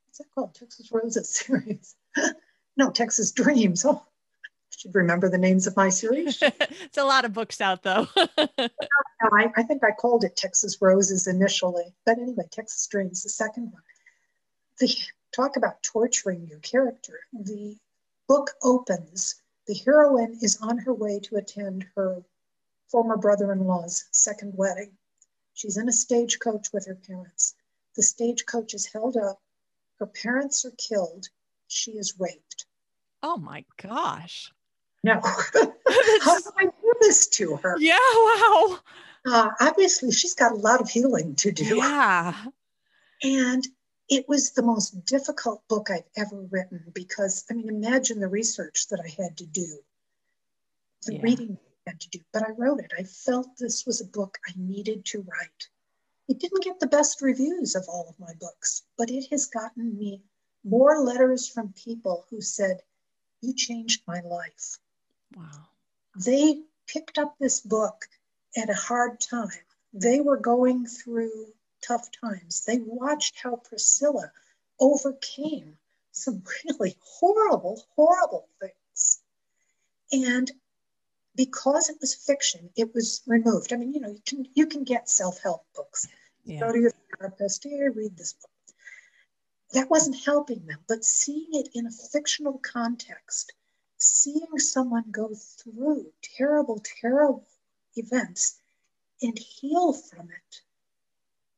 what's 0.06 0.18
that 0.18 0.30
called? 0.34 0.54
Texas 0.54 0.90
roses 0.92 1.28
series. 1.34 1.96
No 2.76 2.90
texas 2.90 3.32
dreams. 3.32 3.84
Oh 3.84 4.04
should 4.80 4.94
remember 4.94 5.28
the 5.28 5.36
names 5.36 5.66
of 5.66 5.76
my 5.76 5.90
series. 5.90 6.38
it's 6.42 6.96
a 6.96 7.04
lot 7.04 7.26
of 7.26 7.34
books 7.34 7.60
out, 7.60 7.82
though. 7.82 8.08
I, 8.16 9.52
I, 9.54 9.62
think 9.62 9.84
I 9.84 9.90
called 9.90 10.24
it 10.24 10.36
Texas 10.36 10.78
Roses 10.80 11.26
initially, 11.26 11.94
but 12.06 12.18
anyway, 12.18 12.44
Texas 12.50 12.86
Dreams, 12.86 13.22
the 13.22 13.28
second 13.28 13.72
one. 13.72 13.82
The 14.78 14.90
talk 15.34 15.56
about 15.58 15.82
torturing 15.82 16.46
your 16.48 16.60
character. 16.60 17.20
The 17.32 17.76
book 18.26 18.52
opens. 18.62 19.34
The 19.66 19.78
heroine 19.84 20.38
is 20.40 20.58
on 20.62 20.78
her 20.78 20.94
way 20.94 21.20
to 21.24 21.36
attend 21.36 21.84
her 21.94 22.22
former 22.88 23.18
brother-in-law's 23.18 24.06
second 24.12 24.54
wedding. 24.56 24.92
She's 25.52 25.76
in 25.76 25.90
a 25.90 25.92
stagecoach 25.92 26.72
with 26.72 26.86
her 26.86 26.94
parents. 26.94 27.54
The 27.96 28.02
stagecoach 28.02 28.72
is 28.72 28.86
held 28.86 29.18
up. 29.18 29.42
Her 29.98 30.06
parents 30.06 30.64
are 30.64 30.72
killed. 30.78 31.28
She 31.68 31.92
is 31.92 32.18
raped. 32.18 32.64
Oh 33.22 33.36
my 33.36 33.66
gosh. 33.76 34.50
No. 35.02 35.14
How 35.22 36.38
do 36.38 36.50
I 36.58 36.64
do 36.64 36.92
this 37.00 37.26
to 37.28 37.56
her? 37.56 37.76
Yeah, 37.78 37.96
wow. 38.14 38.78
Uh, 39.26 39.50
obviously, 39.60 40.12
she's 40.12 40.34
got 40.34 40.52
a 40.52 40.56
lot 40.56 40.80
of 40.80 40.88
healing 40.88 41.34
to 41.36 41.52
do. 41.52 41.76
Yeah. 41.76 42.34
And 43.22 43.66
it 44.08 44.28
was 44.28 44.52
the 44.52 44.62
most 44.62 45.04
difficult 45.04 45.62
book 45.68 45.90
I've 45.90 46.08
ever 46.16 46.42
written 46.50 46.84
because, 46.94 47.44
I 47.50 47.54
mean, 47.54 47.68
imagine 47.68 48.20
the 48.20 48.28
research 48.28 48.88
that 48.88 49.00
I 49.00 49.22
had 49.22 49.36
to 49.38 49.46
do, 49.46 49.78
the 51.06 51.14
yeah. 51.14 51.22
reading 51.22 51.58
I 51.86 51.90
had 51.90 52.00
to 52.00 52.10
do. 52.10 52.20
But 52.32 52.42
I 52.42 52.52
wrote 52.52 52.80
it. 52.80 52.92
I 52.98 53.04
felt 53.04 53.56
this 53.58 53.86
was 53.86 54.00
a 54.00 54.06
book 54.06 54.38
I 54.46 54.52
needed 54.56 55.04
to 55.06 55.22
write. 55.22 55.68
It 56.28 56.38
didn't 56.38 56.64
get 56.64 56.80
the 56.80 56.86
best 56.86 57.22
reviews 57.22 57.74
of 57.74 57.84
all 57.88 58.08
of 58.08 58.18
my 58.18 58.32
books, 58.40 58.82
but 58.96 59.10
it 59.10 59.26
has 59.30 59.46
gotten 59.46 59.98
me 59.98 60.22
more 60.64 61.00
letters 61.00 61.48
from 61.48 61.72
people 61.72 62.26
who 62.30 62.40
said, 62.40 62.82
You 63.40 63.54
changed 63.54 64.02
my 64.06 64.20
life. 64.20 64.78
Wow. 65.36 65.68
They 66.16 66.62
picked 66.86 67.18
up 67.18 67.36
this 67.38 67.60
book 67.60 68.08
at 68.56 68.70
a 68.70 68.74
hard 68.74 69.20
time. 69.20 69.48
They 69.92 70.20
were 70.20 70.36
going 70.36 70.86
through 70.86 71.52
tough 71.82 72.10
times. 72.10 72.64
They 72.64 72.78
watched 72.78 73.40
how 73.40 73.56
Priscilla 73.56 74.32
overcame 74.78 75.78
some 76.12 76.42
really 76.64 76.96
horrible, 77.00 77.82
horrible 77.94 78.48
things. 78.60 79.20
And 80.12 80.50
because 81.36 81.88
it 81.88 81.98
was 82.00 82.14
fiction, 82.14 82.70
it 82.76 82.94
was 82.94 83.22
removed. 83.26 83.72
I 83.72 83.76
mean, 83.76 83.94
you 83.94 84.00
know, 84.00 84.10
you 84.10 84.22
can 84.26 84.46
you 84.54 84.66
can 84.66 84.84
get 84.84 85.08
self-help 85.08 85.64
books. 85.74 86.08
Yeah. 86.44 86.60
Go 86.60 86.72
to 86.72 86.78
your 86.78 86.92
therapist, 87.16 87.64
here, 87.64 87.92
read 87.92 88.16
this 88.16 88.32
book. 88.32 88.50
That 89.72 89.88
wasn't 89.88 90.16
helping 90.24 90.66
them, 90.66 90.80
but 90.88 91.04
seeing 91.04 91.50
it 91.52 91.68
in 91.74 91.86
a 91.86 91.90
fictional 92.12 92.58
context 92.58 93.52
seeing 94.00 94.58
someone 94.58 95.10
go 95.10 95.34
through 95.34 96.12
terrible, 96.22 96.82
terrible 97.00 97.46
events 97.96 98.58
and 99.22 99.38
heal 99.38 99.92
from 99.92 100.30
it 100.30 100.62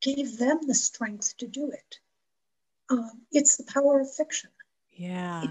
gave 0.01 0.37
them 0.39 0.59
the 0.67 0.75
strength 0.75 1.37
to 1.39 1.47
do 1.47 1.71
it. 1.71 2.01
Um, 2.91 3.23
it's 3.31 3.57
the 3.57 3.65
power 3.65 4.01
of 4.01 4.13
fiction. 4.13 4.51
Yeah. 4.93 5.45
It 5.45 5.51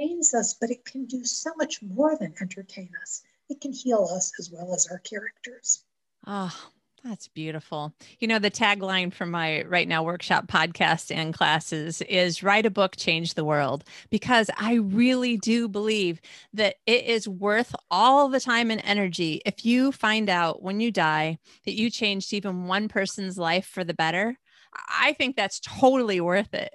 entertains 0.00 0.34
us, 0.34 0.54
but 0.54 0.70
it 0.70 0.84
can 0.84 1.04
do 1.04 1.24
so 1.24 1.52
much 1.56 1.82
more 1.82 2.16
than 2.16 2.34
entertain 2.40 2.90
us. 3.02 3.22
It 3.48 3.60
can 3.60 3.72
heal 3.72 4.08
us 4.10 4.32
as 4.38 4.50
well 4.50 4.74
as 4.74 4.86
our 4.86 4.98
characters. 4.98 5.84
Oh, 6.26 6.71
That's 7.04 7.26
beautiful. 7.26 7.92
You 8.20 8.28
know, 8.28 8.38
the 8.38 8.50
tagline 8.50 9.12
for 9.12 9.26
my 9.26 9.64
Write 9.64 9.88
Now 9.88 10.04
Workshop 10.04 10.46
podcast 10.46 11.12
and 11.14 11.34
classes 11.34 12.00
is 12.02 12.44
write 12.44 12.64
a 12.64 12.70
book, 12.70 12.94
change 12.96 13.34
the 13.34 13.44
world, 13.44 13.82
because 14.08 14.48
I 14.56 14.74
really 14.74 15.36
do 15.36 15.68
believe 15.68 16.20
that 16.52 16.76
it 16.86 17.04
is 17.06 17.26
worth 17.26 17.74
all 17.90 18.28
the 18.28 18.38
time 18.38 18.70
and 18.70 18.80
energy 18.84 19.42
if 19.44 19.64
you 19.64 19.90
find 19.90 20.30
out 20.30 20.62
when 20.62 20.78
you 20.78 20.92
die 20.92 21.38
that 21.64 21.74
you 21.74 21.90
changed 21.90 22.32
even 22.32 22.66
one 22.66 22.86
person's 22.86 23.36
life 23.36 23.66
for 23.66 23.82
the 23.82 23.94
better. 23.94 24.38
I 24.88 25.14
think 25.14 25.34
that's 25.34 25.58
totally 25.58 26.20
worth 26.20 26.54
it. 26.54 26.72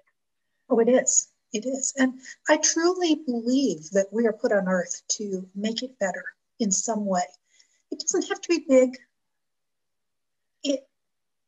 Oh, 0.69 0.79
it 0.79 0.89
is. 0.89 1.29
It 1.53 1.65
is. 1.65 1.93
And 1.97 2.19
I 2.49 2.57
truly 2.57 3.15
believe 3.25 3.89
that 3.91 4.07
we 4.11 4.27
are 4.27 4.33
put 4.33 4.51
on 4.51 4.67
earth 4.67 5.03
to 5.11 5.47
make 5.55 5.83
it 5.83 5.97
better 5.99 6.25
in 6.59 6.69
some 6.69 7.05
way. 7.05 7.23
It 7.91 7.99
doesn't 7.99 8.27
have 8.27 8.41
to 8.41 8.49
be 8.49 8.65
big 8.67 8.97
it 10.63 10.87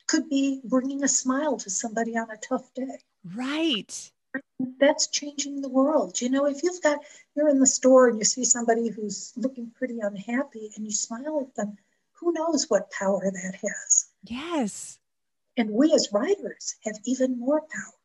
could 0.08 0.30
be 0.30 0.62
bringing 0.64 1.04
a 1.04 1.08
smile 1.08 1.58
to 1.58 1.70
somebody 1.70 2.18
on 2.18 2.30
a 2.32 2.38
tough 2.38 2.74
day. 2.74 3.00
Right. 3.36 4.12
That's 4.80 5.08
changing 5.08 5.62
the 5.62 5.70
world. 5.70 6.22
You 6.22 6.30
know, 6.30 6.46
if 6.46 6.64
you've 6.64 6.82
got, 6.82 7.00
you're 7.36 7.50
in 7.50 7.60
the 7.60 7.68
store 7.68 8.10
and 8.10 8.18
you 8.18 8.26
see 8.26 8.44
somebody 8.46 8.90
who's 8.90 9.34
looking 9.36 9.72
pretty 9.76 10.00
unhappy 10.00 10.72
and 10.76 10.86
you 10.86 10.92
smile 10.92 11.42
at 11.42 11.56
them, 11.56 11.78
who 12.14 12.34
knows 12.34 12.70
what 12.70 12.92
power 12.92 13.22
that 13.24 13.56
has? 13.56 14.10
Yes. 14.24 15.00
And 15.58 15.72
we 15.72 15.94
as 15.94 16.10
writers 16.12 16.76
have 16.86 16.96
even 17.06 17.40
more 17.40 17.62
power. 17.62 17.99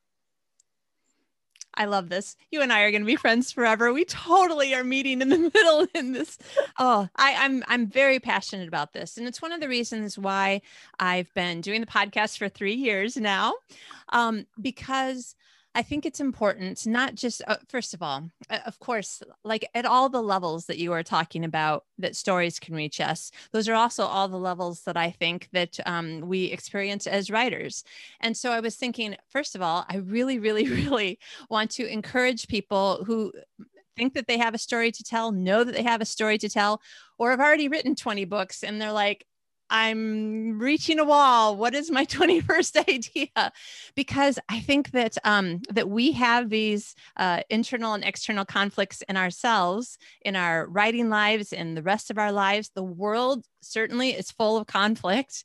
I 1.77 1.85
love 1.85 2.09
this. 2.09 2.35
You 2.51 2.61
and 2.61 2.71
I 2.71 2.81
are 2.81 2.91
going 2.91 3.01
to 3.01 3.05
be 3.05 3.15
friends 3.15 3.51
forever. 3.51 3.91
We 3.91 4.05
totally 4.05 4.73
are 4.73 4.83
meeting 4.83 5.21
in 5.21 5.29
the 5.29 5.37
middle 5.53 5.87
in 5.93 6.13
this. 6.13 6.37
Oh, 6.79 7.07
I, 7.15 7.35
I'm 7.37 7.63
I'm 7.67 7.87
very 7.87 8.19
passionate 8.19 8.67
about 8.67 8.93
this, 8.93 9.17
and 9.17 9.27
it's 9.27 9.41
one 9.41 9.51
of 9.51 9.59
the 9.61 9.67
reasons 9.67 10.17
why 10.17 10.61
I've 10.99 11.33
been 11.33 11.61
doing 11.61 11.81
the 11.81 11.87
podcast 11.87 12.37
for 12.37 12.49
three 12.49 12.75
years 12.75 13.17
now, 13.17 13.53
um, 14.09 14.45
because 14.61 15.35
I 15.75 15.81
think 15.81 16.05
it's 16.05 16.21
important, 16.21 16.87
not 16.87 17.15
just, 17.15 17.41
uh, 17.47 17.57
first 17.67 17.93
of 17.93 18.01
all, 18.01 18.31
uh, 18.49 18.59
of 18.65 18.79
course, 18.79 19.21
like 19.43 19.69
at 19.75 19.85
all 19.85 20.07
the 20.07 20.23
levels 20.23 20.67
that 20.67 20.77
you 20.77 20.93
are 20.93 21.03
talking 21.03 21.43
about, 21.43 21.83
that 21.97 22.15
stories 22.15 22.59
can 22.59 22.73
reach 22.73 23.01
us. 23.01 23.29
Those 23.51 23.67
are 23.67 23.73
also 23.73 24.05
all 24.05 24.29
the 24.29 24.37
levels 24.37 24.83
that 24.83 24.95
I 24.95 25.11
think 25.11 25.49
that 25.51 25.77
um, 25.85 26.21
we 26.21 26.45
experience 26.45 27.07
as 27.07 27.29
writers. 27.29 27.83
And 28.21 28.37
so 28.37 28.51
I 28.51 28.61
was 28.61 28.77
thinking, 28.77 29.17
first 29.27 29.53
of 29.53 29.61
all, 29.61 29.85
I 29.89 29.97
really, 29.97 30.39
really, 30.39 30.67
really 30.85 31.19
want 31.49 31.71
to 31.71 31.85
encourage 31.85 32.47
people 32.47 33.03
who 33.05 33.33
think 33.97 34.13
that 34.13 34.27
they 34.27 34.37
have 34.37 34.53
a 34.53 34.59
story 34.59 34.93
to 34.93 35.03
tell, 35.03 35.33
know 35.33 35.65
that 35.65 35.75
they 35.75 35.83
have 35.83 36.01
a 36.01 36.05
story 36.05 36.37
to 36.37 36.47
tell, 36.49 36.81
or 37.17 37.31
have 37.31 37.41
already 37.41 37.67
written 37.67 37.95
20 37.95 38.23
books 38.23 38.63
and 38.63 38.81
they're 38.81 38.93
like, 38.93 39.25
I'm 39.69 40.59
reaching 40.59 40.99
a 40.99 41.03
wall. 41.03 41.55
What 41.55 41.73
is 41.73 41.89
my 41.89 42.05
21st 42.05 42.87
idea? 42.89 43.51
Because 43.95 44.39
I 44.49 44.59
think 44.59 44.91
that 44.91 45.17
um, 45.23 45.61
that 45.71 45.89
we 45.89 46.11
have 46.13 46.49
these 46.49 46.95
uh, 47.17 47.41
internal 47.49 47.93
and 47.93 48.03
external 48.03 48.45
conflicts 48.45 49.01
in 49.03 49.17
ourselves, 49.17 49.97
in 50.21 50.35
our 50.35 50.67
writing 50.67 51.09
lives, 51.09 51.53
in 51.53 51.75
the 51.75 51.83
rest 51.83 52.11
of 52.11 52.17
our 52.17 52.31
lives. 52.31 52.71
The 52.73 52.83
world 52.83 53.45
certainly 53.61 54.11
is 54.11 54.31
full 54.31 54.57
of 54.57 54.67
conflict, 54.67 55.43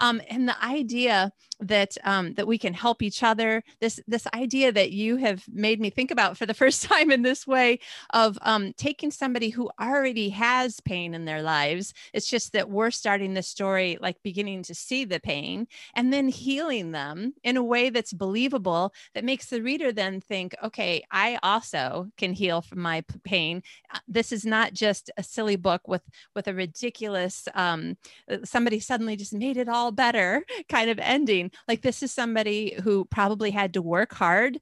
um, 0.00 0.20
and 0.28 0.48
the 0.48 0.64
idea 0.64 1.32
that 1.60 1.96
um, 2.04 2.34
that 2.34 2.46
we 2.46 2.58
can 2.58 2.74
help 2.74 3.02
each 3.02 3.22
other. 3.22 3.62
This 3.80 4.00
this 4.06 4.26
idea 4.34 4.72
that 4.72 4.92
you 4.92 5.16
have 5.16 5.44
made 5.52 5.80
me 5.80 5.90
think 5.90 6.10
about 6.10 6.36
for 6.36 6.46
the 6.46 6.54
first 6.60 6.82
time 6.82 7.10
in 7.10 7.22
this 7.22 7.46
way 7.46 7.78
of 8.12 8.38
um, 8.42 8.72
taking 8.76 9.10
somebody 9.10 9.50
who 9.50 9.70
already 9.80 10.30
has 10.30 10.80
pain 10.80 11.14
in 11.14 11.24
their 11.24 11.42
lives. 11.42 11.92
It's 12.12 12.28
just 12.28 12.52
that 12.52 12.70
we're 12.70 12.90
starting 12.90 13.34
the 13.34 13.42
story 13.42 13.98
like 14.00 14.16
beginning 14.22 14.62
to 14.64 14.74
see 14.74 15.04
the 15.04 15.20
pain 15.20 15.66
and 15.94 16.12
then 16.12 16.28
healing 16.28 16.92
them 16.92 17.34
in 17.42 17.56
a 17.56 17.62
way 17.62 17.90
that's 17.90 18.12
believable 18.12 18.92
that 19.14 19.24
makes 19.24 19.46
the 19.46 19.62
reader 19.62 19.92
then 19.92 20.20
think, 20.20 20.54
okay, 20.62 21.02
I 21.10 21.38
also 21.42 22.08
can 22.16 22.32
heal 22.32 22.62
from 22.62 22.80
my 22.80 23.04
pain. 23.24 23.62
Uh, 23.92 23.98
this 24.08 24.32
is 24.32 24.44
not 24.44 24.72
just 24.72 25.10
a 25.16 25.22
silly 25.22 25.56
book 25.56 25.86
with 25.86 26.02
with 26.34 26.48
a 26.48 26.54
ridiculous 26.54 27.46
um, 27.54 27.96
uh, 28.30 28.38
somebody 28.44 28.80
suddenly 28.80 29.16
just 29.16 29.32
made 29.32 29.56
it 29.56 29.68
all 29.68 29.92
better 29.92 30.44
kind 30.68 30.90
of 30.90 30.98
ending 30.98 31.49
like 31.68 31.82
this 31.82 32.02
is 32.02 32.12
somebody 32.12 32.74
who 32.82 33.04
probably 33.06 33.50
had 33.50 33.74
to 33.74 33.82
work 33.82 34.12
hard 34.12 34.58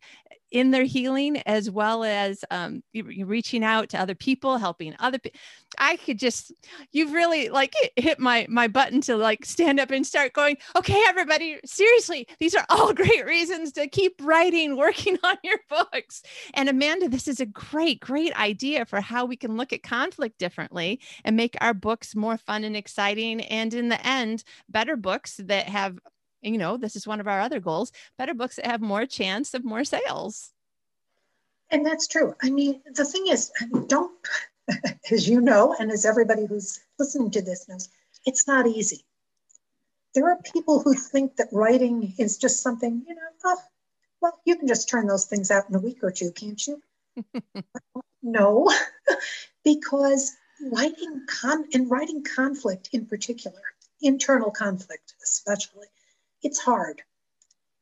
in 0.50 0.70
their 0.70 0.84
healing 0.84 1.38
as 1.46 1.70
well 1.70 2.04
as 2.04 2.44
um, 2.50 2.82
reaching 2.94 3.62
out 3.62 3.90
to 3.90 4.00
other 4.00 4.14
people 4.14 4.56
helping 4.56 4.94
other 4.98 5.18
people 5.18 5.38
i 5.78 5.96
could 5.96 6.18
just 6.18 6.52
you've 6.92 7.12
really 7.12 7.48
like 7.50 7.74
hit 7.96 8.18
my 8.18 8.46
my 8.48 8.66
button 8.66 9.00
to 9.00 9.16
like 9.16 9.44
stand 9.44 9.78
up 9.78 9.90
and 9.90 10.06
start 10.06 10.32
going 10.32 10.56
okay 10.74 11.02
everybody 11.06 11.58
seriously 11.64 12.26
these 12.40 12.54
are 12.54 12.64
all 12.70 12.92
great 12.94 13.26
reasons 13.26 13.72
to 13.72 13.86
keep 13.88 14.14
writing 14.22 14.76
working 14.76 15.18
on 15.24 15.36
your 15.42 15.58
books. 15.68 16.22
And 16.54 16.68
amanda 16.68 17.08
this 17.08 17.28
is 17.28 17.40
a 17.40 17.46
great 17.46 18.00
great 18.00 18.34
idea 18.38 18.84
for 18.86 19.00
how 19.00 19.24
we 19.26 19.36
can 19.36 19.56
look 19.56 19.72
at 19.72 19.82
conflict 19.82 20.38
differently 20.38 21.00
and 21.24 21.36
make 21.36 21.56
our 21.60 21.74
books 21.74 22.16
more 22.16 22.38
fun 22.38 22.64
and 22.64 22.76
exciting 22.76 23.42
and 23.42 23.74
in 23.74 23.88
the 23.88 24.06
end 24.06 24.44
better 24.68 24.96
books 24.96 25.40
that 25.44 25.68
have 25.68 25.98
you 26.42 26.58
know, 26.58 26.76
this 26.76 26.96
is 26.96 27.06
one 27.06 27.20
of 27.20 27.28
our 27.28 27.40
other 27.40 27.60
goals 27.60 27.92
better 28.16 28.34
books 28.34 28.56
that 28.56 28.66
have 28.66 28.80
more 28.80 29.06
chance 29.06 29.54
of 29.54 29.64
more 29.64 29.84
sales. 29.84 30.52
And 31.70 31.84
that's 31.84 32.06
true. 32.06 32.34
I 32.42 32.50
mean, 32.50 32.80
the 32.94 33.04
thing 33.04 33.26
is, 33.28 33.52
don't, 33.88 34.12
as 35.10 35.28
you 35.28 35.40
know, 35.40 35.74
and 35.78 35.90
as 35.90 36.04
everybody 36.04 36.46
who's 36.46 36.80
listening 36.98 37.30
to 37.32 37.42
this 37.42 37.68
knows, 37.68 37.88
it's 38.24 38.46
not 38.46 38.66
easy. 38.66 39.04
There 40.14 40.30
are 40.30 40.38
people 40.52 40.80
who 40.80 40.94
think 40.94 41.36
that 41.36 41.48
writing 41.52 42.14
is 42.18 42.38
just 42.38 42.62
something, 42.62 43.04
you 43.06 43.14
know, 43.14 43.20
oh, 43.44 43.58
well, 44.20 44.40
you 44.44 44.56
can 44.56 44.66
just 44.66 44.88
turn 44.88 45.06
those 45.06 45.26
things 45.26 45.50
out 45.50 45.68
in 45.68 45.76
a 45.76 45.80
week 45.80 46.02
or 46.02 46.10
two, 46.10 46.32
can't 46.32 46.60
you? 46.66 46.82
no, 48.22 48.72
because 49.64 50.34
writing 50.72 51.22
con 51.28 51.64
and 51.72 51.90
writing 51.90 52.24
conflict 52.24 52.88
in 52.92 53.06
particular, 53.06 53.60
internal 54.00 54.50
conflict 54.50 55.14
especially, 55.22 55.86
it's 56.42 56.58
hard. 56.58 57.02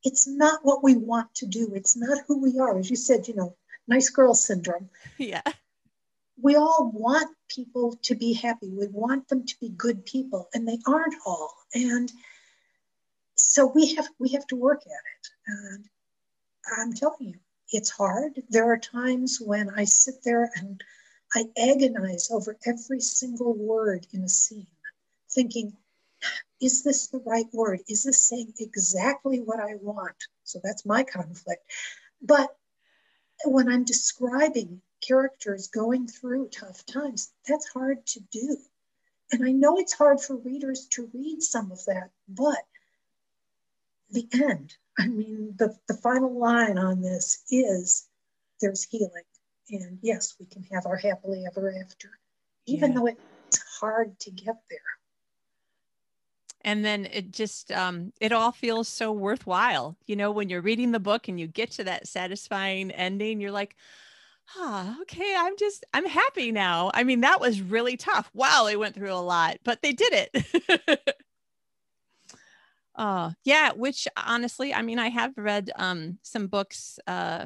It's 0.03 0.27
not 0.27 0.59
what 0.63 0.83
we 0.83 0.95
want 0.95 1.33
to 1.35 1.45
do. 1.45 1.73
It's 1.73 1.95
not 1.97 2.19
who 2.27 2.41
we 2.41 2.59
are. 2.59 2.77
As 2.77 2.89
you 2.89 2.95
said, 2.95 3.27
you 3.27 3.35
know, 3.35 3.55
nice 3.87 4.09
girl 4.09 4.33
syndrome. 4.33 4.89
Yeah. 5.17 5.41
We 6.41 6.55
all 6.55 6.91
want 6.93 7.35
people 7.49 7.97
to 8.03 8.15
be 8.15 8.33
happy. 8.33 8.69
We 8.69 8.87
want 8.87 9.27
them 9.27 9.45
to 9.45 9.55
be 9.59 9.69
good 9.69 10.05
people, 10.05 10.49
and 10.53 10.67
they 10.67 10.77
aren't 10.85 11.15
all. 11.25 11.51
And 11.73 12.11
so 13.35 13.65
we 13.65 13.95
have 13.95 14.07
we 14.19 14.29
have 14.29 14.45
to 14.47 14.55
work 14.55 14.81
at 14.81 14.91
it. 14.91 15.27
And 15.47 15.85
I'm 16.77 16.93
telling 16.93 17.29
you, 17.29 17.39
it's 17.71 17.89
hard. 17.89 18.41
There 18.49 18.71
are 18.71 18.77
times 18.77 19.39
when 19.43 19.69
I 19.69 19.85
sit 19.85 20.23
there 20.23 20.49
and 20.55 20.81
I 21.35 21.45
agonize 21.57 22.29
over 22.31 22.57
every 22.65 23.01
single 23.01 23.53
word 23.53 24.07
in 24.13 24.23
a 24.23 24.29
scene, 24.29 24.67
thinking, 25.31 25.73
is 26.59 26.83
this 26.83 27.07
the 27.07 27.21
right 27.25 27.45
word? 27.53 27.81
Is 27.87 28.03
this 28.03 28.21
saying 28.21 28.53
exactly 28.59 29.39
what 29.39 29.59
I 29.59 29.75
want? 29.75 30.15
So 30.43 30.59
that's 30.63 30.85
my 30.85 31.03
conflict. 31.03 31.63
But 32.21 32.55
when 33.45 33.69
I'm 33.69 33.83
describing 33.83 34.81
characters 35.01 35.67
going 35.67 36.07
through 36.07 36.49
tough 36.49 36.85
times, 36.85 37.31
that's 37.47 37.69
hard 37.69 38.05
to 38.07 38.19
do. 38.31 38.57
And 39.31 39.45
I 39.45 39.51
know 39.51 39.77
it's 39.77 39.93
hard 39.93 40.21
for 40.21 40.37
readers 40.37 40.87
to 40.91 41.09
read 41.13 41.43
some 41.43 41.71
of 41.71 41.83
that, 41.85 42.09
but 42.27 42.65
the 44.09 44.27
end, 44.33 44.75
I 44.97 45.07
mean, 45.07 45.53
the, 45.57 45.77
the 45.87 45.93
final 45.93 46.39
line 46.39 46.77
on 46.77 47.01
this 47.01 47.43
is 47.51 48.07
there's 48.61 48.83
healing. 48.83 49.23
And 49.69 49.99
yes, 50.01 50.35
we 50.39 50.45
can 50.45 50.63
have 50.71 50.85
our 50.85 50.95
happily 50.95 51.43
ever 51.45 51.75
after, 51.81 52.09
even 52.65 52.93
yeah. 52.93 52.99
though 52.99 53.07
it's 53.07 53.59
hard 53.79 54.17
to 54.21 54.31
get 54.31 54.55
there 54.69 54.79
and 56.61 56.83
then 56.83 57.05
it 57.11 57.31
just 57.31 57.71
um, 57.71 58.11
it 58.19 58.31
all 58.31 58.51
feels 58.51 58.87
so 58.87 59.11
worthwhile 59.11 59.97
you 60.05 60.15
know 60.15 60.31
when 60.31 60.49
you're 60.49 60.61
reading 60.61 60.91
the 60.91 60.99
book 60.99 61.27
and 61.27 61.39
you 61.39 61.47
get 61.47 61.71
to 61.71 61.83
that 61.83 62.07
satisfying 62.07 62.91
ending 62.91 63.39
you're 63.41 63.51
like 63.51 63.75
ah 64.57 64.95
okay 65.01 65.35
i'm 65.37 65.57
just 65.57 65.83
i'm 65.93 66.05
happy 66.05 66.51
now. 66.51 66.89
I 66.93 67.03
mean 67.03 67.21
that 67.21 67.41
was 67.41 67.61
really 67.61 67.97
tough. 67.97 68.29
Wow 68.33 68.63
they 68.65 68.77
went 68.77 68.95
through 68.95 69.13
a 69.13 69.15
lot 69.15 69.57
but 69.63 69.81
they 69.81 69.93
did 69.93 70.13
it. 70.13 70.99
Uh 72.95 73.29
yeah 73.43 73.73
which 73.73 74.07
honestly 74.17 74.73
i 74.73 74.81
mean 74.81 74.97
i 74.97 75.09
have 75.09 75.31
read 75.37 75.69
um 75.75 76.17
some 76.23 76.47
books 76.47 76.97
uh 77.05 77.45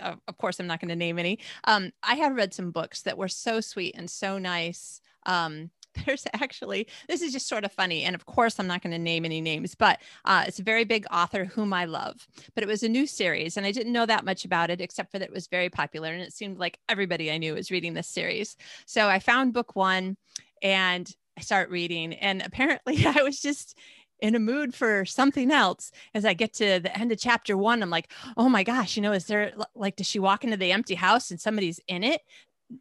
of 0.00 0.38
course 0.38 0.58
i'm 0.58 0.66
not 0.66 0.80
going 0.80 0.88
to 0.88 0.96
name 0.96 1.18
any. 1.18 1.38
Um 1.64 1.92
i 2.02 2.14
have 2.14 2.34
read 2.34 2.54
some 2.54 2.70
books 2.70 3.02
that 3.02 3.18
were 3.18 3.28
so 3.28 3.60
sweet 3.60 3.94
and 3.96 4.08
so 4.08 4.38
nice 4.38 5.02
um 5.26 5.70
there's 6.06 6.26
actually 6.34 6.86
this 7.08 7.22
is 7.22 7.32
just 7.32 7.48
sort 7.48 7.64
of 7.64 7.72
funny 7.72 8.04
and 8.04 8.14
of 8.14 8.26
course 8.26 8.58
i'm 8.58 8.66
not 8.66 8.82
going 8.82 8.92
to 8.92 8.98
name 8.98 9.24
any 9.24 9.40
names 9.40 9.74
but 9.74 10.00
uh, 10.24 10.44
it's 10.46 10.58
a 10.58 10.62
very 10.62 10.84
big 10.84 11.06
author 11.12 11.44
whom 11.44 11.72
i 11.72 11.84
love 11.84 12.26
but 12.54 12.62
it 12.62 12.68
was 12.68 12.82
a 12.82 12.88
new 12.88 13.06
series 13.06 13.56
and 13.56 13.66
i 13.66 13.72
didn't 13.72 13.92
know 13.92 14.06
that 14.06 14.24
much 14.24 14.44
about 14.44 14.70
it 14.70 14.80
except 14.80 15.10
for 15.10 15.18
that 15.18 15.28
it 15.28 15.34
was 15.34 15.46
very 15.46 15.68
popular 15.68 16.12
and 16.12 16.22
it 16.22 16.32
seemed 16.32 16.58
like 16.58 16.78
everybody 16.88 17.30
i 17.30 17.38
knew 17.38 17.54
was 17.54 17.70
reading 17.70 17.94
this 17.94 18.08
series 18.08 18.56
so 18.86 19.08
i 19.08 19.18
found 19.18 19.52
book 19.52 19.76
one 19.76 20.16
and 20.62 21.14
I 21.36 21.40
start 21.40 21.70
reading. 21.70 22.14
And 22.14 22.42
apparently 22.42 23.04
I 23.06 23.22
was 23.22 23.40
just 23.40 23.76
in 24.20 24.34
a 24.36 24.40
mood 24.40 24.72
for 24.72 25.04
something 25.04 25.50
else 25.50 25.90
as 26.14 26.24
I 26.24 26.32
get 26.32 26.52
to 26.54 26.78
the 26.78 26.96
end 26.96 27.10
of 27.10 27.18
chapter 27.18 27.56
one. 27.56 27.82
I'm 27.82 27.90
like, 27.90 28.12
oh 28.36 28.48
my 28.48 28.62
gosh, 28.62 28.96
you 28.96 29.02
know, 29.02 29.12
is 29.12 29.26
there 29.26 29.52
like, 29.74 29.96
does 29.96 30.06
she 30.06 30.20
walk 30.20 30.44
into 30.44 30.56
the 30.56 30.70
empty 30.70 30.94
house 30.94 31.30
and 31.30 31.40
somebody's 31.40 31.80
in 31.88 32.04
it? 32.04 32.22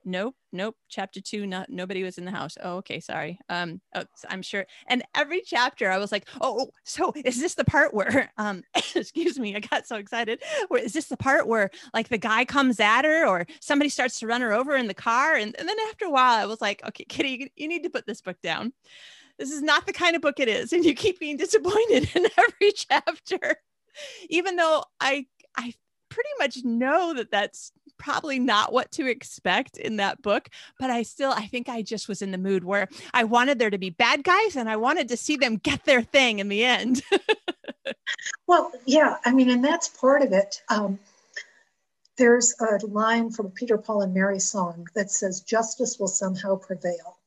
Nope, 0.05 0.35
nope. 0.51 0.75
Chapter 0.89 1.21
two, 1.21 1.45
not 1.45 1.69
nobody 1.69 2.03
was 2.03 2.17
in 2.17 2.25
the 2.25 2.31
house. 2.31 2.57
Oh, 2.61 2.77
okay, 2.77 2.99
sorry. 2.99 3.39
Um, 3.49 3.81
oh, 3.95 4.03
I'm 4.29 4.41
sure. 4.41 4.65
And 4.87 5.03
every 5.15 5.41
chapter, 5.41 5.89
I 5.89 5.97
was 5.97 6.11
like, 6.11 6.27
oh, 6.39 6.69
so 6.83 7.13
is 7.23 7.39
this 7.39 7.55
the 7.55 7.65
part 7.65 7.93
where, 7.93 8.31
um, 8.37 8.63
excuse 8.95 9.39
me, 9.39 9.55
I 9.55 9.59
got 9.59 9.87
so 9.87 9.97
excited. 9.97 10.41
Where 10.69 10.83
is 10.83 10.93
this 10.93 11.07
the 11.07 11.17
part 11.17 11.47
where 11.47 11.69
like 11.93 12.09
the 12.09 12.17
guy 12.17 12.45
comes 12.45 12.79
at 12.79 13.05
her, 13.05 13.25
or 13.25 13.45
somebody 13.59 13.89
starts 13.89 14.19
to 14.19 14.27
run 14.27 14.41
her 14.41 14.53
over 14.53 14.75
in 14.75 14.87
the 14.87 14.93
car? 14.93 15.35
And, 15.35 15.55
and 15.57 15.67
then 15.67 15.77
after 15.89 16.05
a 16.05 16.11
while, 16.11 16.41
I 16.41 16.45
was 16.45 16.61
like, 16.61 16.81
okay, 16.87 17.05
Kitty, 17.05 17.51
you 17.55 17.67
need 17.67 17.83
to 17.83 17.89
put 17.89 18.05
this 18.05 18.21
book 18.21 18.37
down 18.41 18.73
this 19.39 19.51
is 19.51 19.63
not 19.63 19.87
the 19.87 19.93
kind 19.93 20.15
of 20.15 20.21
book 20.21 20.39
it 20.39 20.47
is 20.47 20.71
and 20.73 20.85
you 20.85 20.93
keep 20.93 21.19
being 21.19 21.37
disappointed 21.37 22.09
in 22.15 22.27
every 22.37 22.71
chapter 22.73 23.57
even 24.29 24.55
though 24.55 24.83
i 24.99 25.25
i 25.57 25.73
pretty 26.09 26.29
much 26.39 26.63
know 26.63 27.13
that 27.13 27.31
that's 27.31 27.71
probably 28.01 28.39
not 28.39 28.73
what 28.73 28.91
to 28.91 29.05
expect 29.05 29.77
in 29.77 29.97
that 29.97 30.19
book 30.23 30.49
but 30.79 30.89
i 30.89 31.03
still 31.03 31.31
i 31.33 31.45
think 31.45 31.69
i 31.69 31.83
just 31.83 32.09
was 32.09 32.23
in 32.23 32.31
the 32.31 32.37
mood 32.37 32.63
where 32.63 32.87
i 33.13 33.23
wanted 33.23 33.59
there 33.59 33.69
to 33.69 33.77
be 33.77 33.91
bad 33.91 34.23
guys 34.23 34.55
and 34.55 34.67
i 34.67 34.75
wanted 34.75 35.07
to 35.07 35.15
see 35.15 35.37
them 35.37 35.55
get 35.57 35.85
their 35.85 36.01
thing 36.01 36.39
in 36.39 36.49
the 36.49 36.63
end. 36.63 37.03
Well 38.47 38.71
yeah 38.85 39.17
i 39.23 39.31
mean 39.31 39.49
and 39.51 39.63
that's 39.63 39.87
part 39.87 40.23
of 40.23 40.33
it. 40.33 40.61
Um, 40.69 40.99
there's 42.17 42.55
a 42.59 42.85
line 42.87 43.29
from 43.29 43.51
peter 43.51 43.77
paul 43.77 44.01
and 44.01 44.13
mary 44.13 44.39
song 44.39 44.87
that 44.95 45.11
says 45.11 45.41
justice 45.41 45.97
will 45.99 46.07
somehow 46.07 46.55
prevail. 46.55 47.19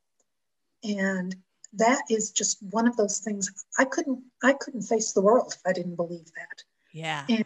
And 0.83 1.37
that 1.75 2.03
is 2.11 2.31
just 2.31 2.59
one 2.70 2.89
of 2.89 2.97
those 2.97 3.20
things 3.20 3.64
i 3.79 3.85
couldn't 3.85 4.20
i 4.43 4.53
couldn't 4.53 4.83
face 4.83 5.12
the 5.12 5.22
world 5.22 5.55
if 5.57 5.62
i 5.64 5.72
didn't 5.72 5.97
believe 5.97 6.27
that. 6.35 6.64
Yeah. 6.93 7.25
And 7.29 7.45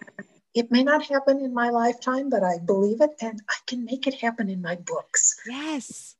it 0.54 0.70
may 0.70 0.82
not 0.82 1.06
happen 1.06 1.40
in 1.40 1.52
my 1.52 1.70
lifetime 1.70 2.30
but 2.30 2.42
i 2.42 2.58
believe 2.58 3.00
it 3.00 3.10
and 3.20 3.40
i 3.48 3.54
can 3.66 3.84
make 3.84 4.06
it 4.06 4.14
happen 4.14 4.48
in 4.48 4.62
my 4.62 4.76
books. 4.76 5.40
Yes. 5.46 6.16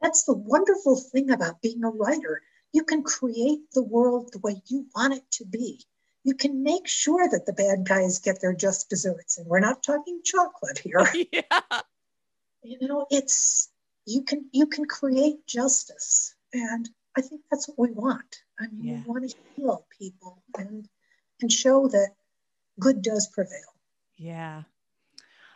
That's 0.00 0.24
the 0.24 0.34
wonderful 0.34 0.96
thing 0.96 1.30
about 1.30 1.60
being 1.60 1.82
a 1.84 1.90
writer. 1.90 2.42
You 2.72 2.84
can 2.84 3.02
create 3.02 3.60
the 3.72 3.82
world 3.82 4.30
the 4.32 4.38
way 4.38 4.62
you 4.66 4.86
want 4.94 5.14
it 5.14 5.30
to 5.32 5.44
be. 5.44 5.84
You 6.24 6.34
can 6.34 6.62
make 6.62 6.86
sure 6.86 7.28
that 7.28 7.46
the 7.46 7.52
bad 7.52 7.86
guys 7.86 8.18
get 8.18 8.40
their 8.40 8.54
just 8.54 8.90
desserts 8.90 9.38
and 9.38 9.46
we're 9.46 9.60
not 9.60 9.82
talking 9.82 10.20
chocolate 10.24 10.78
here. 10.78 11.06
Yeah. 11.32 11.80
You 12.62 12.88
know 12.88 13.06
it's 13.10 13.70
you 14.04 14.22
can 14.22 14.48
you 14.52 14.66
can 14.66 14.84
create 14.84 15.46
justice 15.46 16.34
and 16.52 16.88
I 17.16 17.20
think 17.20 17.42
that's 17.50 17.68
what 17.68 17.88
we 17.88 17.94
want. 17.94 18.42
I 18.60 18.66
mean, 18.66 18.84
yeah. 18.84 19.02
we 19.06 19.10
want 19.10 19.30
to 19.30 19.36
heal 19.56 19.86
people 19.98 20.42
and 20.56 20.88
and 21.40 21.52
show 21.52 21.88
that 21.88 22.14
good 22.78 23.02
does 23.02 23.28
prevail. 23.28 23.74
Yeah. 24.16 24.62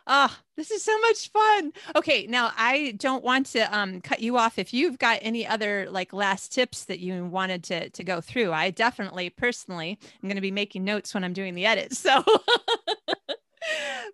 Oh, 0.06 0.36
this 0.56 0.70
is 0.70 0.82
so 0.82 0.98
much 1.00 1.30
fun. 1.30 1.72
Okay, 1.94 2.26
now 2.26 2.50
I 2.56 2.94
don't 2.98 3.22
want 3.22 3.46
to 3.46 3.60
um, 3.76 4.00
cut 4.00 4.20
you 4.20 4.36
off. 4.36 4.58
If 4.58 4.74
you've 4.74 4.98
got 4.98 5.20
any 5.22 5.46
other 5.46 5.86
like 5.90 6.12
last 6.12 6.52
tips 6.52 6.84
that 6.86 6.98
you 6.98 7.24
wanted 7.24 7.62
to 7.64 7.90
to 7.90 8.04
go 8.04 8.20
through, 8.20 8.52
I 8.52 8.70
definitely 8.70 9.30
personally 9.30 9.98
I'm 10.02 10.28
going 10.28 10.36
to 10.36 10.42
be 10.42 10.50
making 10.50 10.84
notes 10.84 11.14
when 11.14 11.22
I'm 11.22 11.32
doing 11.32 11.54
the 11.54 11.66
edit. 11.66 11.92
So, 12.02 12.24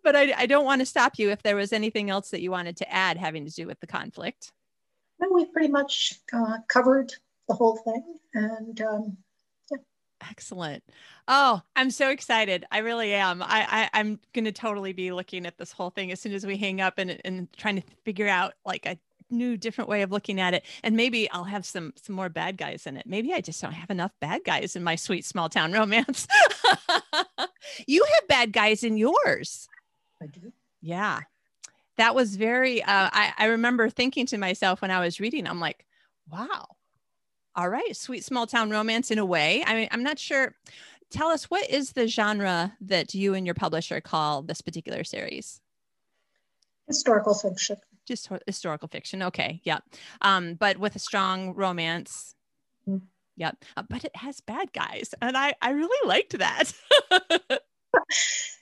but 0.05 0.15
I, 0.15 0.35
I 0.37 0.47
don't 0.47 0.67
want 0.67 0.83
to 0.83 0.87
stop 0.87 1.19
you 1.19 1.31
if 1.31 1.43
there 1.43 1.57
was 1.57 1.73
anything 1.73 2.11
else 2.11 2.31
that 2.31 2.43
you 2.43 2.51
wanted 2.51 2.77
to 2.79 2.93
add 2.93 3.17
having 3.17 3.47
to 3.47 3.51
do 3.51 3.67
with 3.67 3.81
the 3.81 3.87
conflict. 3.87 4.53
No, 5.21 5.29
we 5.33 5.47
pretty 5.47 5.69
much 5.69 6.21
uh, 6.35 6.59
covered 6.69 7.13
the 7.49 7.55
whole 7.55 7.77
thing. 7.77 8.19
And 8.35 8.81
um. 8.83 9.17
Excellent. 10.31 10.83
Oh, 11.29 11.63
I'm 11.77 11.91
so 11.91 12.11
excited. 12.11 12.65
I 12.71 12.79
really 12.79 13.15
am. 13.15 13.43
I, 13.43 13.89
I 13.93 14.01
am 14.01 14.19
gonna 14.33 14.53
totally 14.53 14.93
be 14.93 15.13
looking 15.13 15.47
at 15.47 15.59
this 15.59 15.73
whole 15.73 15.91
thing 15.91 16.11
as 16.11 16.21
soon 16.21 16.33
as 16.33 16.45
we 16.45 16.57
hang 16.57 16.81
up 16.81 16.95
and 16.99 17.21
and 17.25 17.53
trying 17.57 17.77
to 17.81 17.89
figure 18.05 18.29
out 18.29 18.55
like 18.65 18.85
a 18.87 18.99
new 19.31 19.57
different 19.57 19.91
way 19.91 20.03
of 20.03 20.11
looking 20.11 20.41
at 20.41 20.55
it 20.55 20.65
and 20.83 20.97
maybe 20.97 21.31
i'll 21.33 21.45
have 21.45 21.67
some 21.67 21.93
some 22.03 22.15
more 22.17 22.29
bad 22.29 22.57
guys 22.57 22.87
in 22.87 22.97
it 22.97 23.07
maybe 23.07 23.33
i 23.35 23.41
just 23.41 23.61
don't 23.61 23.73
have 23.73 23.91
enough 23.91 24.13
bad 24.21 24.43
guys 24.45 24.75
in 24.75 24.83
my 24.83 24.97
sweet 24.97 25.25
small 25.25 25.49
town 25.49 25.73
romance 25.75 26.27
you 27.87 28.05
have 28.05 28.29
bad 28.29 28.53
guys 28.53 28.83
in 28.83 28.97
yours 28.97 29.69
i 30.23 30.27
do 30.27 30.53
yeah 30.81 31.21
that 31.97 32.15
was 32.15 32.37
very 32.37 32.83
uh, 32.83 33.11
I, 33.13 33.33
I 33.37 33.47
remember 33.47 33.91
thinking 33.91 34.27
to 34.27 34.39
myself 34.39 34.81
when 34.81 34.91
i 34.91 35.01
was 35.01 35.21
reading 35.21 35.47
i'm 35.47 35.61
like 35.61 35.85
wow 36.31 36.67
all 37.59 37.69
right, 37.69 37.97
sweet 37.97 38.25
small 38.25 38.47
town 38.47 38.71
romance 38.71 39.11
in 39.11 39.19
a 39.19 39.25
way. 39.25 39.65
I 39.67 39.75
mean, 39.75 39.89
I'm 39.91 40.05
not 40.05 40.17
sure. 40.17 40.55
Tell 41.11 41.27
us 41.29 41.51
what 41.51 41.69
is 41.69 41.93
the 41.93 42.07
genre 42.07 42.77
that 42.83 43.15
you 43.15 43.35
and 43.35 43.45
your 43.45 43.57
publisher 43.57 44.01
call 44.01 44.43
this 44.43 44.61
particular 44.61 45.03
series? 45.03 45.61
Historical 46.87 47.35
fiction. 47.35 47.77
Just 48.07 48.29
historical 48.47 48.87
fiction. 48.87 49.25
Okay. 49.25 49.61
Yep. 49.65 49.83
Um, 50.21 50.55
but 50.55 50.79
with 50.79 50.95
a 50.95 51.01
strong 51.01 51.53
romance. 51.55 52.37
Mm. 52.89 53.03
Yep. 53.37 53.65
Uh, 53.77 53.83
but 53.91 54.05
it 54.05 54.15
has 54.15 54.41
bad 54.41 54.73
guys. 54.73 55.13
And 55.21 55.37
I, 55.37 55.55
I 55.61 55.71
really 55.71 56.09
liked 56.09 56.39
that. 56.39 56.73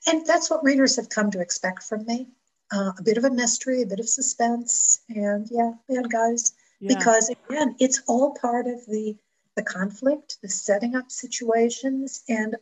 and 0.06 0.26
that's 0.26 0.50
what 0.50 0.64
readers 0.64 0.96
have 0.96 1.10
come 1.10 1.30
to 1.32 1.40
expect 1.40 1.82
from 1.82 2.06
me. 2.06 2.28
Uh, 2.72 2.92
a 2.98 3.02
bit 3.02 3.18
of 3.18 3.24
a 3.24 3.30
mystery, 3.30 3.82
a 3.82 3.86
bit 3.86 4.00
of 4.00 4.08
suspense, 4.08 5.02
and 5.08 5.46
yeah, 5.52 5.72
bad 5.88 6.10
guys 6.10 6.52
yeah. 6.80 6.94
because 6.94 7.30
again 7.30 7.74
it's 7.78 8.02
all 8.06 8.34
part 8.40 8.66
of 8.66 8.84
the 8.86 9.16
the 9.56 9.62
conflict 9.62 10.38
the 10.42 10.48
setting 10.48 10.94
up 10.94 11.10
situations 11.10 12.22
and 12.28 12.56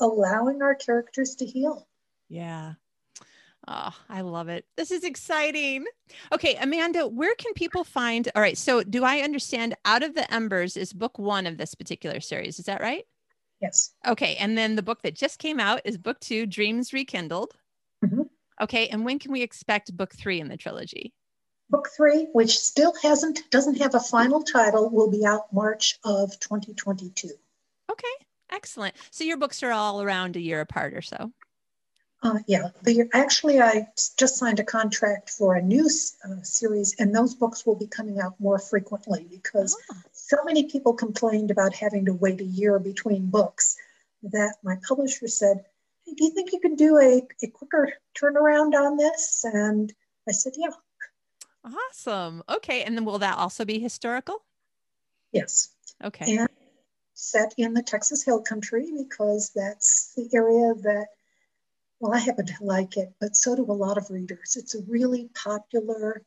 allowing 0.00 0.62
our 0.62 0.74
characters 0.74 1.34
to 1.34 1.46
heal 1.46 1.86
yeah 2.28 2.74
Oh, 3.68 3.92
I 4.08 4.20
love 4.20 4.48
it. 4.48 4.64
This 4.76 4.92
is 4.92 5.02
exciting. 5.02 5.86
Okay, 6.32 6.54
Amanda, 6.54 7.08
where 7.08 7.34
can 7.34 7.52
people 7.54 7.82
find? 7.82 8.28
All 8.36 8.42
right, 8.42 8.56
so 8.56 8.84
do 8.84 9.02
I 9.02 9.20
understand 9.20 9.74
Out 9.84 10.04
of 10.04 10.14
the 10.14 10.32
Embers 10.32 10.76
is 10.76 10.92
book 10.92 11.18
one 11.18 11.46
of 11.46 11.58
this 11.58 11.74
particular 11.74 12.20
series? 12.20 12.60
Is 12.60 12.66
that 12.66 12.80
right? 12.80 13.04
Yes. 13.60 13.92
Okay, 14.06 14.36
and 14.36 14.56
then 14.56 14.76
the 14.76 14.82
book 14.82 15.02
that 15.02 15.16
just 15.16 15.40
came 15.40 15.58
out 15.58 15.80
is 15.84 15.98
book 15.98 16.20
two, 16.20 16.46
Dreams 16.46 16.92
Rekindled. 16.92 17.54
Mm-hmm. 18.04 18.22
Okay, 18.60 18.88
and 18.88 19.04
when 19.04 19.18
can 19.18 19.32
we 19.32 19.42
expect 19.42 19.96
book 19.96 20.14
three 20.14 20.40
in 20.40 20.48
the 20.48 20.56
trilogy? 20.56 21.12
Book 21.68 21.88
three, 21.96 22.28
which 22.32 22.58
still 22.58 22.94
hasn't, 23.02 23.50
doesn't 23.50 23.78
have 23.78 23.94
a 23.94 24.00
final 24.00 24.42
title, 24.42 24.88
will 24.88 25.10
be 25.10 25.24
out 25.26 25.52
March 25.52 25.98
of 26.04 26.38
2022. 26.38 27.28
Okay, 27.90 28.06
excellent. 28.50 28.94
So 29.10 29.24
your 29.24 29.36
books 29.36 29.62
are 29.62 29.72
all 29.72 30.00
around 30.00 30.36
a 30.36 30.40
year 30.40 30.60
apart 30.60 30.94
or 30.94 31.02
so. 31.02 31.32
Uh, 32.22 32.38
yeah, 32.46 32.70
the, 32.82 33.08
actually, 33.12 33.60
I 33.60 33.88
just 34.18 34.36
signed 34.36 34.58
a 34.58 34.64
contract 34.64 35.30
for 35.30 35.54
a 35.54 35.62
new 35.62 35.88
uh, 36.24 36.42
series, 36.42 36.96
and 36.98 37.14
those 37.14 37.34
books 37.34 37.66
will 37.66 37.76
be 37.76 37.86
coming 37.86 38.20
out 38.20 38.40
more 38.40 38.58
frequently 38.58 39.26
because 39.30 39.76
oh. 39.92 39.96
so 40.12 40.38
many 40.44 40.64
people 40.64 40.94
complained 40.94 41.50
about 41.50 41.74
having 41.74 42.06
to 42.06 42.14
wait 42.14 42.40
a 42.40 42.44
year 42.44 42.78
between 42.78 43.30
books 43.30 43.76
that 44.22 44.56
my 44.62 44.76
publisher 44.88 45.28
said, 45.28 45.64
hey, 46.04 46.14
Do 46.14 46.24
you 46.24 46.30
think 46.30 46.52
you 46.52 46.60
can 46.60 46.74
do 46.74 46.98
a, 46.98 47.22
a 47.42 47.48
quicker 47.48 47.92
turnaround 48.18 48.74
on 48.74 48.96
this? 48.96 49.44
And 49.44 49.92
I 50.28 50.32
said, 50.32 50.54
Yeah, 50.56 50.70
Awesome. 51.66 52.42
Okay. 52.48 52.82
And 52.82 52.96
then 52.96 53.04
will 53.04 53.18
that 53.18 53.38
also 53.38 53.64
be 53.64 53.78
historical? 53.78 54.42
Yes. 55.32 55.70
Okay. 56.04 56.36
And 56.36 56.48
set 57.14 57.54
in 57.56 57.74
the 57.74 57.82
Texas 57.82 58.22
Hill 58.22 58.42
Country 58.42 58.86
because 58.96 59.50
that's 59.54 60.14
the 60.14 60.28
area 60.34 60.74
that, 60.82 61.06
well, 61.98 62.14
I 62.14 62.18
happen 62.18 62.46
to 62.46 62.54
like 62.60 62.96
it, 62.96 63.12
but 63.20 63.34
so 63.34 63.56
do 63.56 63.64
a 63.64 63.72
lot 63.72 63.98
of 63.98 64.10
readers. 64.10 64.56
It's 64.56 64.74
a 64.74 64.82
really 64.86 65.30
popular 65.34 66.22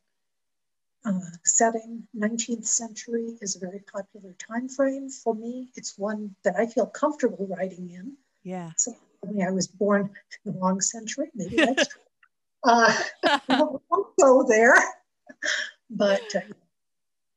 uh, 1.05 1.19
setting. 1.45 2.07
19th 2.17 2.65
century 2.65 3.37
is 3.41 3.55
a 3.55 3.59
very 3.59 3.79
popular 3.79 4.33
time 4.33 4.67
frame 4.67 5.09
for 5.09 5.35
me. 5.35 5.69
It's 5.75 5.97
one 5.97 6.35
that 6.43 6.55
I 6.57 6.65
feel 6.65 6.87
comfortable 6.87 7.47
writing 7.47 7.91
in. 7.91 8.13
Yeah. 8.43 8.71
So 8.75 8.93
I 9.23 9.31
mean, 9.31 9.45
I 9.45 9.51
was 9.51 9.67
born 9.67 10.09
in 10.45 10.53
the 10.53 10.59
long 10.59 10.81
century. 10.81 11.29
Maybe 11.35 11.55
that's 11.65 11.87
true. 11.87 12.01
Uh, 12.63 12.93
won't 13.89 14.17
go 14.19 14.43
there 14.45 14.75
but 15.89 16.21
uh, 16.35 16.39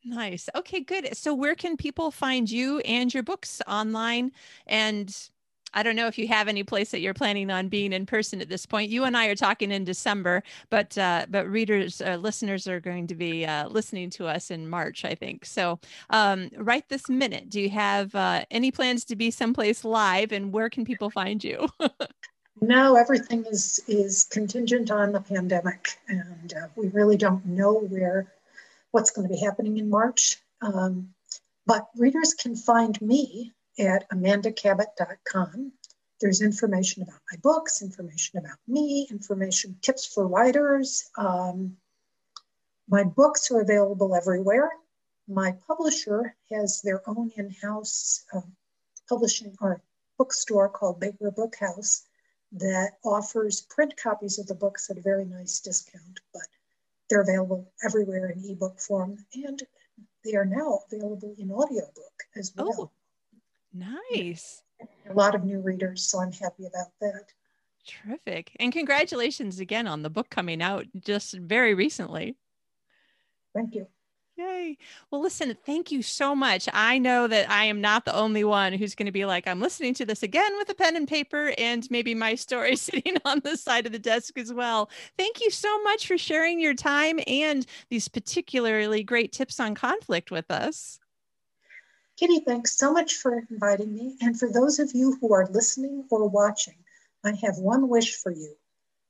nice. 0.04 0.48
Okay, 0.54 0.80
good. 0.80 1.16
So 1.16 1.34
where 1.34 1.54
can 1.54 1.76
people 1.76 2.10
find 2.10 2.50
you 2.50 2.80
and 2.80 3.12
your 3.12 3.22
books 3.22 3.62
online? 3.66 4.32
And 4.66 5.14
I 5.74 5.82
don't 5.82 5.96
know 5.96 6.06
if 6.06 6.18
you 6.18 6.28
have 6.28 6.48
any 6.48 6.62
place 6.62 6.90
that 6.90 7.00
you're 7.00 7.14
planning 7.14 7.50
on 7.50 7.68
being 7.68 7.92
in 7.92 8.04
person 8.04 8.40
at 8.40 8.48
this 8.48 8.66
point. 8.66 8.90
You 8.90 9.04
and 9.04 9.16
I 9.16 9.26
are 9.28 9.34
talking 9.34 9.70
in 9.70 9.84
December, 9.84 10.42
but 10.70 10.96
uh, 10.98 11.26
but 11.30 11.48
readers, 11.48 12.00
uh, 12.02 12.16
listeners 12.16 12.66
are 12.66 12.80
going 12.80 13.06
to 13.06 13.14
be 13.14 13.46
uh, 13.46 13.68
listening 13.68 14.10
to 14.10 14.26
us 14.26 14.50
in 14.50 14.68
March, 14.68 15.04
I 15.04 15.14
think. 15.14 15.46
So, 15.46 15.80
um, 16.10 16.50
right 16.56 16.86
this 16.88 17.08
minute, 17.08 17.48
do 17.48 17.60
you 17.60 17.70
have 17.70 18.14
uh, 18.14 18.44
any 18.50 18.70
plans 18.70 19.04
to 19.06 19.16
be 19.16 19.30
someplace 19.30 19.84
live, 19.84 20.32
and 20.32 20.52
where 20.52 20.68
can 20.68 20.84
people 20.84 21.10
find 21.10 21.42
you? 21.42 21.68
No, 22.60 22.96
everything 22.96 23.46
is 23.46 23.80
is 23.88 24.24
contingent 24.24 24.90
on 24.90 25.12
the 25.12 25.20
pandemic, 25.20 25.98
and 26.06 26.52
uh, 26.54 26.68
we 26.76 26.88
really 26.88 27.16
don't 27.16 27.44
know 27.46 27.72
where 27.74 28.32
what's 28.90 29.10
going 29.10 29.26
to 29.26 29.34
be 29.34 29.40
happening 29.40 29.78
in 29.78 29.88
March. 29.88 30.38
Um, 30.60 31.14
But 31.66 31.88
readers 31.96 32.34
can 32.34 32.56
find 32.56 33.00
me 33.00 33.52
at 33.78 34.08
amandacabot.com. 34.10 35.72
There's 36.20 36.42
information 36.42 37.02
about 37.02 37.20
my 37.30 37.38
books, 37.42 37.82
information 37.82 38.38
about 38.38 38.58
me, 38.68 39.08
information, 39.10 39.78
tips 39.80 40.06
for 40.06 40.26
writers. 40.28 41.10
Um, 41.16 41.76
my 42.88 43.04
books 43.04 43.50
are 43.50 43.60
available 43.60 44.14
everywhere. 44.14 44.70
My 45.26 45.52
publisher 45.66 46.36
has 46.50 46.82
their 46.82 47.00
own 47.08 47.32
in 47.36 47.50
house 47.50 48.24
uh, 48.32 48.42
publishing 49.08 49.56
or 49.60 49.80
bookstore 50.18 50.68
called 50.68 51.00
Baker 51.00 51.30
Bookhouse 51.30 52.02
that 52.52 52.92
offers 53.04 53.62
print 53.62 53.96
copies 53.96 54.38
of 54.38 54.46
the 54.46 54.54
books 54.54 54.90
at 54.90 54.98
a 54.98 55.02
very 55.02 55.24
nice 55.24 55.60
discount, 55.60 56.20
but 56.32 56.46
they're 57.08 57.22
available 57.22 57.72
everywhere 57.84 58.28
in 58.28 58.44
ebook 58.44 58.78
form 58.78 59.18
and 59.34 59.62
they 60.24 60.34
are 60.34 60.44
now 60.44 60.80
available 60.90 61.34
in 61.38 61.50
audiobook 61.50 62.22
as 62.36 62.52
well. 62.56 62.74
Oh, 62.78 62.90
nice. 64.12 64.62
A 65.08 65.12
lot 65.12 65.34
of 65.34 65.44
new 65.44 65.60
readers, 65.60 66.02
so 66.02 66.20
I'm 66.20 66.32
happy 66.32 66.66
about 66.66 66.92
that. 67.00 67.24
Terrific. 67.86 68.56
And 68.60 68.72
congratulations 68.72 69.58
again 69.58 69.86
on 69.86 70.02
the 70.02 70.10
book 70.10 70.30
coming 70.30 70.62
out 70.62 70.86
just 71.00 71.34
very 71.34 71.74
recently. 71.74 72.36
Thank 73.54 73.74
you. 73.74 73.86
Yay. 74.36 74.78
Well, 75.10 75.20
listen, 75.20 75.54
thank 75.66 75.92
you 75.92 76.00
so 76.00 76.34
much. 76.34 76.66
I 76.72 76.96
know 76.96 77.26
that 77.26 77.50
I 77.50 77.66
am 77.66 77.82
not 77.82 78.06
the 78.06 78.16
only 78.16 78.44
one 78.44 78.72
who's 78.72 78.94
going 78.94 79.06
to 79.06 79.12
be 79.12 79.26
like, 79.26 79.46
I'm 79.46 79.60
listening 79.60 79.92
to 79.94 80.06
this 80.06 80.22
again 80.22 80.56
with 80.56 80.70
a 80.70 80.74
pen 80.74 80.96
and 80.96 81.06
paper 81.06 81.52
and 81.58 81.86
maybe 81.90 82.14
my 82.14 82.34
story 82.34 82.76
sitting 82.76 83.18
on 83.26 83.40
the 83.40 83.58
side 83.58 83.84
of 83.84 83.92
the 83.92 83.98
desk 83.98 84.38
as 84.38 84.50
well. 84.50 84.88
Thank 85.18 85.42
you 85.42 85.50
so 85.50 85.82
much 85.82 86.06
for 86.06 86.16
sharing 86.16 86.60
your 86.60 86.72
time 86.72 87.20
and 87.26 87.66
these 87.90 88.08
particularly 88.08 89.02
great 89.02 89.32
tips 89.32 89.60
on 89.60 89.74
conflict 89.74 90.30
with 90.30 90.50
us. 90.50 90.98
Kitty, 92.18 92.40
thanks 92.40 92.78
so 92.78 92.90
much 92.90 93.14
for 93.14 93.44
inviting 93.50 93.92
me. 93.92 94.16
And 94.22 94.38
for 94.38 94.50
those 94.50 94.78
of 94.78 94.92
you 94.94 95.18
who 95.20 95.34
are 95.34 95.46
listening 95.50 96.06
or 96.10 96.26
watching, 96.26 96.76
I 97.22 97.32
have 97.42 97.58
one 97.58 97.86
wish 97.86 98.16
for 98.16 98.32
you. 98.32 98.54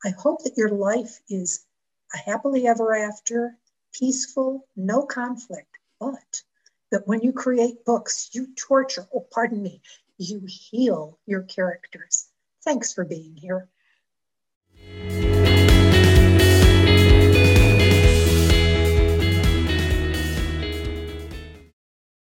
I 0.04 0.10
hope 0.18 0.42
that 0.42 0.56
your 0.56 0.70
life 0.70 1.20
is 1.28 1.64
a 2.12 2.18
happily 2.18 2.66
ever 2.66 2.96
after 2.96 3.56
peaceful, 3.92 4.66
no 4.76 5.04
conflict, 5.06 5.78
but 6.00 6.42
that 6.90 7.06
when 7.06 7.20
you 7.20 7.32
create 7.32 7.84
books, 7.84 8.30
you 8.32 8.48
torture, 8.56 9.06
oh, 9.14 9.26
pardon 9.30 9.62
me, 9.62 9.80
you 10.18 10.42
heal 10.46 11.18
your 11.26 11.42
characters. 11.42 12.26
Thanks 12.64 12.92
for 12.92 13.04
being 13.04 13.36
here. 13.36 13.68